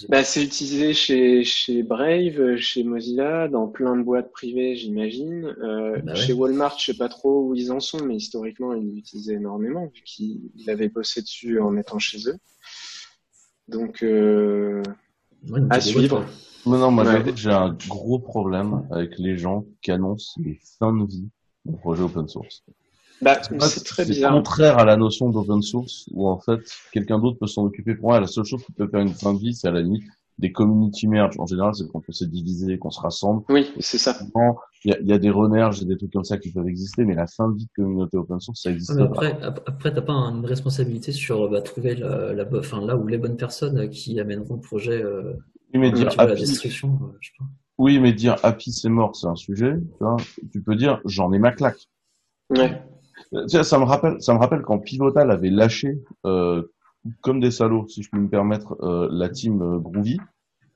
[0.09, 5.45] Bah, c'est utilisé chez, chez Brave, euh, chez Mozilla, dans plein de boîtes privées, j'imagine.
[5.63, 6.19] Euh, Bah ouais.
[6.19, 9.85] Chez Walmart, je sais pas trop où ils en sont, mais historiquement, ils l'utilisaient énormément,
[9.87, 12.37] vu qu'ils ils avaient bossé dessus en étant chez eux.
[13.67, 14.83] Donc, euh,
[15.49, 16.19] Ouais, à suivre.
[16.19, 16.25] ouais.
[16.67, 17.23] Mais non, moi Ouais.
[17.35, 21.27] j'ai un gros problème avec les gens qui annoncent les fins de vie
[21.65, 22.63] de projets open source.
[23.21, 24.33] Bah, c'est très C'est bizarre.
[24.33, 26.59] contraire à la notion d'open source où en fait
[26.91, 28.19] quelqu'un d'autre peut s'en occuper pour moi.
[28.19, 30.03] La seule chose qui peut faire une fin de vie, c'est à la limite
[30.39, 31.35] des community merge.
[31.37, 33.43] En général, c'est quand on s'est divisé, qu'on se rassemble.
[33.49, 34.17] Oui, c'est ça.
[34.83, 36.67] Il y a, il y a des remerges et des trucs comme ça qui peuvent
[36.67, 39.05] exister, mais la fin de vie de communauté open source, ça existe mais pas.
[39.05, 43.05] après, ap- après, t'as pas une responsabilité sur bah, trouver la, la, enfin, là où
[43.05, 45.33] les bonnes personnes qui amèneront le projet, euh,
[45.75, 47.45] mais dire vois, la destruction, euh, je sais pas.
[47.77, 49.75] oui, mais dire happy c'est mort, c'est un sujet.
[49.75, 50.17] Tu, vois.
[50.51, 51.87] tu peux dire j'en ai ma claque.
[52.49, 52.81] Ouais.
[53.33, 56.63] Euh, tiens, ça me rappelle, ça me rappelle quand Pivotal avait lâché, euh,
[57.21, 60.17] comme des salauds, si je puis me permettre, euh, la team euh, Groovy,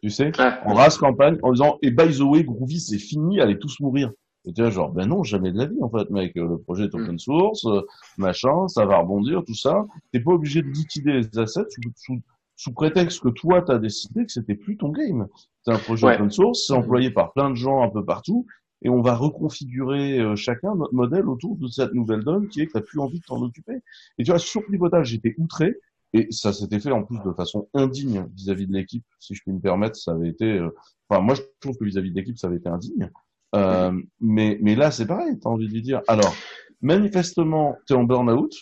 [0.02, 3.40] tu sais, Ah, en race campagne, en disant et by the way, Groovy c'est fini,
[3.42, 4.12] allez tous mourir.
[4.48, 6.38] Et tu genre, ben non, jamais de la vie, en fait, mec.
[6.38, 7.82] Euh, Le projet est open source, euh,
[8.20, 9.86] machin, ça va rebondir, tout ça.
[10.12, 12.22] T'es pas obligé de liquider les assets sous, sous,
[12.56, 15.28] sous prétexte que toi, t'as décidé que c'était plus ton game.
[15.64, 16.16] C'est un projet Ouais.
[16.16, 18.46] open source, c'est employé par plein de gens un peu partout,
[18.86, 22.68] et on va reconfigurer euh, chacun notre modèle autour de cette nouvelle donne qui est
[22.68, 23.82] que t'as plus envie de t'en occuper.
[24.20, 25.76] Et tu vois, sur Pivotal, j'étais outré,
[26.14, 29.52] et ça s'était fait en plus de façon indigne vis-à-vis de l'équipe, si je puis
[29.52, 30.70] me permettre, ça avait été, euh,
[31.10, 33.10] enfin, moi, je trouve que vis-à-vis de l'équipe, ça avait été indigne.
[33.56, 33.92] Euh,
[34.22, 36.36] mais, mais là, c'est pareil, t'as envie de lui dire, alors,
[36.82, 38.54] manifestement, t'es en burn-out,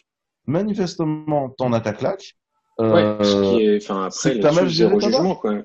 [0.48, 2.38] manifestement, t'en as ta claque.
[2.80, 3.18] ouais.
[3.22, 5.64] Ce qui est, enfin, après, que mal géré ta quoi.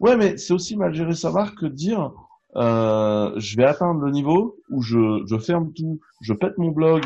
[0.00, 2.12] Ouais, mais c'est aussi mal gérer sa marque que de dire
[2.56, 7.04] euh, je vais atteindre le niveau où je, je ferme tout, je pète mon blog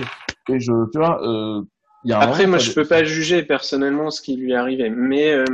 [0.49, 1.63] et je, tu vois, euh,
[2.05, 4.55] il y a un Après, moment, moi, je peux pas juger personnellement ce qui lui
[4.55, 5.45] arrivait, mais euh,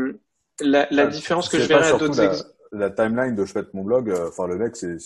[0.60, 3.72] la, la différence que je verrais à d'autres la- ex- La timeline de je pète
[3.74, 4.96] mon blog, euh, enfin le mec, c'est,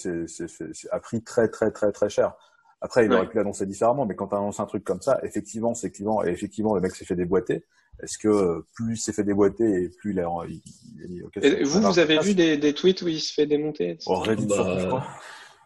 [0.90, 2.34] a pris très très très très cher.
[2.80, 3.16] Après, il Ouais.
[3.18, 6.24] aurait pu l'annoncer différemment, mais quand tu annonces un truc comme ça, effectivement, c'est clivant,
[6.24, 7.64] et effectivement, le mec s'est fait déboîter.
[8.02, 10.60] Est-ce que euh, plus il s'est fait déboîter et plus il a, il,
[11.08, 13.90] il a Et vous, vous avez vu des, des tweets où il se fait démonter?
[13.90, 14.04] Etc.
[14.06, 15.06] Oh, Reddit Bah, surtout, je crois.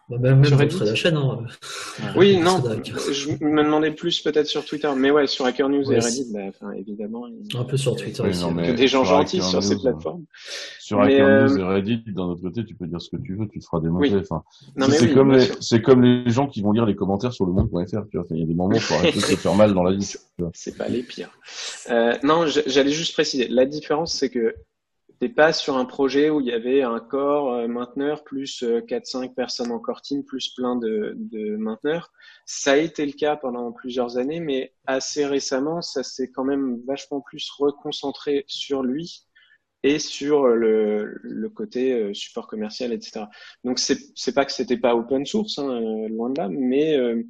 [0.07, 1.39] Bah, même même Sur la chaîne, hein.
[2.15, 2.61] Oui, Euh, non,
[3.11, 6.27] je me demandais plus peut-être sur Twitter, mais ouais, sur Hacker News Ouais, et Reddit,
[6.31, 8.41] bah, enfin, évidemment, il Un peu sur Twitter Oui, aussi.
[8.41, 8.53] non, ouais.
[8.53, 10.23] mais- que des gens gentils Hacker sur ces News, plateformes.
[10.79, 13.17] Sur Mais, Hacker euh, News et Reddit, d'un autre côté, tu peux dire ce que
[13.17, 14.13] tu veux, tu te feras démonter.
[14.13, 14.21] Oui.
[14.21, 14.43] Enfin,
[14.75, 17.47] Non, mais c'est oui, comme les, comme les gens qui vont lire les commentaires sur
[17.47, 19.73] le monde.fr, Il y a des moments où il faut arrêter de se faire mal
[19.73, 20.13] dans la vie.
[20.53, 21.31] C'est pas les pires.
[21.89, 23.47] Euh, non, j'allais juste préciser.
[23.47, 24.53] La différence, c'est que
[25.19, 28.81] t'es pas sur un projet où il y avait un corps euh, mainteneur plus euh,
[28.81, 32.11] 4-5 personnes en core team plus plein de, de mainteneurs.
[32.45, 36.81] Ça a été le cas pendant plusieurs années, mais assez récemment, ça s'est quand même
[36.85, 39.25] vachement plus reconcentré sur lui
[39.85, 43.25] et sur le, le côté euh, support commercial, etc.
[43.63, 47.23] Donc c'est pas que c'était pas open source, hein, euh, loin de là, mais euh,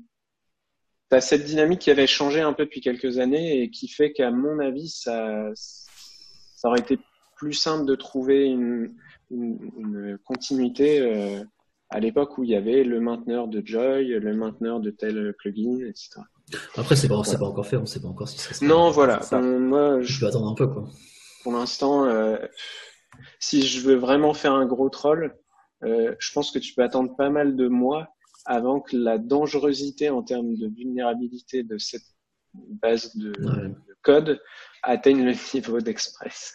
[1.10, 4.32] T'as cette dynamique qui avait changé un peu depuis quelques années et qui fait qu'à
[4.32, 6.98] mon avis, ça, ça aurait été
[7.36, 8.96] plus simple de trouver une,
[9.32, 11.44] une, une continuité euh,
[11.90, 15.80] à l'époque où il y avait le mainteneur de Joy, le mainteneur de tel plugin,
[15.88, 16.22] etc.
[16.78, 18.66] Après, c'est pas, pas encore fait, on sait pas encore si ça sera.
[18.68, 19.20] Non, voilà.
[19.22, 19.40] c'est ça.
[19.40, 20.88] On- moi, Je je, peux attendre un peu, quoi.
[21.44, 22.38] pour l'instant, euh,
[23.40, 25.36] si je veux vraiment faire un gros troll,
[25.84, 28.08] euh, je pense que tu peux attendre pas mal de mois
[28.46, 32.04] avant que la dangerosité en termes de vulnérabilité de cette
[32.54, 33.70] base de, Ouais.
[33.70, 34.40] de code
[34.86, 36.54] atteignent le niveau d'Express.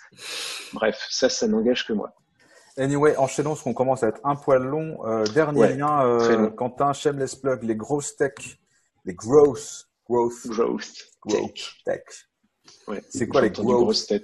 [0.73, 2.13] Bref, ça, ça n'engage que moi.
[2.77, 5.05] Anyway, enchaînons parce qu'on commence à être un poil long.
[5.07, 6.51] Euh, dernier Ouais, lien, euh, long.
[6.51, 8.35] Quentin, shameless plug, les grosses tech,
[9.05, 10.93] les grosses, growth, Growth.
[11.27, 12.03] growth tech.
[12.87, 13.03] Ouais.
[13.09, 14.23] C'est quoi les grosses tech.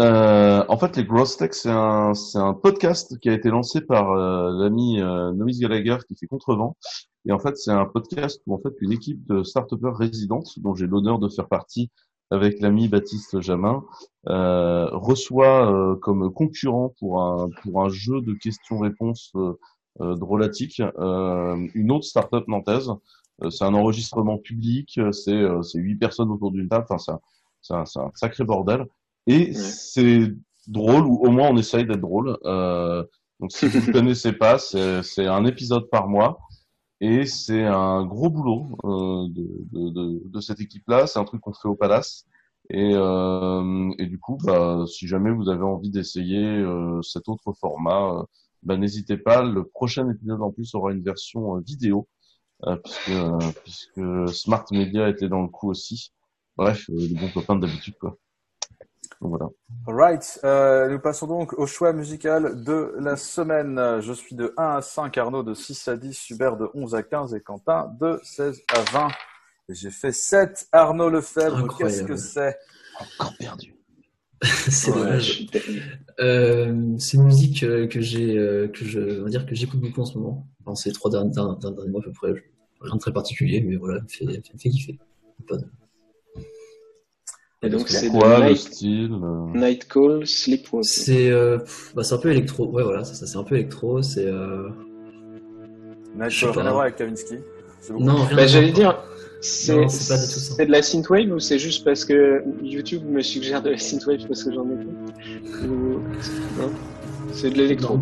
[0.00, 4.50] Euh, en fait, les Gross Tech, c'est un, podcast qui a été lancé par euh,
[4.62, 6.76] l'ami euh, Nomis Gallagher qui fait Contrevent.
[7.26, 10.74] Et en fait, c'est un podcast où en fait une équipe de start-upers résidentes, dont
[10.74, 11.90] j'ai l'honneur de faire partie
[12.30, 13.84] avec l'ami Baptiste Jamin,
[14.28, 19.58] euh, reçoit euh, comme concurrent pour un pour un jeu de questions-réponses euh,
[20.00, 22.90] euh, drôlatique euh, une autre start-up nantaise.
[23.42, 26.86] Euh, c'est un enregistrement public, c'est euh, c'est huit personnes autour d'une table.
[26.90, 26.98] Enfin,
[27.62, 28.86] c'est un, c'est un, un sacré bordel.
[29.26, 29.72] Et Ouais.
[29.76, 30.32] c'est
[30.66, 32.36] drôle, ou au moins on essaye d'être drôle.
[32.44, 33.04] Euh,
[33.40, 36.38] donc si vous ne connaissez pas, c'est c'est un épisode par mois.
[37.00, 41.06] Et c'est un gros boulot euh, de, de, de, cette équipe-là.
[41.06, 42.26] C'est un truc qu'on fait au Palace.
[42.70, 47.52] Et, euh, et du coup, bah, si jamais vous avez envie d'essayer euh, cet autre
[47.52, 48.22] format, euh,
[48.62, 49.42] bah, n'hésitez pas.
[49.42, 52.08] Le prochain épisode en plus aura une version euh, vidéo,
[52.66, 53.12] euh, puisque,
[53.62, 56.12] puisque Smart Media était dans le coup aussi.
[56.56, 58.18] Bref, les bons copains d'habitude, quoi.
[59.20, 59.48] Donc voilà.
[59.86, 64.00] Right, euh, nous passons donc au choix musical de la semaine.
[64.00, 67.02] Je suis de 1 à 5, Arnaud de 6 à 10, Hubert de 11 à
[67.02, 69.08] 15 et Quentin de 16 à 20.
[69.70, 70.68] Et j'ai fait 7.
[70.72, 72.56] Arnaud Lefebvre, qu'est-ce que c'est?
[73.00, 73.74] Encore perdu.
[74.42, 75.46] c'est Ouais, dommage.
[76.20, 78.34] Euh, c'est une musique euh, que j'ai,
[78.72, 80.46] que je, on va dire que j'écoute beaucoup en ce moment.
[80.64, 82.32] Enfin, ces trois derniers, derniers- derniers mois à peu près.
[82.80, 84.98] Rien de très particulier, mais voilà, elle me fait, elle me fait kiffer.
[85.48, 85.64] Pas de-
[87.62, 90.88] Et donc, c'est Quoi, de le Night, style euh, Night Call, Sleepwalking.
[90.88, 91.58] C'est, euh,
[91.94, 92.66] bah, c'est un peu électro.
[92.68, 94.00] Ouais, voilà, c'est ça, c'est un peu électro.
[94.02, 94.68] C'est, euh...
[96.16, 97.34] Night Call, rien à voir avec Kavinsky.
[97.98, 99.02] Non, rien Bah, j'allais dire,
[99.40, 100.54] c'est Non, c'est pas du tout ça.
[100.56, 104.24] c'est de la synthwave ou c'est juste parce que YouTube me suggère de la synthwave
[104.28, 106.00] parce que j'en écoute Ou-
[107.32, 107.98] C'est de l'électro.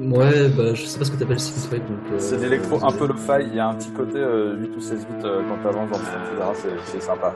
[0.00, 1.98] Ouais, bah, je sais pas ce que t'appelles synthwave, donc.
[2.12, 3.46] euh, C'est de l'électro un peu lo-fi.
[3.50, 5.98] Il y a un petit côté euh, 8 ou 16 bits euh, quand t'avances dans
[5.98, 6.76] le son, etc.
[6.84, 7.34] C'est- C'est sympa.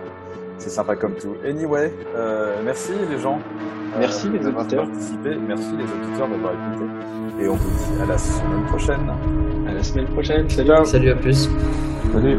[0.58, 1.34] C'est sympa comme tout.
[1.44, 3.38] Anyway, euh, merci les gens.
[3.94, 4.86] euh, Merci, les d'avoir auditeurs.
[4.86, 5.36] participé.
[5.46, 6.90] Merci les auditeurs d'avoir écouté.
[7.42, 9.10] Et on vous dit à la semaine prochaine.
[9.66, 10.48] À la semaine prochaine.
[10.48, 10.68] Salut.
[10.68, 10.84] Ciao.
[10.84, 11.48] Salut, à plus.
[12.16, 12.38] Allez.